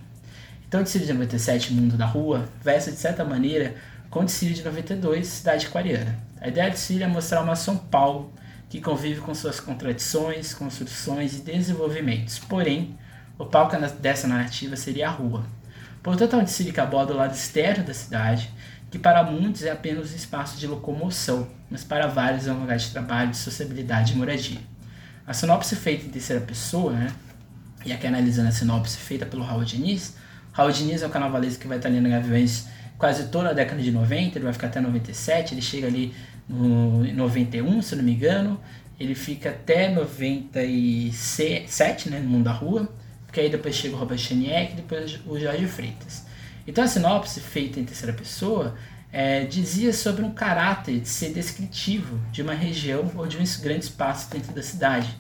Então, 0.66 0.80
o 0.80 0.84
Dicílio 0.84 1.06
de 1.06 1.12
97, 1.12 1.72
Mundo 1.72 1.96
da 1.96 2.06
Rua, 2.06 2.48
versa 2.62 2.90
de 2.90 2.96
certa 2.96 3.24
maneira 3.24 3.74
com 4.10 4.20
o 4.20 4.24
Dicílio 4.24 4.54
de 4.54 4.62
92, 4.62 5.26
Cidade 5.26 5.66
Aquariana. 5.66 6.18
A 6.40 6.48
ideia 6.48 6.68
de 6.70 6.76
Dicílio 6.76 7.04
é 7.04 7.06
mostrar 7.06 7.42
uma 7.42 7.54
São 7.54 7.76
Paulo 7.76 8.32
que 8.68 8.80
convive 8.80 9.20
com 9.20 9.34
suas 9.34 9.60
contradições, 9.60 10.54
construções 10.54 11.36
e 11.36 11.40
desenvolvimentos. 11.42 12.38
Porém, 12.38 12.98
o 13.38 13.44
palco 13.44 13.76
dessa 14.00 14.26
narrativa 14.26 14.76
seria 14.76 15.08
a 15.08 15.10
rua. 15.10 15.44
Portanto, 16.02 16.34
é 16.34 16.38
um 16.38 16.44
Dicílio 16.44 16.72
que 16.72 16.80
aborda 16.80 17.12
o 17.12 17.16
lado 17.16 17.34
externo 17.34 17.84
da 17.84 17.94
cidade, 17.94 18.50
que 18.90 18.98
para 18.98 19.22
muitos 19.22 19.62
é 19.62 19.70
apenas 19.70 20.12
um 20.12 20.16
espaço 20.16 20.58
de 20.58 20.66
locomoção, 20.66 21.48
mas 21.70 21.84
para 21.84 22.06
vários 22.06 22.46
é 22.46 22.52
um 22.52 22.60
lugar 22.60 22.78
de 22.78 22.90
trabalho, 22.90 23.30
de 23.30 23.36
sociabilidade 23.36 24.12
e 24.12 24.16
moradia. 24.16 24.71
A 25.32 25.34
sinopse 25.34 25.74
feita 25.74 26.04
em 26.04 26.10
terceira 26.10 26.42
pessoa, 26.42 26.92
né? 26.92 27.10
E 27.86 27.92
aqui 27.92 28.06
analisando 28.06 28.50
a 28.50 28.52
sinopse 28.52 28.98
feita 28.98 29.24
pelo 29.24 29.42
Raul 29.42 29.64
Diniz, 29.64 30.14
Raul 30.52 30.70
Diniz 30.70 31.00
é 31.00 31.06
um 31.06 31.08
carnavalesco 31.08 31.62
que 31.62 31.66
vai 31.66 31.78
estar 31.78 31.88
ali 31.88 32.02
na 32.02 32.10
Gaviões 32.10 32.66
quase 32.98 33.28
toda 33.28 33.48
a 33.48 33.54
década 33.54 33.80
de 33.80 33.90
90, 33.90 34.36
ele 34.36 34.44
vai 34.44 34.52
ficar 34.52 34.66
até 34.66 34.78
97, 34.78 35.54
ele 35.54 35.62
chega 35.62 35.86
ali 35.86 36.12
no 36.46 37.02
91, 37.14 37.80
se 37.80 37.96
não 37.96 38.04
me 38.04 38.12
engano, 38.12 38.60
ele 39.00 39.14
fica 39.14 39.48
até 39.48 39.90
97, 39.90 42.10
né, 42.10 42.20
no 42.20 42.28
mundo 42.28 42.44
da 42.44 42.52
rua, 42.52 42.86
porque 43.24 43.40
aí 43.40 43.48
depois 43.48 43.74
chega 43.74 43.96
o 43.96 43.98
Robert 43.98 44.18
Cheniek 44.18 44.74
e 44.74 44.76
depois 44.76 45.18
o 45.26 45.40
Jorge 45.40 45.66
Freitas. 45.66 46.26
Então 46.66 46.84
a 46.84 46.86
sinopse 46.86 47.40
feita 47.40 47.80
em 47.80 47.86
terceira 47.86 48.12
pessoa 48.12 48.74
é, 49.12 49.44
dizia 49.44 49.92
sobre 49.92 50.24
um 50.24 50.30
caráter 50.30 51.00
de 51.00 51.08
ser 51.08 51.34
descritivo 51.34 52.18
de 52.32 52.40
uma 52.40 52.54
região 52.54 53.10
ou 53.14 53.26
de 53.26 53.36
um 53.36 53.44
grande 53.62 53.84
espaço 53.84 54.30
dentro 54.30 54.52
da 54.52 54.62
cidade. 54.62 55.14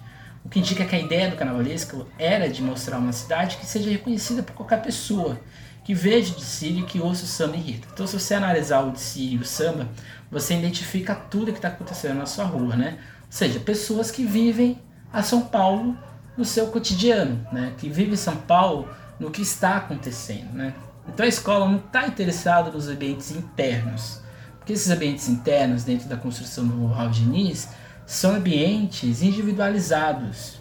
O 0.44 0.48
que 0.48 0.58
indica 0.58 0.84
que 0.84 0.94
a 0.94 0.98
ideia 0.98 1.30
do 1.30 1.36
carnavalesco 1.36 2.06
era 2.18 2.48
de 2.48 2.62
mostrar 2.62 2.98
uma 2.98 3.12
cidade 3.12 3.56
que 3.56 3.66
seja 3.66 3.90
reconhecida 3.90 4.42
por 4.42 4.54
qualquer 4.54 4.82
pessoa, 4.82 5.40
que 5.84 5.94
veja 5.94 6.34
de 6.34 6.44
Sírio 6.44 6.80
e 6.80 6.86
que 6.86 7.00
ouça 7.00 7.24
o 7.24 7.26
samba 7.26 7.56
enredo. 7.56 7.86
Então, 7.92 8.06
se 8.06 8.18
você 8.18 8.34
analisar 8.34 8.80
o 8.80 8.92
de 8.92 9.00
Sírio 9.00 9.38
e 9.38 9.42
o 9.42 9.46
samba, 9.46 9.88
você 10.30 10.54
identifica 10.54 11.14
tudo 11.14 11.52
que 11.52 11.58
está 11.58 11.68
acontecendo 11.68 12.18
na 12.18 12.26
sua 12.26 12.44
rua, 12.44 12.76
né? 12.76 12.98
Ou 12.98 13.26
seja, 13.30 13.60
pessoas 13.60 14.10
que 14.10 14.24
vivem 14.24 14.78
a 15.12 15.22
São 15.22 15.42
Paulo 15.42 15.96
no 16.36 16.44
seu 16.44 16.68
cotidiano, 16.68 17.46
né? 17.52 17.72
Que 17.78 17.88
vivem 17.88 18.16
São 18.16 18.36
Paulo 18.36 18.88
no 19.18 19.30
que 19.30 19.42
está 19.42 19.76
acontecendo, 19.76 20.52
né? 20.52 20.74
Então 21.08 21.26
a 21.26 21.28
escola 21.28 21.68
não 21.68 21.78
está 21.78 22.06
interessada 22.06 22.70
nos 22.70 22.88
ambientes 22.88 23.30
internos, 23.30 24.20
porque 24.58 24.72
esses 24.72 24.90
ambientes 24.90 25.28
internos, 25.28 25.84
dentro 25.84 26.08
da 26.08 26.16
construção 26.16 26.66
do 26.66 26.86
Raul 26.86 27.10
Diniz, 27.10 27.68
são 28.12 28.34
ambientes 28.34 29.22
individualizados. 29.22 30.60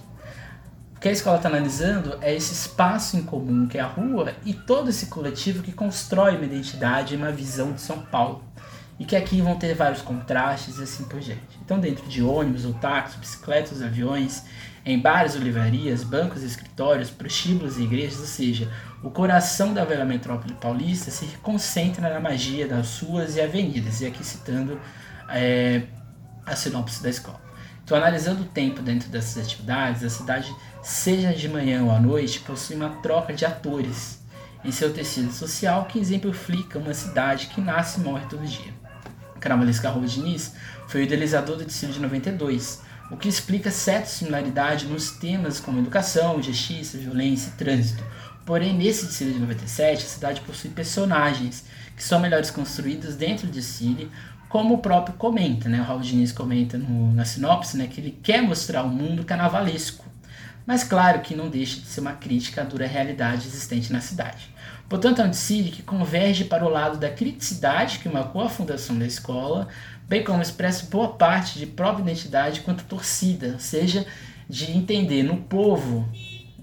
O 0.96 1.00
que 1.02 1.10
a 1.10 1.12
escola 1.12 1.36
está 1.36 1.50
analisando 1.50 2.18
é 2.22 2.34
esse 2.34 2.54
espaço 2.54 3.18
em 3.18 3.24
comum 3.24 3.68
que 3.68 3.78
é 3.78 3.82
a 3.82 3.88
rua 3.88 4.34
e 4.46 4.54
todo 4.54 4.90
esse 4.90 5.08
coletivo 5.08 5.62
que 5.62 5.74
constrói 5.74 6.38
uma 6.38 6.46
identidade 6.46 7.14
e 7.14 7.18
uma 7.18 7.30
visão 7.30 7.74
de 7.74 7.82
São 7.82 8.00
Paulo. 8.00 8.42
E 8.98 9.04
que 9.04 9.18
aqui 9.18 9.42
vão 9.42 9.56
ter 9.58 9.74
vários 9.74 10.02
contrastes 10.02 10.78
e 10.78 10.84
assim 10.84 11.04
por 11.06 11.20
diante. 11.20 11.60
Então, 11.66 11.78
dentro 11.78 12.08
de 12.08 12.24
ônibus 12.24 12.64
ou 12.64 12.74
táxis, 12.74 13.20
bicicletas, 13.20 13.82
aviões, 13.82 14.46
em 14.86 14.98
bares 14.98 15.36
livrarias, 15.36 16.04
bancos 16.04 16.44
e 16.44 16.46
escritórios, 16.46 17.10
prostíbulos 17.10 17.78
e 17.78 17.84
igrejas, 17.84 18.20
ou 18.20 18.28
seja, 18.28 18.72
o 19.04 19.10
coração 19.10 19.74
da 19.74 19.84
velha 19.84 20.06
metrópole 20.06 20.54
paulista 20.54 21.12
se 21.12 21.26
concentra 21.42 22.10
na 22.10 22.20
magia 22.20 22.66
das 22.66 23.00
ruas 23.02 23.36
e 23.36 23.42
avenidas, 23.42 24.00
e 24.02 24.06
aqui 24.06 24.24
citando 24.24 24.80
é, 25.28 25.82
a 26.46 26.56
sinopse 26.56 27.02
da 27.02 27.10
escola. 27.10 27.42
Então, 27.84 27.98
analisando 27.98 28.44
o 28.44 28.46
tempo 28.46 28.82
dentro 28.82 29.10
dessas 29.10 29.44
atividades, 29.44 30.04
a 30.04 30.10
cidade, 30.10 30.54
seja 30.82 31.34
de 31.34 31.50
manhã 31.50 31.84
ou 31.84 31.92
à 31.92 32.00
noite, 32.00 32.40
possui 32.40 32.76
uma 32.76 32.90
troca 33.02 33.34
de 33.34 33.46
atores 33.46 34.20
em 34.64 34.72
seu 34.72 34.94
tecido 34.94 35.32
social 35.32 35.86
que 35.86 36.00
exemplifica 36.00 36.78
uma 36.78 36.94
cidade 36.94 37.48
que 37.48 37.60
nasce 37.60 38.00
e 38.00 38.04
morre 38.04 38.26
todo 38.30 38.46
dia. 38.46 38.74
Arroba 39.44 40.06
Diniz 40.06 40.54
foi 40.88 41.02
o 41.02 41.04
idealizador 41.04 41.58
do 41.58 41.66
Tecido 41.66 41.94
de 41.94 42.00
92, 42.00 42.82
o 43.10 43.18
que 43.18 43.28
explica 43.28 43.72
certa 43.72 44.06
similaridade 44.06 44.86
nos 44.86 45.12
temas 45.12 45.60
como 45.60 45.80
educação, 45.80 46.42
justiça, 46.42 46.98
violência 46.98 47.50
e 47.50 47.54
trânsito, 47.54 48.04
Porém, 48.46 48.74
nesse 48.74 49.06
Dicile 49.06 49.34
de 49.34 49.40
97, 49.40 50.04
a 50.04 50.10
cidade 50.10 50.42
possui 50.42 50.72
personagens 50.72 51.64
que 51.96 52.04
são 52.04 52.20
melhores 52.20 52.50
construídos 52.50 53.16
dentro 53.16 53.46
de 53.46 53.54
Dicile, 53.54 54.12
como 54.52 54.76
o 54.76 54.78
próprio 54.80 55.16
comenta, 55.16 55.70
né? 55.70 55.80
O 55.80 55.84
Raul 55.84 56.02
Diniz 56.02 56.34
comenta 56.34 56.78
no, 56.78 57.14
na 57.14 57.24
sinopse, 57.24 57.78
né, 57.78 57.88
que 57.88 58.02
ele 58.02 58.20
quer 58.22 58.42
mostrar 58.42 58.84
um 58.84 58.90
mundo 58.90 59.24
carnavalesco. 59.24 60.04
Mas 60.66 60.84
claro 60.84 61.22
que 61.22 61.34
não 61.34 61.50
deixa 61.50 61.80
de 61.80 61.88
ser 61.88 62.02
uma 62.02 62.12
crítica 62.12 62.62
à 62.62 62.64
dura 62.66 62.86
realidade 62.86 63.48
existente 63.48 63.94
na 63.94 64.02
cidade. 64.02 64.50
Portanto, 64.90 65.22
é 65.22 65.26
um 65.26 65.30
Dicile 65.30 65.72
que 65.72 65.82
converge 65.82 66.44
para 66.44 66.66
o 66.66 66.70
lado 66.70 66.98
da 66.98 67.10
criticidade 67.10 68.00
que 68.00 68.10
marcou 68.10 68.42
a 68.42 68.50
fundação 68.50 69.00
da 69.00 69.06
escola, 69.06 69.70
bem 70.06 70.22
como 70.22 70.42
expressa 70.42 70.86
boa 70.92 71.14
parte 71.14 71.58
de 71.58 71.66
própria 71.66 72.04
identidade 72.04 72.60
quanto 72.60 72.84
torcida, 72.84 73.54
ou 73.54 73.60
seja, 73.60 74.06
de 74.50 74.70
entender 74.78 75.24
no 75.24 75.38
povo 75.38 76.10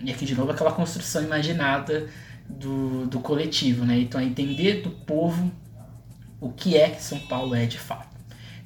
e 0.01 0.11
aqui 0.11 0.26
de 0.26 0.34
novo 0.34 0.53
aquela 0.53 0.72
construção 0.72 1.22
imaginada 1.22 2.07
do, 2.47 3.07
do 3.07 3.18
coletivo, 3.18 3.86
né? 3.86 3.99
Então, 3.99 4.20
é 4.20 4.24
entender 4.24 4.82
do 4.82 4.91
povo 4.91 5.51
o 6.41 6.51
que 6.51 6.76
é 6.76 6.91
que 6.91 7.03
São 7.03 7.18
Paulo 7.18 7.55
é 7.55 7.66
de 7.66 7.78
fato. 7.78 8.16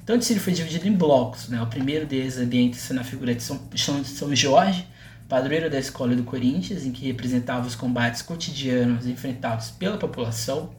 Então, 0.03 0.15
o 0.15 0.19
Dicílio 0.19 0.41
foi 0.41 0.51
dividido 0.51 0.87
em 0.87 0.91
blocos, 0.91 1.47
né? 1.47 1.61
O 1.61 1.67
primeiro 1.67 2.05
deles 2.05 2.37
ambienta-se 2.37 2.93
na 2.93 3.03
figura 3.03 3.33
de 3.33 3.41
São, 3.41 3.59
de 3.71 4.07
São 4.07 4.35
Jorge, 4.35 4.85
padroeiro 5.29 5.69
da 5.69 5.79
escola 5.79 6.13
do 6.13 6.23
Corinthians, 6.23 6.85
em 6.85 6.91
que 6.91 7.05
representava 7.05 7.65
os 7.65 7.73
combates 7.73 8.21
cotidianos 8.21 9.07
enfrentados 9.07 9.71
pela 9.71 9.97
população. 9.97 10.71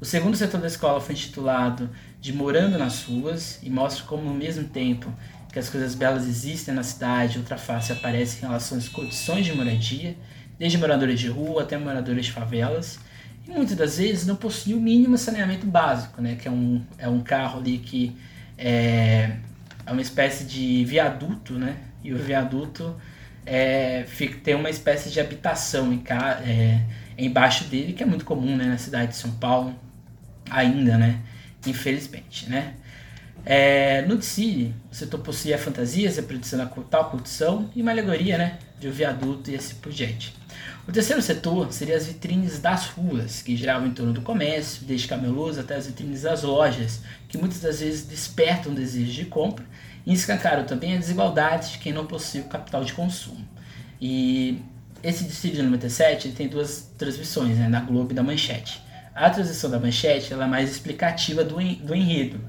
O 0.00 0.04
segundo 0.04 0.36
setor 0.36 0.60
da 0.60 0.66
escola 0.66 1.00
foi 1.00 1.14
intitulado 1.14 1.88
de 2.20 2.32
Morando 2.32 2.76
nas 2.76 3.04
Ruas 3.04 3.60
e 3.62 3.70
mostra 3.70 4.04
como, 4.04 4.28
ao 4.28 4.34
mesmo 4.34 4.64
tempo 4.64 5.12
que 5.52 5.60
as 5.60 5.70
coisas 5.70 5.94
belas 5.94 6.26
existem 6.26 6.74
na 6.74 6.82
cidade, 6.82 7.38
outra 7.38 7.56
face 7.56 7.90
aparece 7.92 8.38
em 8.38 8.40
relação 8.42 8.76
às 8.76 8.88
condições 8.88 9.46
de 9.46 9.54
moradia, 9.54 10.14
desde 10.58 10.76
moradores 10.76 11.18
de 11.18 11.28
rua 11.28 11.62
até 11.62 11.78
moradores 11.78 12.26
de 12.26 12.32
favelas, 12.32 12.98
e 13.46 13.52
muitas 13.52 13.76
das 13.76 13.98
vezes 13.98 14.26
não 14.26 14.36
possui 14.36 14.74
o 14.74 14.80
mínimo 14.80 15.16
saneamento 15.16 15.66
básico, 15.66 16.20
né, 16.20 16.36
que 16.36 16.48
é 16.48 16.50
um, 16.50 16.82
é 16.98 17.08
um 17.08 17.20
carro 17.20 17.60
ali 17.60 17.78
que 17.78 18.16
é, 18.58 19.36
é 19.84 19.92
uma 19.92 20.02
espécie 20.02 20.44
de 20.44 20.84
viaduto, 20.84 21.54
né, 21.54 21.76
e 22.02 22.12
o 22.12 22.18
viaduto 22.18 22.96
é, 23.44 24.04
fica, 24.08 24.38
tem 24.40 24.54
uma 24.54 24.70
espécie 24.70 25.10
de 25.10 25.20
habitação 25.20 25.92
em, 25.92 26.02
é, 26.44 26.80
embaixo 27.16 27.64
dele, 27.64 27.92
que 27.92 28.02
é 28.02 28.06
muito 28.06 28.24
comum 28.24 28.56
né, 28.56 28.64
na 28.64 28.78
cidade 28.78 29.12
de 29.12 29.16
São 29.16 29.30
Paulo, 29.32 29.74
ainda, 30.50 30.98
né, 30.98 31.20
infelizmente, 31.66 32.50
né. 32.50 32.74
É, 33.48 34.02
no 34.02 34.20
City, 34.20 34.74
o 34.90 34.94
setor 34.94 35.20
possuía 35.20 35.56
fantasias, 35.56 36.18
a 36.18 36.22
produção 36.22 36.58
da 36.58 36.66
tal 36.66 37.10
curtição 37.10 37.70
e 37.76 37.80
uma 37.80 37.92
alegoria 37.92 38.36
né, 38.36 38.58
de 38.80 38.88
um 38.88 38.90
viaduto 38.90 39.52
e 39.52 39.54
assim 39.54 39.76
por 39.76 39.92
diante. 39.92 40.34
O 40.88 40.92
terceiro 40.92 41.20
setor 41.20 41.72
seria 41.72 41.96
as 41.96 42.06
vitrines 42.06 42.60
das 42.60 42.86
ruas, 42.86 43.42
que 43.42 43.56
giravam 43.56 43.88
em 43.88 43.90
torno 43.90 44.12
do 44.12 44.22
comércio, 44.22 44.84
desde 44.84 45.08
camelôs 45.08 45.58
até 45.58 45.74
as 45.74 45.88
vitrines 45.88 46.22
das 46.22 46.44
lojas, 46.44 47.00
que 47.28 47.36
muitas 47.36 47.60
das 47.60 47.80
vezes 47.80 48.06
despertam 48.06 48.72
desejo 48.72 49.12
de 49.12 49.24
compra 49.24 49.64
e 50.06 50.12
escancaram 50.12 50.64
também 50.64 50.94
a 50.94 50.98
desigualdade 50.98 51.72
de 51.72 51.78
quem 51.78 51.92
não 51.92 52.06
possui 52.06 52.42
o 52.42 52.44
capital 52.44 52.84
de 52.84 52.92
consumo. 52.92 53.44
E 54.00 54.62
esse 55.02 55.24
Distrito 55.24 55.56
de 55.56 55.62
97 55.62 56.28
ele 56.28 56.36
tem 56.36 56.48
duas 56.48 56.88
transmissões, 56.96 57.58
né, 57.58 57.68
da 57.68 57.80
Globo 57.80 58.12
e 58.12 58.14
da 58.14 58.22
Manchete. 58.22 58.80
A 59.12 59.28
transmissão 59.28 59.68
da 59.68 59.80
Manchete 59.80 60.32
ela 60.32 60.44
é 60.44 60.48
mais 60.48 60.70
explicativa 60.70 61.42
do, 61.42 61.56
do 61.56 61.94
enredo, 61.96 62.40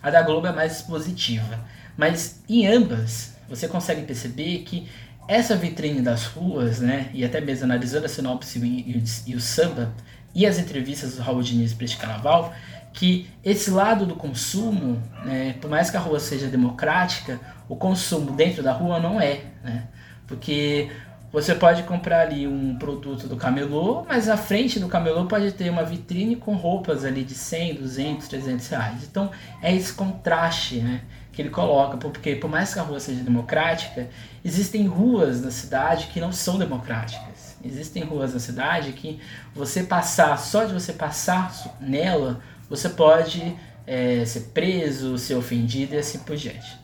a 0.00 0.10
da 0.10 0.22
Globo 0.22 0.46
é 0.46 0.52
mais 0.52 0.76
expositiva. 0.76 1.58
Mas 1.96 2.40
em 2.48 2.68
ambas, 2.68 3.34
você 3.48 3.66
consegue 3.66 4.02
perceber 4.02 4.58
que 4.60 4.88
essa 5.30 5.54
vitrine 5.54 6.02
das 6.02 6.26
ruas, 6.26 6.80
né, 6.80 7.08
e 7.14 7.24
até 7.24 7.40
mesmo 7.40 7.64
analisando 7.64 8.06
a 8.06 8.08
sinopse 8.08 8.58
e, 8.58 8.64
e, 8.66 9.04
e 9.30 9.36
o 9.36 9.40
samba, 9.40 9.92
e 10.34 10.44
as 10.44 10.58
entrevistas 10.58 11.14
do 11.14 11.22
Raul 11.22 11.40
Diniz 11.40 11.72
para 11.72 11.84
este 11.84 11.96
carnaval 11.96 12.52
que 12.92 13.30
esse 13.44 13.70
lado 13.70 14.04
do 14.04 14.16
consumo, 14.16 15.00
né, 15.24 15.54
por 15.60 15.70
mais 15.70 15.88
que 15.88 15.96
a 15.96 16.00
rua 16.00 16.18
seja 16.18 16.48
democrática, 16.48 17.38
o 17.68 17.76
consumo 17.76 18.32
dentro 18.32 18.60
da 18.60 18.72
rua 18.72 18.98
não 18.98 19.20
é, 19.20 19.42
né? 19.62 19.84
Porque 20.26 20.90
você 21.32 21.54
pode 21.54 21.84
comprar 21.84 22.22
ali 22.22 22.48
um 22.48 22.76
produto 22.76 23.28
do 23.28 23.36
camelô, 23.36 24.04
mas 24.08 24.28
à 24.28 24.36
frente 24.36 24.80
do 24.80 24.88
camelô 24.88 25.26
pode 25.26 25.52
ter 25.52 25.70
uma 25.70 25.84
vitrine 25.84 26.34
com 26.34 26.56
roupas 26.56 27.04
ali 27.04 27.22
de 27.22 27.34
100, 27.34 27.74
200, 27.74 28.26
300 28.26 28.68
reais. 28.68 29.04
Então 29.08 29.30
é 29.62 29.74
esse 29.74 29.92
contraste, 29.92 30.80
né? 30.80 31.02
Que 31.32 31.42
ele 31.42 31.50
coloca, 31.50 31.96
porque 31.96 32.34
por 32.34 32.50
mais 32.50 32.72
que 32.72 32.80
a 32.80 32.82
rua 32.82 32.98
seja 32.98 33.22
democrática, 33.22 34.08
existem 34.44 34.86
ruas 34.86 35.40
na 35.40 35.50
cidade 35.50 36.08
que 36.08 36.20
não 36.20 36.32
são 36.32 36.58
democráticas. 36.58 37.56
Existem 37.64 38.02
ruas 38.02 38.32
na 38.34 38.40
cidade 38.40 38.92
que 38.92 39.20
você 39.54 39.82
passar, 39.82 40.36
só 40.38 40.64
de 40.64 40.72
você 40.72 40.92
passar 40.92 41.52
nela, 41.80 42.40
você 42.68 42.88
pode 42.88 43.54
é, 43.86 44.24
ser 44.24 44.50
preso, 44.54 45.18
ser 45.18 45.34
ofendido 45.34 45.94
e 45.94 45.98
assim 45.98 46.18
por 46.20 46.36
diante. 46.36 46.78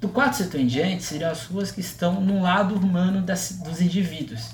Do 0.00 0.08
quarto 0.08 0.36
setor 0.36 0.60
em 0.60 0.66
diante 0.66 1.02
seriam 1.02 1.30
as 1.30 1.44
ruas 1.44 1.70
que 1.70 1.80
estão 1.80 2.20
no 2.20 2.42
lado 2.42 2.74
humano 2.74 3.22
das, 3.22 3.52
dos 3.64 3.80
indivíduos, 3.80 4.50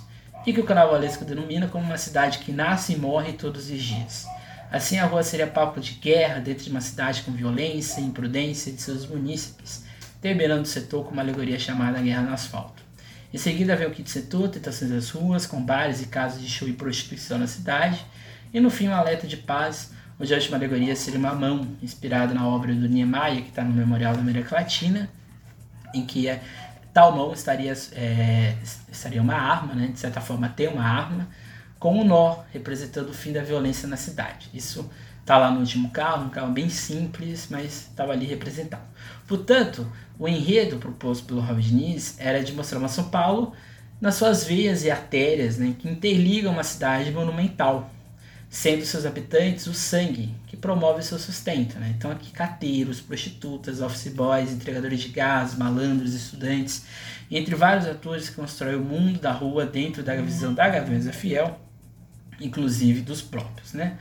e 0.46 0.52
que 0.52 0.60
o 0.60 0.64
carnavalesco 0.64 1.24
denomina 1.24 1.66
como 1.66 1.84
uma 1.84 1.98
cidade 1.98 2.38
que 2.38 2.52
nasce 2.52 2.94
e 2.94 2.96
morre 2.96 3.32
todos 3.32 3.70
os 3.70 3.82
dias. 3.82 4.26
Assim, 4.70 4.98
a 4.98 5.06
rua 5.06 5.22
seria 5.22 5.46
palco 5.46 5.80
de 5.80 5.92
guerra 5.92 6.40
dentro 6.40 6.64
de 6.64 6.70
uma 6.70 6.80
cidade 6.80 7.22
com 7.22 7.32
violência 7.32 8.00
e 8.00 8.04
imprudência 8.04 8.70
de 8.70 8.82
seus 8.82 9.06
munícipes, 9.06 9.84
terminando 10.20 10.64
o 10.64 10.68
setor 10.68 11.04
com 11.04 11.12
uma 11.12 11.22
alegoria 11.22 11.58
chamada 11.58 12.00
Guerra 12.00 12.22
no 12.22 12.34
Asfalto. 12.34 12.82
Em 13.32 13.38
seguida 13.38 13.76
vem 13.76 13.86
o 13.86 13.90
quinto 13.90 14.10
setor, 14.10 14.48
tentações 14.48 14.90
das 14.90 15.10
ruas, 15.10 15.46
com 15.46 15.62
bares 15.62 16.02
e 16.02 16.06
casos 16.06 16.42
de 16.42 16.48
show 16.48 16.68
e 16.68 16.72
prostituição 16.72 17.38
na 17.38 17.46
cidade, 17.46 18.04
e 18.52 18.60
no 18.60 18.70
fim 18.70 18.88
o 18.88 18.90
um 18.90 18.94
alerta 18.94 19.26
de 19.26 19.36
paz, 19.36 19.92
onde 20.20 20.32
a 20.32 20.36
última 20.36 20.56
alegoria 20.56 20.94
seria 20.96 21.18
uma 21.18 21.34
mão, 21.34 21.66
inspirada 21.82 22.34
na 22.34 22.46
obra 22.46 22.74
do 22.74 22.88
Niemeyer, 22.88 23.42
que 23.42 23.50
está 23.50 23.62
no 23.62 23.72
Memorial 23.72 24.14
da 24.14 24.20
América 24.20 24.56
Latina, 24.56 25.08
em 25.94 26.04
que 26.04 26.28
é, 26.28 26.42
tal 26.92 27.14
mão 27.14 27.32
estaria, 27.32 27.72
é, 27.92 28.54
estaria 28.90 29.22
uma 29.22 29.34
arma, 29.34 29.74
né, 29.74 29.88
de 29.88 29.98
certa 29.98 30.20
forma 30.20 30.48
tem 30.48 30.68
uma 30.68 30.84
arma, 30.84 31.28
com 31.78 32.00
um 32.00 32.04
nó 32.04 32.44
representando 32.52 33.10
o 33.10 33.14
fim 33.14 33.32
da 33.32 33.42
violência 33.42 33.88
na 33.88 33.96
cidade. 33.96 34.48
Isso 34.52 34.88
está 35.20 35.36
lá 35.36 35.50
no 35.50 35.60
último 35.60 35.90
carro, 35.90 36.24
um 36.24 36.30
carro 36.30 36.50
bem 36.52 36.70
simples, 36.70 37.48
mas 37.50 37.88
estava 37.90 38.12
ali 38.12 38.24
representado. 38.24 38.82
Portanto, 39.26 39.86
o 40.18 40.26
enredo 40.26 40.78
proposto 40.78 41.26
pelo 41.26 41.40
Raul 41.40 41.60
Diniz 41.60 42.16
era 42.18 42.42
de 42.42 42.52
mostrar 42.52 42.78
uma 42.78 42.88
São 42.88 43.10
Paulo 43.10 43.52
nas 44.00 44.14
suas 44.14 44.44
veias 44.44 44.84
e 44.84 44.90
artérias 44.90 45.58
né, 45.58 45.74
que 45.78 45.88
interligam 45.88 46.52
uma 46.52 46.64
cidade 46.64 47.10
monumental, 47.10 47.90
sendo 48.48 48.86
seus 48.86 49.04
habitantes 49.04 49.66
o 49.66 49.74
sangue 49.74 50.34
que 50.46 50.56
promove 50.56 51.02
seu 51.02 51.18
sustento. 51.18 51.78
Né? 51.78 51.94
Então 51.96 52.10
aqui 52.10 52.30
cateiros, 52.30 53.00
prostitutas, 53.00 53.82
office 53.82 54.12
boys, 54.12 54.50
entregadores 54.50 55.00
de 55.00 55.08
gás, 55.08 55.54
malandros, 55.54 56.14
estudantes, 56.14 56.86
entre 57.30 57.54
vários 57.54 57.86
atores 57.86 58.30
que 58.30 58.36
constroem 58.36 58.76
o 58.76 58.84
mundo 58.84 59.20
da 59.20 59.32
rua 59.32 59.66
dentro 59.66 60.02
da 60.02 60.16
visão 60.16 60.54
da 60.54 60.68
Gaviões 60.68 61.06
Fiel, 61.14 61.67
inclusive 62.40 63.00
dos 63.00 63.22
próprios. 63.22 63.72
Né? 63.72 63.98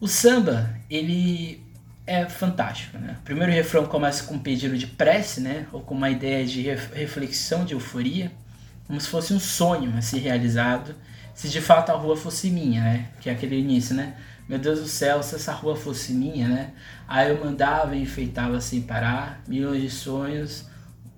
O 0.00 0.08
samba, 0.08 0.74
ele 0.90 1.62
é 2.06 2.26
fantástico. 2.26 2.98
Né? 2.98 3.16
O 3.20 3.22
primeiro 3.22 3.52
refrão 3.52 3.86
começa 3.86 4.24
com 4.24 4.34
um 4.34 4.38
pedido 4.38 4.76
de 4.76 4.86
prece, 4.86 5.40
né? 5.40 5.66
ou 5.72 5.80
com 5.80 5.94
uma 5.94 6.10
ideia 6.10 6.44
de 6.46 6.62
reflexão, 6.62 7.64
de 7.64 7.74
euforia, 7.74 8.30
como 8.86 9.00
se 9.00 9.08
fosse 9.08 9.34
um 9.34 9.40
sonho 9.40 9.96
a 9.96 10.00
ser 10.00 10.18
realizado, 10.18 10.94
se 11.34 11.48
de 11.48 11.60
fato 11.60 11.90
a 11.90 11.94
rua 11.94 12.16
fosse 12.16 12.50
minha, 12.50 12.82
né? 12.82 13.08
Que 13.20 13.28
é 13.28 13.32
aquele 13.32 13.58
início, 13.58 13.94
né? 13.94 14.14
Meu 14.48 14.58
Deus 14.58 14.80
do 14.80 14.86
céu, 14.86 15.22
se 15.22 15.34
essa 15.34 15.52
rua 15.52 15.76
fosse 15.76 16.12
minha, 16.12 16.48
né? 16.48 16.70
Aí 17.06 17.28
eu 17.28 17.44
mandava 17.44 17.94
e 17.94 18.02
enfeitava 18.02 18.60
sem 18.60 18.80
parar, 18.80 19.42
milhões 19.46 19.82
de 19.82 19.90
sonhos, 19.90 20.64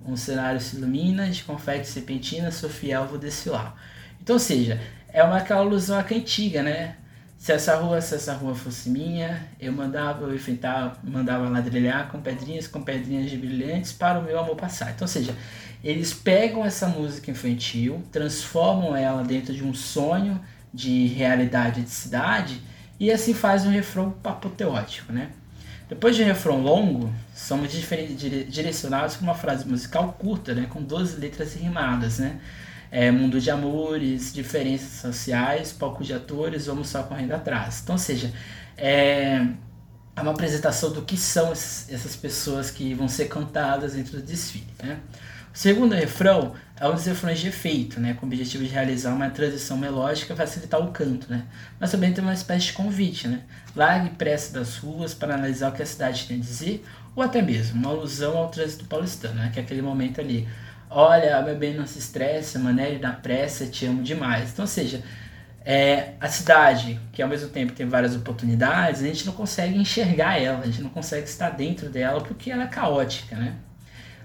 um 0.05 0.17
cenário 0.17 0.61
se 0.61 0.77
ilumina, 0.77 1.31
de 1.31 1.45
confete 1.45 1.87
serpentina, 1.87 2.51
sou 2.51 2.71
fiel, 2.71 3.07
vou 3.07 3.19
desfilar. 3.19 3.77
Então, 4.21 4.37
ou 4.37 4.41
seja, 4.41 4.81
é 5.19 5.25
uma 5.25 5.39
aquela 5.39 5.61
alusão 5.61 5.99
à 5.99 6.05
cantiga, 6.05 6.63
né? 6.63 6.95
Se 7.37 7.53
essa 7.53 7.77
rua, 7.77 8.01
se 8.01 8.15
essa 8.15 8.35
rua 8.35 8.55
fosse 8.55 8.89
minha, 8.89 9.47
eu 9.61 9.73
mandava, 9.73 10.25
eu 10.25 10.41
mandava 11.05 11.49
ladrilhar 11.49 12.11
com 12.11 12.21
pedrinhas, 12.21 12.67
com 12.67 12.83
pedrinhas 12.83 13.31
de 13.31 13.37
brilhantes 13.37 13.93
para 13.93 14.19
o 14.19 14.23
meu 14.23 14.39
amor 14.39 14.57
passar. 14.57 14.91
Então, 14.91 15.05
ou 15.05 15.09
seja, 15.09 15.35
eles 15.83 16.13
pegam 16.13 16.65
essa 16.65 16.89
música 16.89 17.31
infantil, 17.31 18.03
transformam 18.11 18.97
ela 18.97 19.23
dentro 19.23 19.55
de 19.55 19.65
um 19.65 19.73
sonho 19.73 20.41
de 20.75 21.07
realidade 21.07 21.83
de 21.83 21.91
cidade 21.91 22.61
e 22.99 23.11
assim 23.11 23.35
faz 23.35 23.65
um 23.65 23.71
refrão 23.71 24.15
apoteótico, 24.25 25.13
né? 25.13 25.31
Depois 25.89 26.17
de 26.17 26.23
um 26.23 26.27
refrão 26.27 26.61
longo, 26.61 27.13
somos 27.35 27.71
direcionados 27.73 29.17
com 29.17 29.25
uma 29.25 29.35
frase 29.35 29.67
musical 29.67 30.13
curta, 30.19 30.55
né? 30.55 30.67
Com 30.69 30.83
12 30.83 31.19
letras 31.19 31.55
rimadas, 31.55 32.19
né? 32.19 32.39
É, 32.91 33.11
mundo 33.11 33.41
de 33.41 33.51
amores, 33.51 34.33
diferenças 34.33 35.01
sociais, 35.01 35.73
palco 35.73 36.03
de 36.03 36.15
atores, 36.15 36.67
vamos 36.67 36.89
só 36.89 37.03
correndo 37.03 37.33
atrás. 37.33 37.81
Então, 37.83 37.95
ou 37.95 37.99
seja, 37.99 38.33
é, 38.77 39.47
é 40.17 40.21
uma 40.23 40.33
apresentação 40.33 40.91
do 40.93 41.03
que 41.03 41.17
são 41.17 41.53
essas 41.53 42.17
pessoas 42.17 42.71
que 42.71 42.95
vão 42.95 43.09
ser 43.09 43.27
cantadas 43.29 43.93
dentro 43.93 44.19
do 44.19 44.23
desfile, 44.23 44.67
né? 44.83 45.01
O 45.55 45.59
segundo 45.59 45.95
refrão 45.95 46.55
é 46.79 46.89
um 46.89 46.95
dos 46.95 47.05
refrões 47.07 47.41
de 47.41 47.49
efeito, 47.49 47.99
né, 47.99 48.15
com 48.15 48.27
o 48.27 48.29
objetivo 48.29 48.63
de 48.63 48.71
realizar 48.71 49.13
uma 49.13 49.29
transição 49.31 49.77
melódica 49.77 50.33
e 50.33 50.37
facilitar 50.37 50.81
o 50.81 50.93
canto, 50.93 51.29
né, 51.29 51.47
mas 51.81 51.91
também 51.91 52.13
tem 52.13 52.23
uma 52.23 52.35
espécie 52.35 52.67
de 52.67 52.75
convite, 52.75 53.27
né, 53.27 53.43
largue 53.75 54.11
pressa 54.11 54.53
das 54.53 54.77
ruas 54.77 55.15
para 55.15 55.35
analisar 55.35 55.71
o 55.71 55.73
que 55.75 55.83
a 55.83 55.87
cidade 55.87 56.27
tem 56.27 56.37
a 56.37 56.41
dizer, 56.41 56.85
ou 57.17 57.23
até 57.23 57.43
mesmo 57.43 57.81
uma 57.81 57.91
alusão 57.91 58.37
ao 58.37 58.49
trânsito 58.49 58.85
paulistano, 58.85 59.35
né, 59.35 59.51
que 59.53 59.59
é 59.59 59.63
aquele 59.63 59.83
momento 59.83 60.21
ali, 60.21 60.47
olha, 60.91 61.41
meu 61.43 61.57
bem, 61.57 61.75
não 61.75 61.87
se 61.87 61.99
estresse, 61.99 62.59
maneire 62.59 62.99
na 62.99 63.13
pressa, 63.13 63.67
te 63.67 63.87
amo 63.87 64.03
demais. 64.03 64.53
Então, 64.53 64.65
ou 64.65 64.69
seja, 64.69 65.03
é, 65.65 66.15
a 66.21 66.29
cidade, 66.29 66.99
que 67.13 67.21
ao 67.21 67.29
mesmo 67.29 67.51
tempo 67.51 67.73
tem 67.73 67.87
várias 67.87 68.17
oportunidades, 68.17 69.03
a 69.03 69.07
gente 69.07 69.27
não 69.27 69.33
consegue 69.33 69.77
enxergar 69.77 70.41
ela, 70.41 70.61
a 70.61 70.67
gente 70.67 70.83
não 70.83 70.91
consegue 70.91 71.29
estar 71.29 71.51
dentro 71.51 71.91
dela 71.91 72.21
porque 72.21 72.51
ela 72.51 72.65
é 72.65 72.67
caótica, 72.67 73.37
né? 73.37 73.55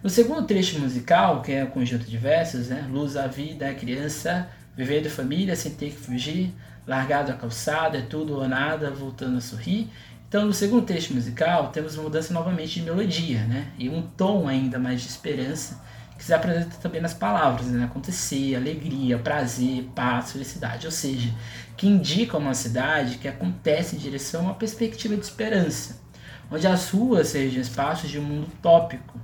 No 0.01 0.09
segundo 0.09 0.45
trecho 0.45 0.80
musical, 0.80 1.41
que 1.41 1.51
é 1.51 1.64
o 1.64 1.68
conjunto 1.68 2.05
de 2.05 2.18
versos, 2.18 2.70
né? 2.70 2.86
Luz 2.89 3.16
à 3.16 3.28
vida, 3.28 3.70
a 3.70 3.74
criança, 3.74 4.47
viver 4.76 5.01
de 5.01 5.09
família 5.09 5.55
sem 5.55 5.74
ter 5.74 5.91
que 5.91 5.97
fugir, 5.97 6.53
largado 6.86 7.32
a 7.32 7.36
calçada, 7.36 7.97
é 7.97 8.01
tudo 8.01 8.36
ou 8.36 8.47
nada, 8.47 8.89
voltando 8.91 9.38
a 9.38 9.41
sorrir. 9.41 9.89
Então, 10.28 10.45
no 10.45 10.53
segundo 10.53 10.86
trecho 10.86 11.14
musical, 11.14 11.70
temos 11.70 11.95
uma 11.95 12.03
mudança 12.03 12.34
novamente 12.34 12.80
de 12.80 12.82
melodia, 12.82 13.43
né? 13.43 13.68
E 13.78 13.88
um 13.88 14.01
tom 14.01 14.47
ainda 14.47 14.80
mais 14.80 15.01
de 15.01 15.07
esperança, 15.07 15.82
que 16.24 16.28
se 16.28 16.34
apresenta 16.34 16.78
também 16.82 17.01
nas 17.01 17.13
palavras, 17.13 17.67
né? 17.67 17.84
Acontecer, 17.84 18.55
alegria, 18.55 19.19
prazer, 19.19 19.84
paz, 19.93 20.32
felicidade. 20.32 20.86
Ou 20.86 20.91
seja, 20.91 21.30
que 21.76 21.86
indicam 21.86 22.39
uma 22.39 22.53
cidade 22.53 23.17
que 23.17 23.28
acontece 23.28 23.97
em 23.97 23.99
direção 23.99 24.39
a 24.39 24.43
uma 24.45 24.53
perspectiva 24.53 25.17
de 25.17 25.21
esperança, 25.21 25.99
onde 26.49 26.65
as 26.65 26.89
ruas 26.91 27.28
sejam 27.28 27.61
espaços 27.61 28.09
de 28.09 28.19
um 28.19 28.24
mundo 28.24 28.47
utópico, 28.47 29.19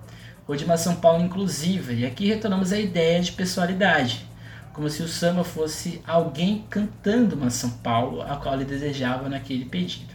ou 0.46 0.58
de 0.58 0.66
uma 0.66 0.76
São 0.76 0.98
Paulo 0.98 1.24
inclusiva. 1.24 1.94
E 1.94 2.06
aqui 2.06 2.28
retornamos 2.28 2.74
à 2.74 2.78
ideia 2.78 3.22
de 3.22 3.32
pessoalidade, 3.32 4.28
como 4.74 4.90
se 4.90 5.02
o 5.02 5.08
samba 5.08 5.46
fosse 5.46 6.02
alguém 6.06 6.66
cantando 6.70 7.38
uma 7.38 7.50
São 7.50 7.70
Paulo 7.70 8.22
a 8.22 8.36
qual 8.36 8.56
ele 8.56 8.66
desejava 8.66 9.30
naquele 9.30 9.64
pedido. 9.64 10.14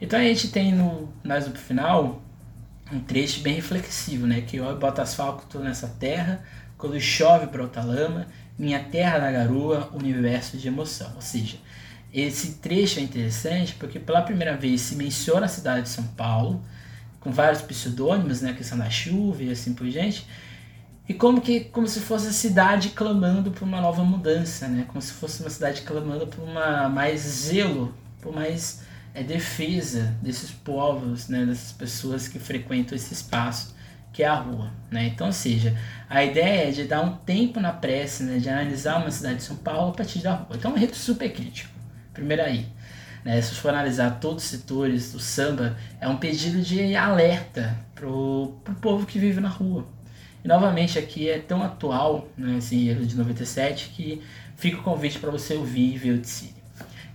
Então 0.00 0.18
a 0.18 0.22
gente 0.22 0.48
tem 0.48 0.72
no 0.72 1.12
mais 1.22 1.46
no 1.46 1.54
final 1.54 2.22
um 2.92 3.00
trecho 3.00 3.40
bem 3.40 3.54
reflexivo, 3.54 4.26
né? 4.26 4.40
Que 4.40 4.56
eu 4.58 4.78
boto 4.78 5.00
asfalto 5.00 5.58
nessa 5.58 5.88
terra, 5.88 6.42
quando 6.76 6.98
chove 7.00 7.46
brota 7.46 7.82
lama, 7.82 8.26
minha 8.58 8.80
terra 8.80 9.18
na 9.18 9.30
garoa, 9.30 9.90
universo 9.92 10.56
de 10.56 10.68
emoção. 10.68 11.12
Ou 11.14 11.20
seja, 11.20 11.58
esse 12.12 12.54
trecho 12.54 12.98
é 12.98 13.02
interessante 13.02 13.74
porque 13.74 13.98
pela 13.98 14.22
primeira 14.22 14.56
vez 14.56 14.80
se 14.80 14.96
menciona 14.96 15.46
a 15.46 15.48
cidade 15.48 15.82
de 15.82 15.88
São 15.90 16.04
Paulo, 16.04 16.62
com 17.20 17.30
vários 17.30 17.60
pseudônimos, 17.62 18.40
né, 18.40 18.50
a 18.50 18.54
questão 18.54 18.78
da 18.78 18.88
chuva 18.88 19.42
e 19.42 19.50
assim 19.50 19.74
por 19.74 19.88
diante, 19.88 20.26
e 21.08 21.14
como 21.14 21.40
que 21.40 21.60
como 21.60 21.86
se 21.86 22.00
fosse 22.00 22.28
a 22.28 22.32
cidade 22.32 22.90
clamando 22.90 23.50
por 23.50 23.64
uma 23.64 23.80
nova 23.80 24.04
mudança, 24.04 24.68
né, 24.68 24.84
como 24.88 25.00
se 25.02 25.12
fosse 25.12 25.40
uma 25.40 25.50
cidade 25.50 25.82
clamando 25.82 26.26
por 26.26 26.42
uma 26.44 26.88
mais 26.88 27.20
zelo, 27.20 27.94
por 28.20 28.34
mais 28.34 28.82
é, 29.18 29.22
defesa 29.22 30.14
desses 30.22 30.50
povos, 30.50 31.28
né, 31.28 31.44
dessas 31.44 31.72
pessoas 31.72 32.28
que 32.28 32.38
frequentam 32.38 32.96
esse 32.96 33.12
espaço 33.12 33.76
que 34.12 34.22
é 34.22 34.26
a 34.26 34.34
rua, 34.34 34.72
né? 34.90 35.06
Então, 35.06 35.30
seja, 35.30 35.76
a 36.08 36.24
ideia 36.24 36.68
é 36.68 36.70
de 36.72 36.84
dar 36.84 37.02
um 37.02 37.14
tempo 37.16 37.60
na 37.60 37.72
prece, 37.72 38.22
né, 38.24 38.38
de 38.38 38.48
analisar 38.48 38.98
uma 38.98 39.10
cidade 39.10 39.36
de 39.36 39.42
São 39.42 39.56
Paulo 39.56 39.90
a 39.90 39.94
partir 39.94 40.20
da 40.20 40.34
rua. 40.34 40.56
Então, 40.56 40.72
é 40.72 40.74
um 40.74 40.76
reto 40.76 40.96
super 40.96 41.30
crítico. 41.32 41.70
Primeiro 42.12 42.42
aí. 42.42 42.66
Né? 43.24 43.40
Se 43.42 43.54
for 43.54 43.68
analisar 43.68 44.18
todos 44.18 44.44
os 44.44 44.50
setores 44.50 45.12
do 45.12 45.20
samba, 45.20 45.76
é 46.00 46.08
um 46.08 46.16
pedido 46.16 46.60
de 46.62 46.96
alerta 46.96 47.78
pro, 47.94 48.56
pro 48.64 48.74
povo 48.76 49.06
que 49.06 49.18
vive 49.18 49.40
na 49.40 49.48
rua. 49.48 49.86
E 50.42 50.48
novamente 50.48 50.98
aqui 50.98 51.28
é 51.28 51.38
tão 51.38 51.62
atual, 51.62 52.28
né, 52.36 52.58
esse 52.58 52.88
erro 52.88 53.04
de 53.04 53.16
97, 53.16 53.90
que 53.90 54.22
fica 54.56 54.78
o 54.78 54.82
convite 54.82 55.18
para 55.18 55.30
você 55.30 55.54
ouvir 55.54 55.94
e 55.94 55.98
ver 55.98 56.12
o 56.12 56.18
desfile. 56.18 56.57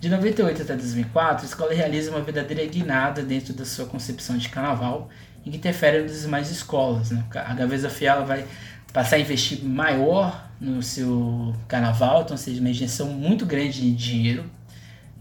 De 0.04 0.10
98 0.10 0.64
até 0.64 0.76
2004, 0.76 1.44
a 1.44 1.48
escola 1.48 1.74
realiza 1.74 2.12
uma 2.12 2.20
verdadeira 2.20 2.66
guinada 2.66 3.24
dentro 3.24 3.54
da 3.54 3.64
sua 3.64 3.86
concepção 3.86 4.38
de 4.38 4.50
carnaval, 4.50 5.08
em 5.46 5.50
que 5.50 5.56
interfere 5.56 6.02
nas 6.02 6.24
demais 6.24 6.52
escolas. 6.52 7.12
Né? 7.12 7.24
A 7.34 7.54
Gaveza 7.54 7.90
Fiel 7.90 8.26
vai 8.26 8.46
passar 8.92 9.16
a 9.16 9.20
investir 9.20 9.64
maior 9.64 10.50
no 10.60 10.84
seu 10.84 11.56
carnaval, 11.70 12.24
então 12.24 12.36
seja 12.36 12.60
uma 12.60 12.70
injeção 12.70 13.14
muito 13.14 13.46
grande 13.46 13.80
de 13.80 13.94
dinheiro, 13.94 14.44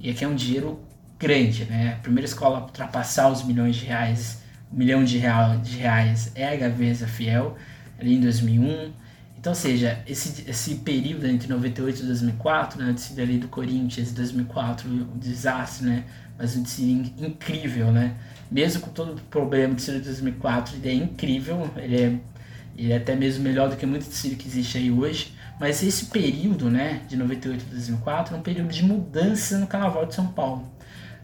e 0.01 0.11
aqui 0.11 0.25
é 0.25 0.27
um 0.27 0.35
dinheiro 0.35 0.81
grande, 1.17 1.65
né? 1.67 1.95
A 2.01 2.03
primeira 2.03 2.27
escola 2.27 2.59
a 2.59 2.63
ultrapassar 2.63 3.31
os 3.31 3.45
milhões 3.45 3.77
de 3.77 3.87
reais, 3.87 4.43
um 4.73 4.79
milhão 4.79 5.05
de, 5.05 5.17
real, 5.17 5.59
de 5.59 5.77
reais 5.77 6.33
é 6.35 6.49
a 6.49 6.57
Gaveza 6.57 7.07
Fiel, 7.07 7.57
ali 8.01 8.17
em 8.17 8.21
2001. 8.21 8.93
Então, 9.43 9.57
seja, 9.57 10.01
esse, 10.07 10.49
esse 10.49 10.77
período 10.77 11.27
entre 11.27 11.49
98 11.49 12.01
e 12.01 12.07
2004, 12.07 12.81
né, 12.81 12.91
o 12.91 12.95
desfile 12.95 13.23
ali 13.23 13.39
do 13.39 13.49
Corinthians, 13.49 14.13
2004, 14.13 14.89
o 14.89 15.19
desastre, 15.19 15.85
né, 15.85 16.05
mas 16.39 16.57
um 16.57 16.63
desfile 16.63 17.13
incrível, 17.19 17.91
né, 17.91 18.15
mesmo 18.49 18.83
com 18.83 18.91
todo 18.91 19.15
o 19.15 19.21
problema 19.23 19.75
do 19.75 19.79
desfile 19.79 19.99
de 19.99 20.05
2004, 20.05 20.77
ele 20.77 20.89
é 20.89 20.95
incrível, 20.95 21.69
ele 21.77 22.01
é, 22.01 22.19
ele 22.79 22.93
é 22.93 22.97
até 22.99 23.17
mesmo 23.17 23.43
melhor 23.43 23.69
do 23.69 23.75
que 23.75 23.85
muito 23.85 24.09
desfile 24.09 24.37
que 24.37 24.47
existe 24.47 24.79
aí 24.79 24.93
hoje, 24.93 25.35
mas 25.59 25.83
esse 25.83 26.05
período, 26.05 26.71
né, 26.71 27.01
de 27.09 27.17
98 27.17 27.65
a 27.67 27.71
2004, 27.73 28.37
é 28.37 28.39
um 28.39 28.43
período 28.43 28.69
de 28.69 28.85
mudança 28.85 29.59
no 29.59 29.67
Carnaval 29.67 30.07
de 30.07 30.15
São 30.15 30.29
Paulo. 30.29 30.71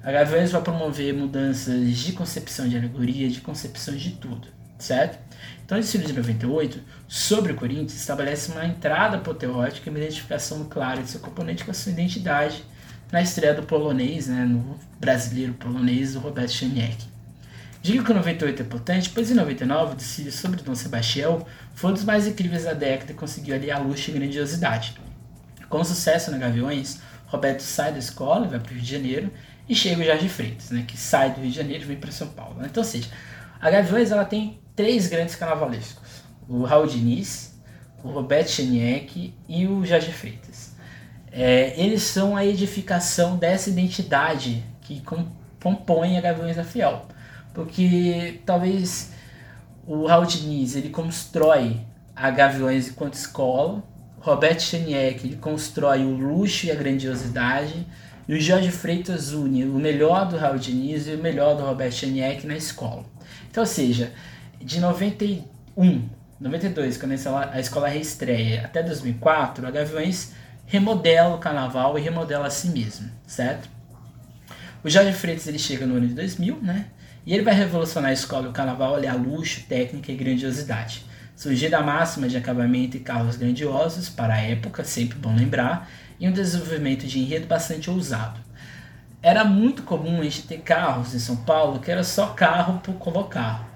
A 0.02 0.10
Gaviões 0.10 0.50
vai 0.50 0.60
promover 0.60 1.14
mudanças 1.14 1.96
de 1.96 2.12
concepção 2.14 2.68
de 2.68 2.76
alegoria, 2.76 3.28
de 3.28 3.40
concepção 3.40 3.94
de 3.94 4.10
tudo, 4.10 4.48
certo? 4.76 5.27
Então, 5.64 5.76
o 5.76 5.80
desfile 5.80 6.06
de 6.06 6.12
98, 6.12 6.80
sobre 7.06 7.52
o 7.52 7.54
Corinthians, 7.54 7.94
estabelece 7.94 8.50
uma 8.50 8.64
entrada 8.64 9.16
apoteótica 9.16 9.88
e 9.88 9.90
uma 9.90 9.98
identificação 9.98 10.64
clara 10.64 11.02
de 11.02 11.10
seu 11.10 11.20
componente 11.20 11.64
com 11.64 11.70
a 11.70 11.74
sua 11.74 11.92
identidade 11.92 12.64
na 13.12 13.22
estreia 13.22 13.54
do 13.54 13.62
polonês, 13.62 14.28
né, 14.28 14.44
no 14.44 14.78
brasileiro 15.00 15.54
polonês, 15.54 16.14
do 16.14 16.20
Roberto 16.20 16.52
Chaniek. 16.52 17.06
Digo 17.80 18.04
que 18.04 18.10
o 18.10 18.14
98 18.14 18.60
é 18.60 18.64
importante, 18.64 19.10
pois 19.10 19.30
em 19.30 19.34
99 19.34 19.92
o 19.92 19.96
desfile 19.96 20.32
sobre 20.32 20.62
Dom 20.62 20.74
Sebastião 20.74 21.46
foi 21.74 21.90
um 21.90 21.94
dos 21.94 22.04
mais 22.04 22.26
incríveis 22.26 22.64
da 22.64 22.72
década 22.72 23.12
e 23.12 23.14
conseguiu 23.14 23.54
aliar 23.54 23.80
luxo 23.82 24.10
e 24.10 24.14
grandiosidade. 24.14 24.94
Com 25.68 25.84
sucesso 25.84 26.30
na 26.30 26.38
Gaviões, 26.38 27.00
Roberto 27.26 27.60
sai 27.60 27.92
da 27.92 27.98
escola, 27.98 28.46
vai 28.48 28.58
para 28.58 28.70
o 28.70 28.74
Rio 28.74 28.82
de 28.82 28.90
Janeiro 28.90 29.32
e 29.68 29.74
chega 29.74 30.00
o 30.00 30.04
Jorge 30.04 30.28
Freitas, 30.28 30.70
né, 30.70 30.84
que 30.86 30.96
sai 30.96 31.32
do 31.32 31.40
Rio 31.40 31.50
de 31.50 31.56
Janeiro 31.56 31.84
e 31.84 31.86
vem 31.86 31.96
para 31.96 32.10
São 32.10 32.28
Paulo. 32.28 32.56
Então, 32.64 32.82
ou 32.82 32.88
seja, 32.88 33.08
a 33.60 33.70
Gaviões 33.70 34.10
ela 34.10 34.24
tem 34.24 34.58
três 34.78 35.08
grandes 35.08 35.34
carnavalescos: 35.34 36.22
o 36.48 36.62
Raul 36.62 36.86
Diniz, 36.86 37.52
o 38.04 38.10
Roberto 38.10 38.48
Cheniek 38.50 39.34
e 39.48 39.66
o 39.66 39.84
Jorge 39.84 40.12
Freitas. 40.12 40.72
É, 41.32 41.74
eles 41.76 42.04
são 42.04 42.36
a 42.36 42.46
edificação 42.46 43.36
dessa 43.36 43.68
identidade 43.68 44.64
que 44.82 45.02
compõe 45.60 46.16
a 46.16 46.20
Gaviões 46.20 46.54
da 46.54 46.62
Fiel. 46.62 47.06
Porque 47.52 48.40
talvez 48.46 49.12
o 49.84 50.06
Raul 50.06 50.24
Diniz 50.24 50.76
ele 50.76 50.90
constrói 50.90 51.80
a 52.14 52.30
Gaviões 52.30 52.88
enquanto 52.88 53.14
escola, 53.14 53.82
o 54.16 54.20
Roberto 54.20 54.62
Cheniek 54.62 55.26
ele 55.26 55.36
constrói 55.36 56.04
o 56.04 56.16
luxo 56.16 56.66
e 56.66 56.70
a 56.70 56.74
grandiosidade, 56.76 57.84
e 58.28 58.34
o 58.34 58.40
Jorge 58.40 58.70
Freitas 58.70 59.32
une 59.32 59.64
o 59.64 59.74
melhor 59.74 60.28
do 60.28 60.36
Raul 60.36 60.58
Diniz 60.58 61.08
e 61.08 61.14
o 61.14 61.18
melhor 61.18 61.56
do 61.56 61.64
Roberto 61.64 61.94
Cheniek 61.94 62.46
na 62.46 62.56
escola. 62.56 63.04
Então, 63.50 63.62
ou 63.62 63.66
seja, 63.66 64.12
de 64.60 64.80
91, 64.80 66.08
92, 66.40 66.96
quando 66.96 67.12
a 67.12 67.60
escola 67.60 67.88
reestreia, 67.88 68.64
até 68.64 68.82
2004, 68.82 69.66
a 69.66 69.70
Gaviões 69.70 70.32
remodela 70.66 71.34
o 71.34 71.38
carnaval 71.38 71.98
e 71.98 72.02
remodela 72.02 72.46
a 72.46 72.50
si 72.50 72.68
mesmo, 72.68 73.10
certo? 73.26 73.68
O 74.84 74.90
Jorge 74.90 75.12
Freitas 75.12 75.46
ele 75.46 75.58
chega 75.58 75.86
no 75.86 75.96
ano 75.96 76.06
de 76.06 76.14
2000, 76.14 76.58
né? 76.62 76.86
E 77.26 77.34
ele 77.34 77.42
vai 77.42 77.54
revolucionar 77.54 78.10
a 78.10 78.14
escola 78.14 78.46
e 78.46 78.50
o 78.50 78.52
carnaval 78.52 78.94
a 78.94 79.14
luxo, 79.14 79.64
técnica 79.68 80.12
e 80.12 80.16
grandiosidade. 80.16 81.04
Surgir 81.34 81.68
da 81.68 81.82
máxima 81.82 82.28
de 82.28 82.36
acabamento 82.36 82.96
e 82.96 83.00
carros 83.00 83.36
grandiosos, 83.36 84.08
para 84.08 84.34
a 84.34 84.40
época, 84.40 84.84
sempre 84.84 85.18
bom 85.18 85.34
lembrar, 85.34 85.88
e 86.18 86.28
um 86.28 86.32
desenvolvimento 86.32 87.06
de 87.06 87.18
enredo 87.18 87.46
bastante 87.46 87.90
ousado. 87.90 88.40
Era 89.22 89.44
muito 89.44 89.82
comum 89.82 90.20
a 90.20 90.24
gente 90.24 90.42
ter 90.42 90.58
carros 90.58 91.14
em 91.14 91.18
São 91.18 91.36
Paulo 91.36 91.80
que 91.80 91.90
era 91.90 92.04
só 92.04 92.28
carro 92.28 92.80
por 92.80 92.94
colocar. 92.94 93.67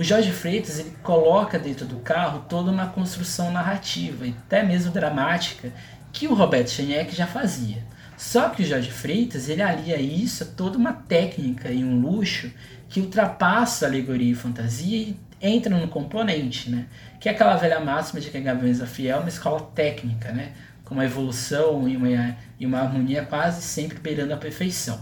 O 0.00 0.02
Jorge 0.02 0.32
Freitas 0.32 0.78
ele 0.78 0.96
coloca 1.02 1.58
dentro 1.58 1.84
do 1.84 1.96
carro 1.96 2.46
toda 2.48 2.70
uma 2.70 2.86
construção 2.86 3.52
narrativa 3.52 4.24
até 4.26 4.62
mesmo 4.62 4.90
dramática 4.90 5.70
que 6.10 6.26
o 6.26 6.32
Roberto 6.32 6.70
Cheniek 6.70 7.14
já 7.14 7.26
fazia. 7.26 7.84
Só 8.16 8.48
que 8.48 8.62
o 8.62 8.64
Jorge 8.64 8.90
Freitas 8.90 9.50
ele 9.50 9.60
alia 9.60 10.00
isso 10.00 10.42
a 10.42 10.46
toda 10.46 10.78
uma 10.78 10.94
técnica 10.94 11.70
e 11.70 11.84
um 11.84 12.00
luxo 12.00 12.50
que 12.88 12.98
ultrapassa 12.98 13.84
a 13.84 13.88
alegoria 13.90 14.32
e 14.32 14.34
fantasia 14.34 14.96
e 14.96 15.16
entra 15.38 15.76
no 15.76 15.86
componente, 15.86 16.70
né? 16.70 16.86
Que 17.20 17.28
é 17.28 17.32
aquela 17.32 17.56
velha 17.56 17.78
máxima 17.78 18.22
de 18.22 18.30
que 18.30 18.38
a 18.38 18.40
Gaviões 18.40 18.78
da 18.78 18.86
Fiel 18.86 19.18
é 19.18 19.20
uma 19.20 19.28
escola 19.28 19.60
técnica, 19.74 20.32
né? 20.32 20.52
Com 20.82 20.94
uma 20.94 21.04
evolução 21.04 21.86
e 21.86 21.94
uma, 21.94 22.38
e 22.58 22.64
uma 22.64 22.80
harmonia 22.80 23.22
quase 23.26 23.60
sempre 23.60 23.98
beirando 23.98 24.32
a 24.32 24.38
perfeição. 24.38 24.98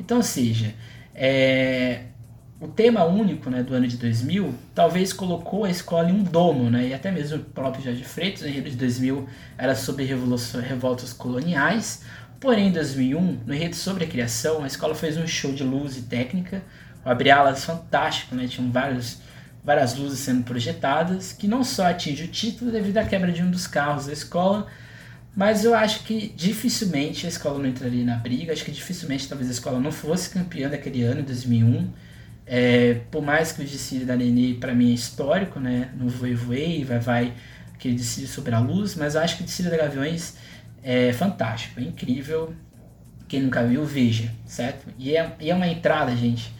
Então, 0.00 0.16
ou 0.16 0.22
seja, 0.24 0.74
é, 1.14 2.06
o 2.62 2.68
tema 2.68 3.04
único 3.04 3.50
né, 3.50 3.60
do 3.60 3.74
ano 3.74 3.88
de 3.88 3.96
2000 3.96 4.54
talvez 4.72 5.12
colocou 5.12 5.64
a 5.64 5.70
escola 5.70 6.08
em 6.08 6.12
um 6.12 6.22
domo, 6.22 6.70
né, 6.70 6.86
e 6.86 6.94
até 6.94 7.10
mesmo 7.10 7.38
o 7.38 7.40
próprio 7.40 7.82
Jorge 7.82 8.04
Freitas, 8.04 8.42
no 8.42 8.48
enredo 8.48 8.70
de 8.70 8.76
2000, 8.76 9.28
era 9.58 9.74
sobre 9.74 10.04
revoltas 10.04 11.12
coloniais, 11.12 12.04
porém 12.38 12.68
em 12.68 12.72
2001, 12.72 13.40
no 13.44 13.52
enredo 13.52 13.74
sobre 13.74 14.04
a 14.04 14.06
criação, 14.06 14.62
a 14.62 14.68
escola 14.68 14.94
fez 14.94 15.16
um 15.16 15.26
show 15.26 15.52
de 15.52 15.64
luz 15.64 15.96
e 15.96 16.02
técnica, 16.02 16.62
o 17.04 17.10
abre-alas 17.10 17.64
fantástico, 17.64 18.36
né, 18.36 18.46
tinham 18.46 18.70
vários, 18.70 19.18
várias 19.64 19.96
luzes 19.96 20.20
sendo 20.20 20.44
projetadas, 20.44 21.32
que 21.32 21.48
não 21.48 21.64
só 21.64 21.86
atinge 21.86 22.22
o 22.22 22.28
título 22.28 22.70
devido 22.70 22.98
à 22.98 23.04
quebra 23.04 23.32
de 23.32 23.42
um 23.42 23.50
dos 23.50 23.66
carros 23.66 24.06
da 24.06 24.12
escola, 24.12 24.68
mas 25.34 25.64
eu 25.64 25.74
acho 25.74 26.04
que 26.04 26.28
dificilmente 26.36 27.26
a 27.26 27.28
escola 27.28 27.58
não 27.58 27.66
entraria 27.66 28.04
na 28.04 28.18
briga, 28.18 28.52
acho 28.52 28.64
que 28.64 28.70
dificilmente 28.70 29.28
talvez 29.28 29.50
a 29.50 29.52
escola 29.52 29.80
não 29.80 29.90
fosse 29.90 30.30
campeã 30.30 30.68
daquele 30.68 31.02
ano, 31.02 31.24
2001, 31.24 31.90
é, 32.46 32.94
por 33.10 33.22
mais 33.22 33.52
que 33.52 33.62
o 33.62 33.64
desfile 33.64 34.04
da 34.04 34.16
Nenê 34.16 34.54
para 34.54 34.74
mim 34.74 34.90
é 34.90 34.94
histórico, 34.94 35.60
né? 35.60 35.90
No 35.96 36.08
Voe 36.08 36.34
Voe, 36.34 36.84
vai 36.84 36.98
vai 36.98 37.34
aquele 37.74 37.94
desfile 37.94 38.26
sobre 38.26 38.54
a 38.54 38.58
luz, 38.60 38.94
mas 38.94 39.14
eu 39.14 39.20
acho 39.20 39.36
que 39.36 39.42
o 39.42 39.46
desfile 39.46 39.70
da 39.70 39.76
Gaviões 39.76 40.36
é 40.82 41.12
fantástico, 41.12 41.80
é 41.80 41.82
incrível. 41.82 42.54
Quem 43.28 43.42
nunca 43.42 43.64
viu, 43.64 43.84
veja, 43.84 44.30
certo? 44.44 44.86
E 44.98 45.16
é, 45.16 45.34
e 45.40 45.50
é 45.50 45.54
uma 45.54 45.66
entrada, 45.66 46.14
gente. 46.14 46.52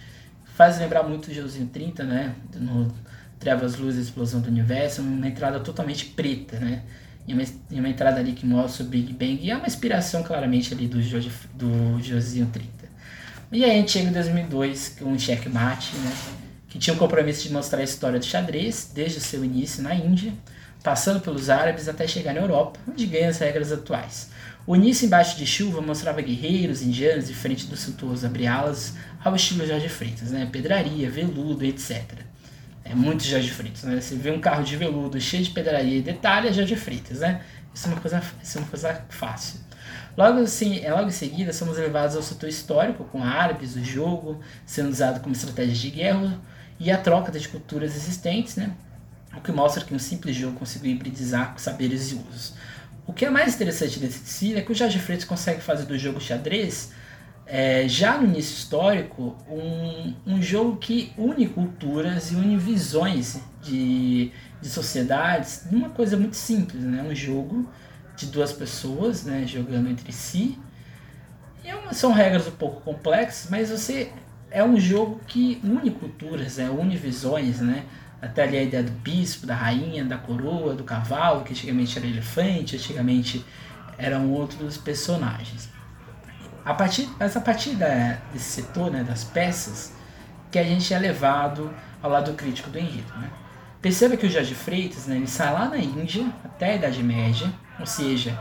Faz 0.55 0.79
lembrar 0.79 1.03
muito 1.03 1.29
o 1.29 1.35
Josinho 1.35 1.67
30, 1.67 2.05
né? 2.05 2.35
No 2.57 2.93
Trevas, 3.39 3.77
Luz 3.77 3.97
e 3.97 4.01
Explosão 4.01 4.41
do 4.41 4.49
Universo, 4.49 5.03
uma 5.03 5.29
entrada 5.29 5.61
totalmente 5.61 6.07
preta, 6.07 6.59
né? 6.59 6.83
E 7.27 7.35
uma, 7.35 7.43
e 7.71 7.79
uma 7.79 7.89
entrada 7.89 8.21
ali 8.21 8.33
que 8.33 8.47
mostra 8.47 8.85
o 8.85 8.89
Big 8.89 9.13
Bang. 9.13 9.39
E 9.43 9.51
é 9.51 9.57
uma 9.57 9.67
inspiração 9.67 10.23
claramente 10.23 10.73
ali 10.73 10.89
do, 10.89 10.99
do 10.99 12.03
Josinho 12.03 12.47
30. 12.47 12.82
E 13.53 13.63
aí 13.67 13.71
a 13.71 13.75
gente 13.75 13.93
chega 13.93 14.09
em 14.09 14.13
2002 14.13 14.97
com 14.99 15.05
um 15.13 15.19
checkmate, 15.19 15.95
né? 15.97 16.17
Que 16.71 16.79
tinha 16.79 16.95
o 16.95 16.99
compromisso 16.99 17.43
de 17.47 17.53
mostrar 17.53 17.81
a 17.81 17.85
história 17.85 18.19
do 18.19 18.25
xadrez 18.25 18.91
desde 18.95 19.19
o 19.19 19.21
seu 19.21 19.45
início 19.45 19.83
na 19.83 19.95
Índia, 19.95 20.33
passando 20.83 21.21
pelos 21.21 21.51
árabes 21.51 21.87
até 21.87 22.09
chegar 22.09 22.33
na 22.33 22.41
Europa, 22.41 22.81
onde 22.89 23.05
ganha 23.05 23.29
as 23.29 23.37
regras 23.37 23.71
atuais. 23.71 24.31
O 24.67 24.75
início 24.75 25.05
embaixo 25.05 25.37
de 25.37 25.47
chuva 25.47 25.83
mostrava 25.83 26.23
guerreiros 26.23 26.81
indianos 26.81 27.27
de 27.27 27.35
frente 27.35 27.67
do 27.67 27.77
suntuoso 27.77 28.25
abre-alas 28.25 28.95
ao 29.23 29.37
estilo 29.37 29.67
Jorge 29.67 29.91
Freitas, 29.91 30.31
né? 30.31 30.49
Pedraria, 30.51 31.11
veludo, 31.11 31.63
etc. 31.63 32.05
É 32.83 32.95
muito 32.95 33.23
Jorge 33.23 33.51
Freitas, 33.51 33.83
né? 33.83 34.01
Você 34.01 34.15
vê 34.15 34.31
um 34.31 34.41
carro 34.41 34.65
de 34.65 34.79
veludo 34.79 35.21
cheio 35.21 35.45
de 35.45 35.51
pedraria 35.51 35.99
e 35.99 36.01
detalhe, 36.01 36.49
é 36.49 36.53
Jorge 36.55 36.75
Freitas, 36.75 37.21
né? 37.21 37.43
Isso 37.75 37.87
é 37.87 37.91
uma 37.91 38.01
coisa, 38.01 38.23
isso 38.43 38.57
é 38.57 38.61
uma 38.63 38.71
coisa 38.71 39.05
fácil. 39.11 39.61
Logo, 40.17 40.41
assim, 40.41 40.81
é, 40.81 40.93
logo 40.93 41.09
em 41.09 41.13
seguida, 41.13 41.53
somos 41.53 41.79
levados 41.79 42.17
ao 42.17 42.23
setor 42.23 42.49
histórico, 42.49 43.05
com 43.05 43.23
árabes, 43.23 43.77
o 43.77 43.85
jogo 43.85 44.41
sendo 44.67 44.91
usado 44.91 45.21
como 45.21 45.35
estratégia 45.35 45.75
de 45.75 45.91
guerra 45.91 46.41
e 46.79 46.91
a 46.91 46.99
troca 46.99 47.33
das 47.33 47.47
culturas 47.47 47.97
existentes, 47.97 48.57
né? 48.57 48.73
o 49.37 49.41
que 49.41 49.53
mostra 49.53 49.85
que 49.85 49.95
um 49.95 49.99
simples 49.99 50.37
jogo 50.37 50.59
conseguiu 50.59 50.93
hibridizar 50.93 51.55
saberes 51.59 52.13
e 52.13 52.15
usos. 52.15 52.55
O 53.07 53.13
que 53.13 53.25
é 53.25 53.31
mais 53.31 53.55
interessante 53.55 53.99
desse 53.99 54.21
desfile 54.21 54.59
é 54.59 54.63
que 54.63 54.71
o 54.71 54.75
Jorge 54.75 54.99
Freitas 54.99 55.25
consegue 55.25 55.61
fazer 55.61 55.87
do 55.87 55.99
jogo 55.99 56.21
xadrez, 56.21 56.93
é, 57.47 57.89
já 57.89 58.17
no 58.19 58.25
início 58.25 58.55
histórico, 58.55 59.37
um, 59.49 60.15
um 60.27 60.43
jogo 60.43 60.77
que 60.77 61.13
une 61.19 61.49
culturas 61.49 62.31
e 62.31 62.37
une 62.37 62.57
visões 62.57 63.41
de, 63.61 64.31
de 64.61 64.69
sociedades 64.69 65.65
numa 65.71 65.91
coisa 65.91 66.17
muito 66.17 66.37
simples, 66.37 66.83
né? 66.85 67.03
um 67.03 67.15
jogo 67.15 67.69
de 68.17 68.27
duas 68.27 68.53
pessoas, 68.53 69.25
né, 69.25 69.45
jogando 69.47 69.89
entre 69.89 70.13
si. 70.13 70.59
E 71.65 71.69
é 71.69 71.93
são 71.93 72.13
regras 72.13 72.47
um 72.47 72.53
pouco 72.53 72.81
complexas, 72.81 73.49
mas 73.51 73.71
você 73.71 74.13
é 74.51 74.63
um 74.63 74.79
jogo 74.79 75.21
que 75.27 75.61
une 75.63 75.91
culturas, 75.91 76.59
é, 76.59 76.69
une 76.69 76.97
visões, 76.97 77.61
né? 77.61 77.85
Até 78.21 78.45
ali 78.45 78.57
a 78.57 78.63
ideia 78.63 78.83
do 78.83 78.93
bispo, 78.93 79.47
da 79.47 79.55
rainha, 79.55 80.05
da 80.05 80.17
coroa, 80.17 80.75
do 80.75 80.85
cavalo, 80.85 81.43
que 81.43 81.53
antigamente 81.53 81.99
era 81.99 82.07
elefante, 82.07 82.77
antigamente 82.77 83.45
eram 83.99 84.31
outros 84.31 84.77
personagens. 84.77 85.69
A 86.65 86.75
partir, 86.75 87.09
mas 87.19 87.37
a 87.37 87.41
partir 87.41 87.75
da, 87.75 88.19
desse 88.33 88.63
setor, 88.63 88.91
né, 88.91 89.03
das 89.03 89.25
peças, 89.25 89.93
que 90.51 90.59
a 90.59 90.63
gente 90.63 90.93
é 90.93 90.99
levado 90.99 91.73
ao 92.01 92.11
lado 92.11 92.35
crítico 92.35 92.71
do 92.71 92.79
enredo. 92.79 93.13
Né? 93.17 93.31
Perceba 93.81 94.17
que 94.17 94.27
o 94.27 94.31
Jorge 94.31 94.55
Freitas 94.55 95.07
né, 95.07 95.17
ele 95.17 95.27
sai 95.27 95.53
lá 95.53 95.69
na 95.69 95.79
Índia 95.79 96.25
até 96.45 96.73
a 96.73 96.77
Idade 96.77 97.03
Média, 97.03 97.53
ou 97.79 97.87
seja, 97.87 98.39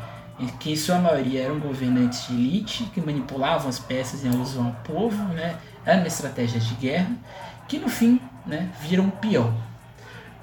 que 0.59 0.71
em 0.71 0.75
sua 0.75 0.97
maioria 0.97 1.43
eram 1.43 1.59
governantes 1.59 2.27
de 2.27 2.33
elite 2.33 2.83
que 2.93 3.01
manipulavam 3.01 3.69
as 3.69 3.79
peças 3.79 4.25
em 4.25 4.29
alusão 4.29 4.67
ao 4.67 4.73
povo, 4.83 5.23
né? 5.33 5.57
era 5.85 5.97
uma 5.97 6.07
estratégia 6.07 6.59
de 6.59 6.73
guerra, 6.75 7.11
que 7.67 7.79
no 7.79 7.89
fim 7.89 8.19
né, 8.45 8.69
viram 8.81 9.05
um 9.05 9.09
peão. 9.09 9.53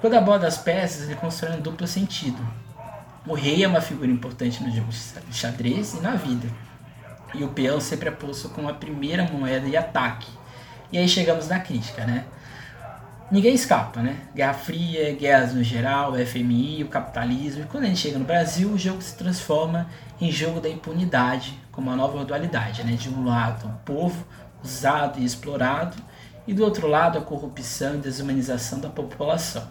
Quando 0.01 0.15
aborda 0.15 0.47
as 0.47 0.57
peças, 0.57 1.03
ele 1.03 1.15
constrói 1.15 1.57
um 1.57 1.61
duplo 1.61 1.85
sentido. 1.85 2.39
O 3.27 3.33
rei 3.33 3.63
é 3.63 3.67
uma 3.67 3.81
figura 3.81 4.09
importante 4.09 4.63
no 4.63 4.71
jogo 4.71 4.89
de 4.89 5.35
xadrez 5.35 5.93
e 5.93 5.99
na 5.99 6.15
vida. 6.15 6.47
E 7.33 7.43
o 7.43 7.49
peão 7.49 7.79
sempre 7.79 8.07
é 8.07 8.11
posto 8.11 8.49
como 8.49 8.69
a 8.69 8.73
primeira 8.73 9.23
moeda 9.23 9.67
de 9.67 9.75
ataque. 9.75 10.27
E 10.91 10.97
aí 10.97 11.07
chegamos 11.07 11.47
na 11.47 11.59
crítica, 11.59 12.05
né? 12.05 12.25
Ninguém 13.31 13.53
escapa, 13.53 14.01
né? 14.01 14.17
Guerra 14.33 14.55
Fria, 14.55 15.13
guerras 15.13 15.53
no 15.53 15.63
geral, 15.63 16.13
FMI, 16.15 16.83
o 16.83 16.87
capitalismo. 16.87 17.61
E 17.61 17.65
quando 17.65 17.83
a 17.83 17.87
gente 17.87 17.99
chega 17.99 18.17
no 18.17 18.25
Brasil, 18.25 18.69
o 18.69 18.77
jogo 18.77 19.03
se 19.03 19.15
transforma 19.15 19.87
em 20.19 20.31
jogo 20.31 20.59
da 20.59 20.67
impunidade, 20.67 21.53
como 21.71 21.91
uma 21.91 21.95
nova 21.95 22.25
dualidade, 22.25 22.83
né? 22.83 22.93
De 22.93 23.07
um 23.07 23.23
lado, 23.23 23.67
o 23.67 23.85
povo 23.85 24.25
usado 24.63 25.19
e 25.19 25.25
explorado, 25.25 25.95
e 26.47 26.55
do 26.55 26.63
outro 26.63 26.87
lado, 26.87 27.19
a 27.19 27.21
corrupção 27.21 27.95
e 27.95 27.97
desumanização 27.99 28.79
da 28.79 28.89
população. 28.89 29.67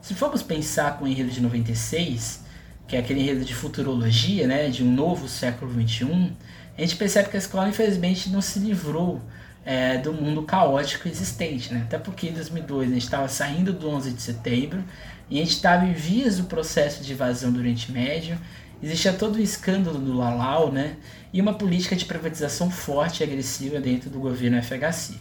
Se 0.00 0.14
formos 0.14 0.42
pensar 0.42 0.96
com 0.96 1.04
o 1.04 1.08
enredo 1.08 1.30
de 1.30 1.42
96, 1.42 2.44
que 2.88 2.96
é 2.96 3.00
aquele 3.00 3.20
enredo 3.20 3.44
de 3.44 3.54
futurologia, 3.54 4.46
né? 4.46 4.70
De 4.70 4.82
um 4.82 4.90
novo 4.90 5.28
século 5.28 5.70
XXI, 5.70 6.32
a 6.78 6.80
gente 6.80 6.96
percebe 6.96 7.28
que 7.28 7.36
a 7.36 7.38
escola, 7.38 7.68
infelizmente, 7.68 8.30
não 8.30 8.40
se 8.40 8.58
livrou 8.58 9.20
é, 9.66 9.98
do 9.98 10.12
mundo 10.12 10.44
caótico 10.44 11.08
existente, 11.08 11.74
né? 11.74 11.82
Até 11.82 11.98
porque 11.98 12.28
em 12.28 12.32
2002 12.32 12.88
a 12.88 12.94
gente 12.94 13.02
estava 13.02 13.28
saindo 13.28 13.72
do 13.72 13.90
11 13.90 14.12
de 14.12 14.22
setembro 14.22 14.82
e 15.28 15.38
a 15.38 15.42
gente 15.42 15.56
estava 15.56 15.84
em 15.84 15.92
vias 15.92 16.38
do 16.38 16.44
processo 16.44 17.02
de 17.02 17.12
invasão 17.12 17.50
do 17.50 17.58
Oriente 17.58 17.90
Médio, 17.90 18.38
existia 18.80 19.12
todo 19.12 19.34
o 19.34 19.40
escândalo 19.40 19.98
do 19.98 20.16
Lalau, 20.16 20.70
né? 20.70 20.94
E 21.32 21.40
uma 21.40 21.52
política 21.52 21.96
de 21.96 22.04
privatização 22.04 22.70
forte 22.70 23.20
e 23.20 23.24
agressiva 23.24 23.80
dentro 23.80 24.08
do 24.08 24.20
governo 24.20 24.62
FHC. 24.62 25.14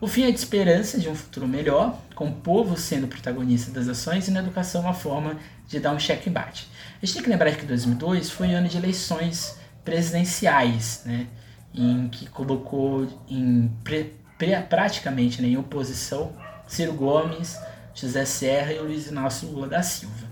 O 0.00 0.06
fim 0.06 0.22
é 0.22 0.30
de 0.30 0.38
esperança 0.38 0.98
de 0.98 1.08
um 1.08 1.14
futuro 1.14 1.48
melhor, 1.48 2.00
com 2.14 2.28
o 2.28 2.32
povo 2.32 2.76
sendo 2.76 3.08
protagonista 3.08 3.72
das 3.72 3.88
ações 3.88 4.28
e 4.28 4.30
na 4.30 4.38
educação 4.38 4.82
uma 4.82 4.94
forma 4.94 5.36
de 5.66 5.80
dar 5.80 5.92
um 5.92 5.98
checkmate. 5.98 6.68
A 7.02 7.04
gente 7.04 7.14
tem 7.14 7.22
que 7.24 7.28
lembrar 7.28 7.50
que 7.56 7.66
2002 7.66 8.30
foi 8.30 8.54
ano 8.54 8.68
de 8.68 8.76
eleições 8.78 9.58
presidenciais, 9.84 11.02
né? 11.04 11.26
Em 11.74 12.08
que 12.08 12.26
colocou 12.28 13.06
em 13.28 13.70
pre, 13.84 14.16
pre, 14.38 14.60
praticamente 14.62 15.40
né, 15.40 15.48
em 15.48 15.56
oposição 15.56 16.32
Ciro 16.66 16.92
Gomes, 16.92 17.58
José 17.94 18.24
Serra 18.24 18.72
e 18.72 18.78
Luiz 18.78 19.06
Inácio 19.08 19.48
Lula 19.48 19.68
da 19.68 19.82
Silva. 19.82 20.28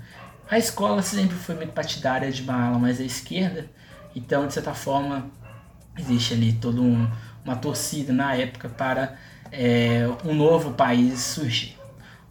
A 0.50 0.58
escola 0.58 1.02
sempre 1.02 1.36
foi 1.36 1.54
muito 1.54 1.72
partidária 1.72 2.30
de 2.30 2.42
uma 2.42 2.68
ala 2.68 2.78
mais 2.78 3.00
à 3.00 3.04
esquerda, 3.04 3.66
então 4.14 4.46
de 4.46 4.54
certa 4.54 4.72
forma 4.74 5.30
existe 5.98 6.34
ali 6.34 6.52
toda 6.54 6.80
um, 6.80 7.10
uma 7.44 7.56
torcida 7.56 8.12
na 8.12 8.34
época 8.34 8.68
para 8.68 9.16
é, 9.52 10.08
um 10.24 10.34
novo 10.34 10.72
país 10.72 11.20
surgir. 11.20 11.76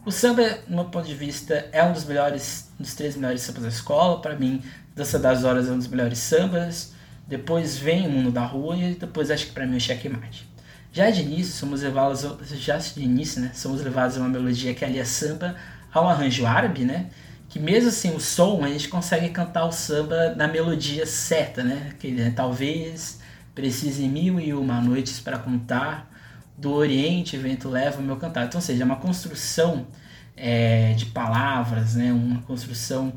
O 0.05 0.11
samba, 0.11 0.59
no 0.67 0.77
meu 0.77 0.85
ponto 0.85 1.05
de 1.05 1.13
vista, 1.13 1.67
é 1.73 1.83
um 1.83 1.91
dos 1.91 2.05
melhores, 2.05 2.71
um 2.79 2.83
dos 2.83 2.95
três 2.95 3.17
melhores 3.17 3.41
sambas 3.41 3.63
da 3.63 3.69
escola. 3.69 4.21
Para 4.21 4.35
mim, 4.35 4.63
Dança 4.95 5.19
das 5.19 5.43
Horas 5.43 5.67
é 5.67 5.71
um 5.71 5.77
dos 5.77 5.87
melhores 5.89 6.19
sambas. 6.19 6.93
Depois 7.27 7.77
vem 7.77 8.07
o 8.07 8.09
mundo 8.09 8.31
da 8.31 8.45
rua 8.45 8.77
e 8.77 8.95
depois 8.95 9.29
acho 9.29 9.47
que 9.47 9.51
para 9.51 9.65
mim 9.65 9.73
é 9.73 9.77
o 9.77 9.81
checkmate. 9.81 10.47
Já 10.91 11.09
de 11.09 11.21
início, 11.21 11.53
somos 11.53 11.81
levados, 11.81 12.25
já 12.55 12.77
de 12.77 13.01
início, 13.01 13.41
né, 13.41 13.51
somos 13.53 13.81
levados 13.81 14.17
a 14.17 14.21
uma 14.21 14.29
melodia 14.29 14.73
que 14.73 14.85
ali 14.85 14.97
é 14.97 15.05
samba 15.05 15.55
ao 15.93 16.07
arranjo 16.07 16.45
árabe, 16.45 16.85
né? 16.85 17.07
Que 17.49 17.59
mesmo 17.59 17.89
assim 17.89 18.15
o 18.15 18.19
som, 18.19 18.63
a 18.63 18.67
gente 18.67 18.89
consegue 18.89 19.29
cantar 19.29 19.65
o 19.65 19.71
samba 19.71 20.33
na 20.35 20.47
melodia 20.47 21.05
certa, 21.05 21.63
né? 21.63 21.93
Que 21.99 22.11
né, 22.11 22.33
talvez 22.35 23.19
precise 23.53 24.07
mil 24.07 24.39
e 24.39 24.53
uma 24.53 24.79
noites 24.81 25.19
para 25.19 25.37
contar, 25.37 26.11
do 26.57 26.73
Oriente 26.73 27.37
vento 27.37 27.69
leva 27.69 27.99
o 27.99 28.03
meu 28.03 28.15
cantar. 28.15 28.45
Então, 28.45 28.57
ou 28.57 28.61
seja, 28.61 28.83
é 28.83 28.85
uma 28.85 28.95
construção 28.97 29.87
é, 30.35 30.93
de 30.93 31.07
palavras, 31.07 31.95
né? 31.95 32.11
Uma 32.11 32.41
construção 32.41 33.13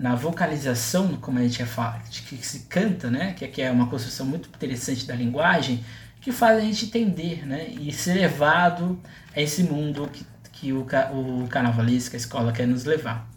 na 0.00 0.14
vocalização, 0.14 1.08
como 1.16 1.38
a 1.38 1.42
gente 1.42 1.62
fala, 1.66 2.00
que 2.10 2.36
se 2.38 2.60
canta, 2.60 3.10
né? 3.10 3.34
Que 3.34 3.60
é 3.60 3.70
uma 3.70 3.86
construção 3.86 4.24
muito 4.24 4.48
interessante 4.48 5.06
da 5.06 5.14
linguagem, 5.14 5.84
que 6.22 6.32
faz 6.32 6.56
a 6.56 6.62
gente 6.62 6.86
entender, 6.86 7.46
né? 7.46 7.68
E 7.68 7.92
ser 7.92 8.14
levado 8.14 8.98
a 9.36 9.40
esse 9.42 9.62
mundo 9.62 10.08
que, 10.10 10.26
que 10.52 10.72
o, 10.72 10.80
o 10.80 11.46
carnavalesco, 11.48 12.16
a 12.16 12.18
escola 12.18 12.50
quer 12.50 12.66
nos 12.66 12.84
levar. 12.84 13.28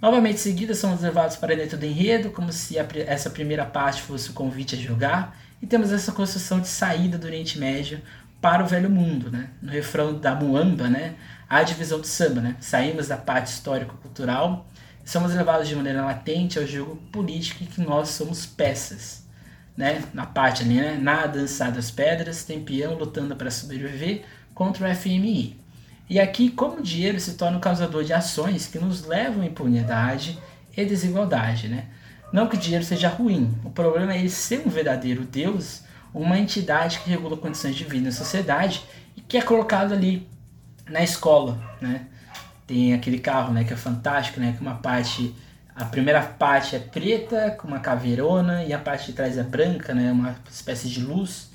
Novamente 0.00 0.40
seguida, 0.40 0.74
somos 0.74 1.00
levados 1.00 1.36
para 1.36 1.56
dentro 1.56 1.78
do 1.78 1.86
enredo, 1.86 2.30
como 2.30 2.52
se 2.52 2.78
a, 2.78 2.86
essa 3.06 3.30
primeira 3.30 3.64
parte 3.64 4.02
fosse 4.02 4.28
o 4.28 4.34
convite 4.34 4.74
a 4.74 4.78
jogar, 4.78 5.38
e 5.62 5.66
temos 5.66 5.90
essa 5.90 6.12
construção 6.12 6.60
de 6.60 6.68
saída 6.68 7.16
do 7.16 7.26
Oriente 7.26 7.58
Médio 7.58 8.02
para 8.42 8.62
o 8.62 8.66
Velho 8.66 8.90
Mundo, 8.90 9.30
né? 9.30 9.48
No 9.62 9.72
refrão 9.72 10.18
da 10.18 10.34
Muamba, 10.34 10.86
né? 10.86 11.14
A 11.48 11.62
divisão 11.62 11.98
do 11.98 12.06
samba, 12.06 12.42
né? 12.42 12.56
Saímos 12.60 13.08
da 13.08 13.16
parte 13.16 13.46
histórico-cultural 13.46 14.66
somos 15.08 15.32
levados 15.32 15.66
de 15.66 15.74
maneira 15.74 16.04
latente 16.04 16.58
ao 16.58 16.66
jogo 16.66 16.96
político 17.10 17.64
em 17.64 17.66
que 17.66 17.80
nós 17.80 18.10
somos 18.10 18.44
peças. 18.44 19.26
Né? 19.74 20.04
Na 20.12 20.26
parte 20.26 20.62
ali, 20.62 20.74
né? 20.74 20.98
Na 21.00 21.24
dançar 21.24 21.72
das 21.72 21.90
pedras, 21.90 22.44
tem 22.44 22.62
peão 22.62 22.92
lutando 22.92 23.34
para 23.34 23.50
sobreviver 23.50 24.24
contra 24.52 24.86
o 24.86 24.94
FMI. 24.94 25.58
E 26.10 26.20
aqui, 26.20 26.50
como 26.50 26.80
o 26.80 26.82
dinheiro 26.82 27.18
se 27.18 27.34
torna 27.34 27.56
o 27.56 27.60
causador 27.60 28.04
de 28.04 28.12
ações 28.12 28.66
que 28.66 28.78
nos 28.78 29.06
levam 29.06 29.40
à 29.40 29.46
impunidade 29.46 30.38
e 30.76 30.84
desigualdade. 30.84 31.68
Né? 31.68 31.86
Não 32.30 32.46
que 32.46 32.56
o 32.56 32.60
dinheiro 32.60 32.84
seja 32.84 33.08
ruim, 33.08 33.54
o 33.64 33.70
problema 33.70 34.12
é 34.12 34.18
ele 34.18 34.28
ser 34.28 34.60
um 34.66 34.68
verdadeiro 34.68 35.24
Deus, 35.24 35.84
uma 36.12 36.38
entidade 36.38 36.98
que 36.98 37.08
regula 37.08 37.36
condições 37.38 37.74
de 37.74 37.84
vida 37.84 38.04
na 38.04 38.12
sociedade 38.12 38.82
e 39.16 39.22
que 39.22 39.38
é 39.38 39.42
colocado 39.42 39.94
ali 39.94 40.28
na 40.86 41.02
escola. 41.02 41.58
Né? 41.80 42.08
Tem 42.68 42.94
aquele 42.94 43.18
carro, 43.18 43.52
né, 43.52 43.64
que 43.64 43.72
é 43.72 43.76
fantástico, 43.76 44.38
né, 44.38 44.54
que 44.56 44.62
uma 44.62 44.76
parte 44.76 45.34
a 45.78 45.84
primeira 45.84 46.20
parte 46.20 46.74
é 46.74 46.78
preta 46.80 47.52
com 47.52 47.68
uma 47.68 47.78
caveirona 47.78 48.64
e 48.64 48.72
a 48.72 48.78
parte 48.78 49.06
de 49.06 49.12
trás 49.12 49.38
é 49.38 49.44
branca, 49.44 49.94
né, 49.94 50.10
uma 50.10 50.34
espécie 50.50 50.88
de 50.88 51.00
luz. 51.00 51.50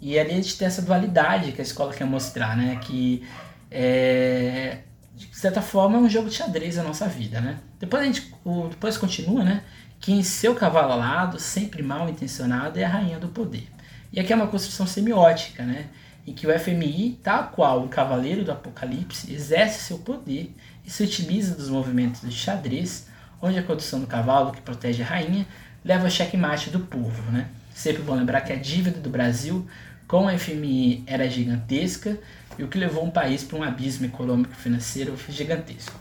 E 0.00 0.16
ali 0.16 0.30
a 0.30 0.34
gente 0.36 0.56
tem 0.56 0.66
essa 0.66 0.80
dualidade 0.80 1.50
que 1.50 1.60
a 1.60 1.64
escola 1.64 1.92
quer 1.92 2.04
mostrar, 2.04 2.56
né, 2.56 2.78
que 2.80 3.26
é, 3.70 4.78
de 5.16 5.28
certa 5.36 5.60
forma 5.60 5.98
é 5.98 6.00
um 6.00 6.08
jogo 6.08 6.28
de 6.28 6.36
xadrez 6.36 6.76
na 6.76 6.84
nossa 6.84 7.08
vida, 7.08 7.40
né. 7.40 7.58
Depois 7.80 8.02
a 8.02 8.06
gente, 8.06 8.32
o, 8.44 8.68
depois 8.68 8.96
continua, 8.96 9.42
né, 9.42 9.64
que 9.98 10.12
em 10.12 10.22
seu 10.22 10.54
cavalo 10.54 10.92
alado, 10.92 11.40
sempre 11.40 11.82
mal 11.82 12.08
intencionado, 12.08 12.78
é 12.78 12.84
a 12.84 12.88
rainha 12.88 13.18
do 13.18 13.26
poder. 13.26 13.68
E 14.12 14.20
aqui 14.20 14.32
é 14.32 14.36
uma 14.36 14.46
construção 14.46 14.86
semiótica, 14.86 15.64
né, 15.64 15.86
em 16.26 16.32
que 16.32 16.46
o 16.46 16.58
FMI, 16.58 17.18
tal 17.22 17.48
qual 17.48 17.84
o 17.84 17.88
Cavaleiro 17.88 18.44
do 18.44 18.52
Apocalipse, 18.52 19.32
exerce 19.32 19.84
seu 19.84 19.98
poder 19.98 20.54
e 20.84 20.90
se 20.90 21.02
utiliza 21.02 21.54
dos 21.54 21.68
movimentos 21.68 22.22
de 22.22 22.32
xadrez, 22.32 23.08
onde 23.40 23.58
a 23.58 23.62
condução 23.62 24.00
do 24.00 24.06
cavalo, 24.06 24.52
que 24.52 24.60
protege 24.62 25.02
a 25.02 25.06
rainha, 25.06 25.46
leva 25.84 26.04
ao 26.04 26.10
checkmate 26.10 26.70
do 26.70 26.80
povo. 26.80 27.30
Né? 27.30 27.48
Sempre 27.74 28.02
bom 28.02 28.14
lembrar 28.14 28.40
que 28.40 28.52
a 28.52 28.56
dívida 28.56 29.00
do 29.00 29.10
Brasil 29.10 29.66
com 30.06 30.26
o 30.26 30.38
FMI 30.38 31.04
era 31.06 31.28
gigantesca 31.28 32.18
e 32.58 32.62
o 32.62 32.68
que 32.68 32.78
levou 32.78 33.04
um 33.04 33.10
país 33.10 33.42
para 33.42 33.58
um 33.58 33.62
abismo 33.62 34.06
econômico 34.06 34.52
e 34.52 34.62
financeiro 34.62 35.14
gigantesco. 35.28 35.98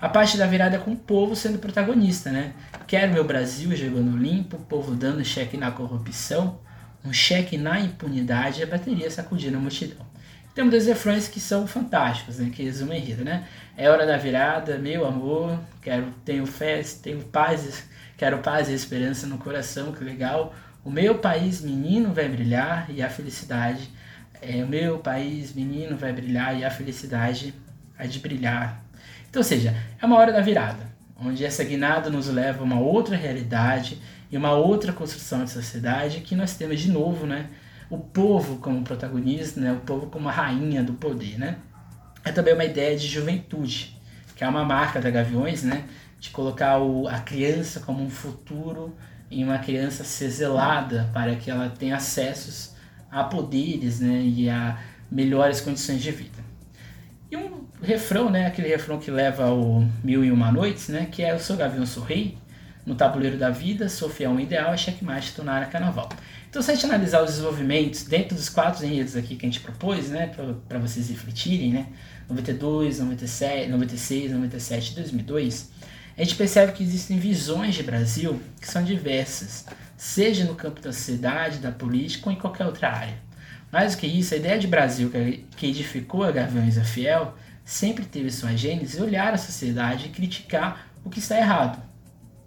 A 0.00 0.08
parte 0.08 0.36
da 0.36 0.46
virada 0.46 0.76
é 0.76 0.78
com 0.80 0.92
o 0.92 0.96
povo 0.96 1.36
sendo 1.36 1.58
protagonista, 1.58 2.30
né? 2.30 2.54
Quero 2.88 3.12
meu 3.12 3.24
Brasil 3.24 3.74
jogando 3.76 4.16
limpo, 4.16 4.58
povo 4.58 4.96
dando 4.96 5.24
cheque 5.24 5.56
na 5.56 5.70
corrupção, 5.70 6.58
um 7.04 7.12
cheque 7.12 7.58
na 7.58 7.80
impunidade 7.80 8.60
e 8.60 8.62
a 8.62 8.66
bateria 8.66 9.10
sacudindo 9.10 9.56
a 9.56 9.60
multidão. 9.60 10.06
Temos 10.54 10.70
dois 10.70 10.86
refrões 10.86 11.28
que 11.28 11.40
são 11.40 11.66
fantásticos, 11.66 12.38
né, 12.38 12.50
que 12.54 12.62
resumem 12.62 12.98
a 12.98 13.00
enredo, 13.00 13.24
né? 13.24 13.48
É 13.76 13.88
hora 13.88 14.06
da 14.06 14.18
virada, 14.18 14.76
meu 14.78 15.06
amor, 15.06 15.58
quero, 15.80 16.12
tenho 16.26 16.44
fé, 16.44 16.82
tenho 17.02 17.20
paz, 17.24 17.84
quero 18.18 18.38
paz 18.38 18.68
e 18.68 18.74
esperança 18.74 19.26
no 19.26 19.38
coração, 19.38 19.92
que 19.92 20.04
legal. 20.04 20.54
O 20.84 20.90
meu 20.90 21.18
país, 21.18 21.62
menino, 21.62 22.12
vai 22.12 22.28
brilhar 22.28 22.90
e 22.90 23.02
a 23.02 23.08
felicidade. 23.08 23.88
É, 24.42 24.62
o 24.62 24.68
meu 24.68 24.98
país, 24.98 25.54
menino, 25.54 25.96
vai 25.96 26.12
brilhar 26.12 26.58
e 26.58 26.64
a 26.64 26.70
felicidade 26.70 27.54
há 27.96 28.04
de 28.04 28.18
brilhar. 28.18 28.84
Então, 29.30 29.40
ou 29.40 29.44
seja, 29.44 29.74
é 30.00 30.04
uma 30.04 30.18
hora 30.18 30.32
da 30.32 30.42
virada, 30.42 30.86
onde 31.16 31.44
essa 31.46 31.64
guinada 31.64 32.10
nos 32.10 32.26
leva 32.26 32.60
a 32.60 32.64
uma 32.64 32.78
outra 32.78 33.16
realidade 33.16 33.98
e 34.32 34.36
uma 34.36 34.52
outra 34.52 34.94
construção 34.94 35.44
de 35.44 35.50
sociedade 35.50 36.20
que 36.20 36.34
nós 36.34 36.56
temos 36.56 36.80
de 36.80 36.90
novo, 36.90 37.26
né? 37.26 37.50
O 37.90 37.98
povo 37.98 38.56
como 38.56 38.82
protagonista, 38.82 39.60
né? 39.60 39.72
O 39.72 39.80
povo 39.80 40.06
como 40.06 40.26
a 40.26 40.32
rainha 40.32 40.82
do 40.82 40.94
poder, 40.94 41.38
né? 41.38 41.58
É 42.24 42.32
também 42.32 42.54
uma 42.54 42.64
ideia 42.64 42.96
de 42.96 43.06
juventude, 43.06 44.00
que 44.34 44.42
é 44.42 44.48
uma 44.48 44.64
marca 44.64 45.02
da 45.02 45.10
Gaviões, 45.10 45.62
né? 45.62 45.84
De 46.18 46.30
colocar 46.30 46.78
o, 46.78 47.06
a 47.06 47.18
criança 47.20 47.80
como 47.80 48.02
um 48.02 48.08
futuro 48.08 48.96
em 49.30 49.44
uma 49.44 49.58
criança 49.58 50.02
ser 50.02 50.30
zelada 50.30 51.10
para 51.12 51.36
que 51.36 51.50
ela 51.50 51.68
tenha 51.68 51.96
acessos 51.96 52.74
a 53.10 53.24
poderes 53.24 54.00
né, 54.00 54.22
e 54.22 54.48
a 54.48 54.78
melhores 55.10 55.60
condições 55.60 56.02
de 56.02 56.10
vida. 56.10 56.38
E 57.30 57.36
um 57.36 57.66
refrão, 57.82 58.30
né, 58.30 58.46
aquele 58.46 58.68
refrão 58.68 58.98
que 58.98 59.10
leva 59.10 59.44
ao 59.44 59.86
Mil 60.04 60.22
e 60.24 60.30
Uma 60.30 60.52
Noites, 60.52 60.88
né, 60.88 61.08
que 61.10 61.22
é 61.22 61.34
o 61.34 61.38
Sou 61.38 61.56
Gavião 61.56 61.86
Sou 61.86 62.02
Rei, 62.02 62.36
no 62.84 62.94
tabuleiro 62.94 63.38
da 63.38 63.50
vida, 63.50 63.88
sou 63.88 64.10
fiel 64.10 64.32
ao 64.32 64.40
ideal, 64.40 64.72
é 64.72 64.76
checkmate, 64.76 65.40
na 65.42 65.64
carnaval. 65.66 66.08
Então, 66.50 66.60
se 66.60 66.70
a 66.70 66.74
gente 66.74 66.84
analisar 66.84 67.22
os 67.22 67.30
desenvolvimentos 67.30 68.04
dentro 68.04 68.34
dos 68.34 68.48
quatro 68.48 68.84
enredos 68.84 69.16
aqui 69.16 69.36
que 69.36 69.46
a 69.46 69.48
gente 69.48 69.60
propôs, 69.60 70.10
né, 70.10 70.30
para 70.68 70.78
vocês 70.78 71.08
refletirem, 71.08 71.72
né, 71.72 71.86
92, 72.28 72.98
97, 72.98 73.68
96, 73.68 74.32
97 74.32 74.92
e 74.92 74.94
2002, 74.96 75.70
a 76.16 76.22
gente 76.22 76.34
percebe 76.34 76.72
que 76.72 76.82
existem 76.82 77.18
visões 77.18 77.74
de 77.74 77.82
Brasil 77.82 78.40
que 78.60 78.68
são 78.68 78.84
diversas, 78.84 79.64
seja 79.96 80.44
no 80.44 80.54
campo 80.54 80.80
da 80.80 80.92
sociedade, 80.92 81.58
da 81.58 81.70
política 81.70 82.28
ou 82.28 82.32
em 82.34 82.38
qualquer 82.38 82.66
outra 82.66 82.90
área. 82.90 83.14
Mais 83.70 83.94
do 83.94 83.98
que 83.98 84.06
isso, 84.06 84.34
a 84.34 84.36
ideia 84.36 84.58
de 84.58 84.66
Brasil 84.66 85.10
que 85.56 85.66
edificou 85.66 86.24
a 86.24 86.30
Gaviões 86.30 86.76
a 86.76 86.84
Fiel 86.84 87.34
sempre 87.64 88.04
teve 88.04 88.30
sua 88.30 88.54
gênese 88.54 89.00
olhar 89.00 89.32
a 89.32 89.38
sociedade 89.38 90.06
e 90.06 90.10
criticar 90.10 90.88
o 91.02 91.08
que 91.08 91.20
está 91.20 91.38
errado, 91.38 91.82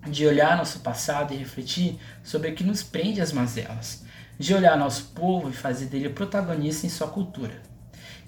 de 0.05 0.25
olhar 0.25 0.57
nosso 0.57 0.79
passado 0.79 1.33
e 1.33 1.37
refletir 1.37 1.99
sobre 2.23 2.49
o 2.49 2.55
que 2.55 2.63
nos 2.63 2.83
prende 2.83 3.21
às 3.21 3.31
mazelas, 3.31 4.03
de 4.37 4.53
olhar 4.53 4.77
nosso 4.77 5.05
povo 5.15 5.49
e 5.49 5.53
fazer 5.53 5.85
dele 5.85 6.09
protagonista 6.09 6.85
em 6.85 6.89
sua 6.89 7.07
cultura, 7.07 7.61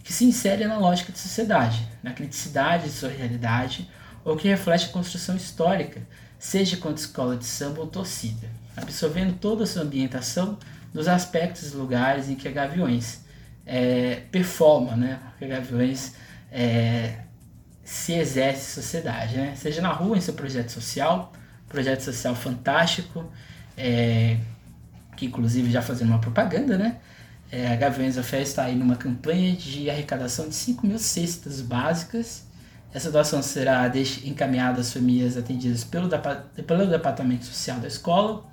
que 0.03 0.13
se 0.13 0.25
insere 0.25 0.65
na 0.65 0.78
lógica 0.78 1.11
de 1.11 1.19
sociedade, 1.19 1.88
na 2.01 2.13
criticidade 2.13 2.86
de 2.86 2.91
sua 2.91 3.09
realidade, 3.09 3.89
ou 4.23 4.36
que 4.36 4.47
reflete 4.47 4.88
a 4.88 4.89
construção 4.89 5.36
histórica, 5.36 6.01
seja 6.39 6.78
quanto 6.78 6.97
escola 6.97 7.36
de 7.36 7.45
samba 7.45 7.82
ou 7.82 7.88
torcida, 7.88 8.49
absorvendo 8.75 9.38
toda 9.39 9.63
a 9.63 9.67
sua 9.67 9.84
ambientação 9.84 10.57
dos 10.93 11.07
aspectos 11.07 11.73
e 11.73 11.75
lugares 11.75 12.30
em 12.30 12.36
que 12.36 12.47
a 12.47 12.51
Gaviões 12.51 13.21
é, 13.65 14.21
performa, 14.32 14.95
né? 14.95 15.19
que 15.38 15.45
a 15.45 15.47
Gaviões 15.47 16.15
é, 16.51 17.19
se 17.84 18.13
exerce 18.13 18.73
sociedade, 18.73 19.36
né? 19.38 19.53
seja 19.55 19.82
na 19.82 19.91
rua 19.91 20.17
em 20.17 20.21
seu 20.21 20.34
projeto 20.34 20.71
social, 20.71 21.34
projeto 21.68 22.01
social 22.01 22.36
fantástico, 22.36 23.32
é, 23.78 24.38
que 25.15 25.26
inclusive 25.26 25.70
já 25.72 25.82
fazendo 25.82 26.09
uma 26.09 26.20
propaganda, 26.20 26.78
né? 26.78 26.97
É, 27.51 27.72
a 27.72 27.76
Gaviões 27.76 28.18
of 28.18 28.30
Fé 28.30 28.41
está 28.41 28.63
aí 28.65 28.76
numa 28.76 28.95
campanha 28.95 29.55
de 29.55 29.89
arrecadação 29.89 30.49
de 30.49 30.55
5 30.55 30.86
mil 30.86 30.99
cestas 30.99 31.61
básicas. 31.61 32.45
Essa 32.93 33.11
doação 33.11 33.41
será 33.41 33.89
encaminhada 34.24 34.82
às 34.82 34.91
famílias 34.91 35.38
atendidas 35.38 35.84
pelo, 35.84 36.09
pelo 36.65 36.88
Departamento 36.88 37.45
Social 37.45 37.80
da 37.80 37.88
escola. 37.88 38.45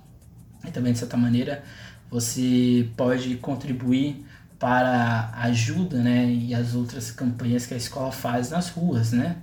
E 0.65 0.71
também, 0.71 0.93
de 0.93 0.99
certa 0.99 1.17
maneira, 1.17 1.62
você 2.11 2.89
pode 2.97 3.37
contribuir 3.37 4.25
para 4.59 5.31
a 5.35 5.45
ajuda 5.45 5.99
né, 5.99 6.27
e 6.27 6.55
as 6.55 6.75
outras 6.75 7.11
campanhas 7.11 7.67
que 7.67 7.75
a 7.75 7.77
escola 7.77 8.12
faz 8.12 8.51
nas 8.51 8.71
ruas. 8.71 9.12
Né? 9.12 9.37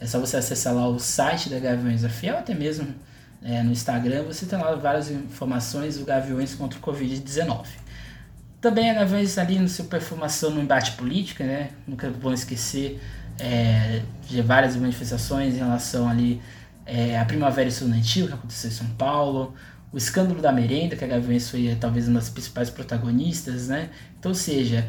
É 0.00 0.06
só 0.06 0.18
você 0.18 0.36
acessar 0.36 0.74
lá 0.74 0.88
o 0.88 0.98
site 0.98 1.48
da 1.48 1.58
Gaviões 1.58 2.02
da 2.02 2.08
Fiel, 2.08 2.36
até 2.36 2.54
mesmo 2.54 2.92
é, 3.46 3.62
no 3.62 3.70
Instagram, 3.70 4.24
você 4.24 4.44
tem 4.44 4.58
lá 4.58 4.74
várias 4.74 5.08
informações 5.08 5.96
do 5.98 6.04
Gaviões 6.04 6.54
contra 6.54 6.78
o 6.78 6.82
Covid-19. 6.82 7.64
Também 8.60 8.90
a 8.90 8.94
Gaviões 8.94 9.38
ali 9.38 9.56
no 9.56 9.68
seu 9.68 9.84
performação 9.84 10.50
no 10.50 10.60
embate 10.60 10.92
político, 10.92 11.44
né? 11.44 11.70
Nunca 11.86 12.10
vou 12.10 12.32
esquecer 12.32 13.00
é, 13.38 14.02
de 14.28 14.42
várias 14.42 14.74
manifestações 14.74 15.54
em 15.54 15.58
relação 15.58 16.08
ali 16.08 16.42
é, 16.84 17.16
à 17.16 17.24
Primavera 17.24 17.68
Estudantil 17.68 18.26
que 18.26 18.32
aconteceu 18.32 18.68
em 18.68 18.72
São 18.72 18.88
Paulo, 18.98 19.54
o 19.92 19.96
escândalo 19.96 20.42
da 20.42 20.50
merenda, 20.50 20.96
que 20.96 21.04
a 21.04 21.08
Gaviões 21.08 21.48
foi 21.48 21.76
talvez 21.80 22.08
uma 22.08 22.18
das 22.18 22.28
principais 22.28 22.68
protagonistas, 22.68 23.68
né? 23.68 23.90
Então, 24.18 24.32
ou 24.32 24.34
seja, 24.34 24.84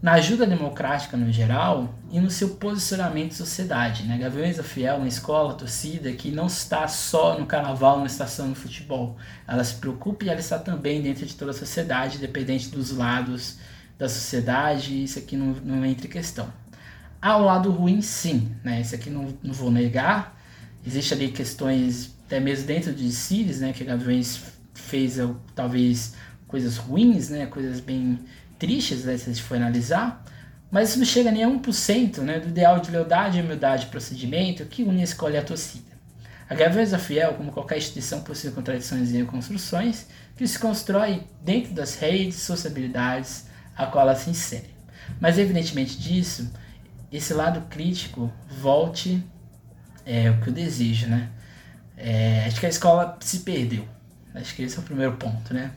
na 0.00 0.12
ajuda 0.12 0.46
democrática 0.46 1.16
no 1.16 1.32
geral 1.32 1.94
e 2.10 2.20
no 2.20 2.30
seu 2.30 2.50
posicionamento 2.50 3.32
em 3.32 3.34
sociedade. 3.34 4.04
Né? 4.04 4.18
Gaviões 4.18 4.56
da 4.56 4.62
Fiel, 4.62 4.96
uma 4.96 5.08
escola, 5.08 5.54
torcida 5.54 6.12
que 6.12 6.30
não 6.30 6.46
está 6.46 6.86
só 6.86 7.38
no 7.38 7.46
carnaval, 7.46 7.98
não 7.98 8.06
está 8.06 8.26
só 8.26 8.44
no 8.44 8.54
futebol. 8.54 9.16
Ela 9.48 9.64
se 9.64 9.74
preocupa 9.76 10.24
e 10.24 10.28
ela 10.28 10.40
está 10.40 10.58
também 10.58 11.00
dentro 11.00 11.24
de 11.24 11.34
toda 11.34 11.50
a 11.50 11.54
sociedade, 11.54 12.18
independente 12.18 12.68
dos 12.68 12.90
lados 12.90 13.58
da 13.98 14.08
sociedade, 14.08 15.04
isso 15.04 15.18
aqui 15.18 15.36
não, 15.36 15.56
não 15.64 15.84
entra 15.84 16.06
em 16.06 16.10
questão. 16.10 16.52
Há 17.20 17.38
o 17.38 17.44
lado 17.44 17.70
ruim, 17.70 18.02
sim, 18.02 18.54
né? 18.62 18.80
isso 18.82 18.94
aqui 18.94 19.08
não, 19.08 19.32
não 19.42 19.54
vou 19.54 19.70
negar. 19.70 20.38
Existem 20.86 21.18
ali 21.18 21.28
questões, 21.32 22.14
até 22.26 22.38
mesmo 22.38 22.66
dentro 22.66 22.92
de 22.92 23.10
Sirius, 23.10 23.60
né? 23.60 23.72
que 23.72 23.82
Gaviões 23.82 24.38
fez 24.74 25.16
talvez 25.54 26.14
coisas 26.46 26.76
ruins, 26.76 27.30
né? 27.30 27.46
coisas 27.46 27.80
bem 27.80 28.18
tristes, 28.58 29.04
né, 29.04 29.16
se 29.16 29.30
a 29.30 29.32
gente 29.32 29.42
for 29.42 29.56
analisar, 29.56 30.24
mas 30.70 30.90
isso 30.90 30.98
não 30.98 31.06
chega 31.06 31.30
nem 31.30 31.44
a 31.44 31.48
1% 31.48 32.18
né, 32.18 32.40
do 32.40 32.48
ideal 32.48 32.80
de 32.80 32.90
lealdade, 32.90 33.40
humildade 33.40 33.86
e 33.86 33.88
procedimento 33.88 34.64
que 34.66 34.82
une 34.82 35.00
a 35.00 35.04
escola 35.04 35.34
e 35.34 35.38
a 35.38 35.42
torcida. 35.42 35.96
A 36.48 36.54
Gaveza 36.54 36.98
Fiel, 36.98 37.34
como 37.34 37.50
qualquer 37.50 37.78
instituição, 37.78 38.20
possui 38.20 38.52
contradições 38.52 39.10
e 39.10 39.16
reconstruções 39.16 40.06
que 40.36 40.46
se 40.46 40.58
constrói 40.58 41.24
dentro 41.42 41.72
das 41.72 41.96
redes, 41.96 42.36
sociabilidades 42.36 43.46
a 43.76 43.86
qual 43.86 44.08
ela 44.08 44.16
se 44.16 44.30
insere. 44.30 44.70
Mas, 45.20 45.38
evidentemente 45.38 45.98
disso, 45.98 46.50
esse 47.10 47.32
lado 47.34 47.62
crítico 47.68 48.32
volte 48.60 49.22
é 50.04 50.30
o 50.30 50.40
que 50.40 50.48
eu 50.48 50.52
desejo, 50.52 51.08
né? 51.08 51.30
É, 51.96 52.44
acho 52.46 52.60
que 52.60 52.66
a 52.66 52.68
escola 52.68 53.18
se 53.20 53.40
perdeu. 53.40 53.86
Acho 54.34 54.54
que 54.54 54.62
esse 54.62 54.76
é 54.76 54.80
o 54.80 54.82
primeiro 54.82 55.16
ponto, 55.16 55.52
né? 55.52 55.72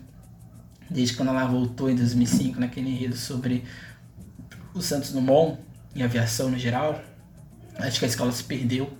Desde 0.89 1.15
quando 1.15 1.29
ela 1.29 1.45
voltou 1.45 1.89
em 1.89 1.95
2005 1.95 2.59
naquele 2.59 2.89
enredo 2.89 3.15
sobre 3.15 3.63
o 4.73 4.81
Santos 4.81 5.11
Dumont 5.11 5.59
e 5.95 6.03
aviação 6.03 6.49
no 6.49 6.57
geral, 6.57 7.01
acho 7.77 7.99
que 7.99 8.05
a 8.05 8.07
escola 8.07 8.31
se 8.31 8.43
perdeu. 8.43 8.91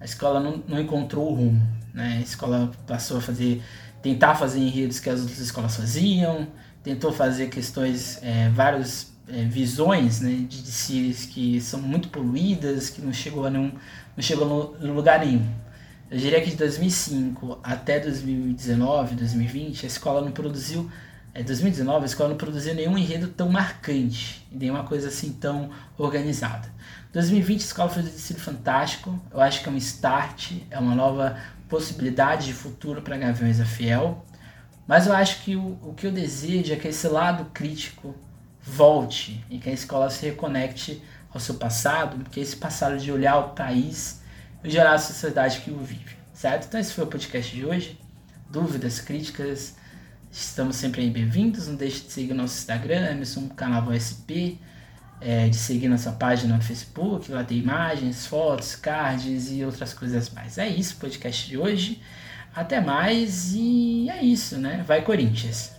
A 0.00 0.04
escola 0.04 0.40
não, 0.40 0.62
não 0.68 0.80
encontrou 0.80 1.30
o 1.30 1.34
rumo. 1.34 1.66
Né? 1.92 2.18
A 2.18 2.20
escola 2.20 2.70
passou 2.86 3.18
a 3.18 3.20
fazer, 3.20 3.62
tentar 4.02 4.34
fazer 4.34 4.58
enredos 4.60 5.00
que 5.00 5.08
as 5.08 5.20
outras 5.20 5.38
escolas 5.38 5.76
faziam, 5.76 6.48
tentou 6.82 7.12
fazer 7.12 7.48
questões, 7.48 8.18
é, 8.22 8.48
várias 8.50 9.14
é, 9.28 9.42
visões 9.44 10.20
né, 10.20 10.44
de, 10.48 10.62
de 10.62 11.26
que 11.28 11.60
são 11.60 11.80
muito 11.80 12.08
poluídas, 12.08 12.90
que 12.90 13.00
não 13.00 13.12
chegou 13.12 13.46
a 13.46 13.50
nenhum, 13.50 13.72
não 14.16 14.22
chegou 14.22 14.76
no 14.80 14.92
lugar 14.92 15.20
nenhum. 15.20 15.46
Eu 16.10 16.18
diria 16.18 16.40
que 16.40 16.50
de 16.50 16.56
2005 16.56 17.58
até 17.62 17.98
2019, 17.98 19.14
2020, 19.14 19.84
a 19.84 19.86
escola 19.86 20.20
não 20.20 20.32
produziu 20.32 20.90
é, 21.34 21.42
2019 21.42 22.04
a 22.04 22.06
escola 22.06 22.28
não 22.28 22.36
produziu 22.36 22.74
nenhum 22.74 22.96
enredo 22.96 23.26
tão 23.26 23.48
marcante, 23.48 24.46
nenhuma 24.52 24.84
coisa 24.84 25.08
assim 25.08 25.32
tão 25.32 25.68
organizada. 25.98 26.72
2020 27.12 27.60
a 27.60 27.64
escola 27.64 27.90
fez 27.90 28.06
um 28.06 28.10
desfile 28.10 28.38
fantástico, 28.38 29.20
eu 29.32 29.40
acho 29.40 29.62
que 29.62 29.68
é 29.68 29.72
um 29.72 29.76
start, 29.76 30.52
é 30.70 30.78
uma 30.78 30.94
nova 30.94 31.36
possibilidade 31.68 32.46
de 32.46 32.52
futuro 32.52 33.02
para 33.02 33.16
Gaviões 33.16 33.58
da 33.58 33.64
Fiel, 33.64 34.24
mas 34.86 35.08
eu 35.08 35.12
acho 35.12 35.42
que 35.42 35.56
o, 35.56 35.78
o 35.82 35.94
que 35.96 36.06
eu 36.06 36.12
desejo 36.12 36.72
é 36.72 36.76
que 36.76 36.86
esse 36.86 37.08
lado 37.08 37.46
crítico 37.46 38.14
volte 38.62 39.44
e 39.50 39.58
que 39.58 39.68
a 39.68 39.72
escola 39.72 40.08
se 40.10 40.24
reconecte 40.24 41.02
ao 41.32 41.40
seu 41.40 41.56
passado, 41.56 42.24
que 42.30 42.38
esse 42.38 42.54
passado 42.54 42.96
de 42.96 43.10
olhar 43.10 43.38
o 43.38 43.48
país 43.50 44.22
e 44.62 44.70
gerar 44.70 44.94
a 44.94 44.98
sociedade 44.98 45.60
que 45.60 45.70
o 45.70 45.78
vive, 45.78 46.16
certo? 46.32 46.66
Então 46.68 46.78
esse 46.78 46.92
foi 46.92 47.04
o 47.04 47.08
podcast 47.08 47.54
de 47.54 47.66
hoje. 47.66 47.98
Dúvidas, 48.48 49.00
críticas, 49.00 49.74
Estamos 50.34 50.74
sempre 50.74 51.02
aí 51.02 51.10
bem-vindos. 51.10 51.68
Não 51.68 51.76
deixe 51.76 52.00
de 52.00 52.10
seguir 52.10 52.34
nosso 52.34 52.58
Instagram, 52.58 53.08
Emerson 53.12 53.48
Carnaval 53.50 53.94
SP, 53.94 54.58
é, 55.20 55.48
de 55.48 55.54
seguir 55.54 55.86
nossa 55.86 56.10
página 56.10 56.56
no 56.56 56.62
Facebook, 56.62 57.30
lá 57.30 57.44
tem 57.44 57.58
imagens, 57.58 58.26
fotos, 58.26 58.74
cards 58.74 59.52
e 59.52 59.64
outras 59.64 59.94
coisas 59.94 60.28
mais. 60.30 60.58
É 60.58 60.66
isso, 60.66 60.96
podcast 60.96 61.48
de 61.48 61.56
hoje. 61.56 62.02
Até 62.52 62.80
mais 62.80 63.54
e 63.54 64.10
é 64.10 64.24
isso, 64.24 64.58
né? 64.58 64.82
Vai 64.84 65.02
Corinthians! 65.02 65.73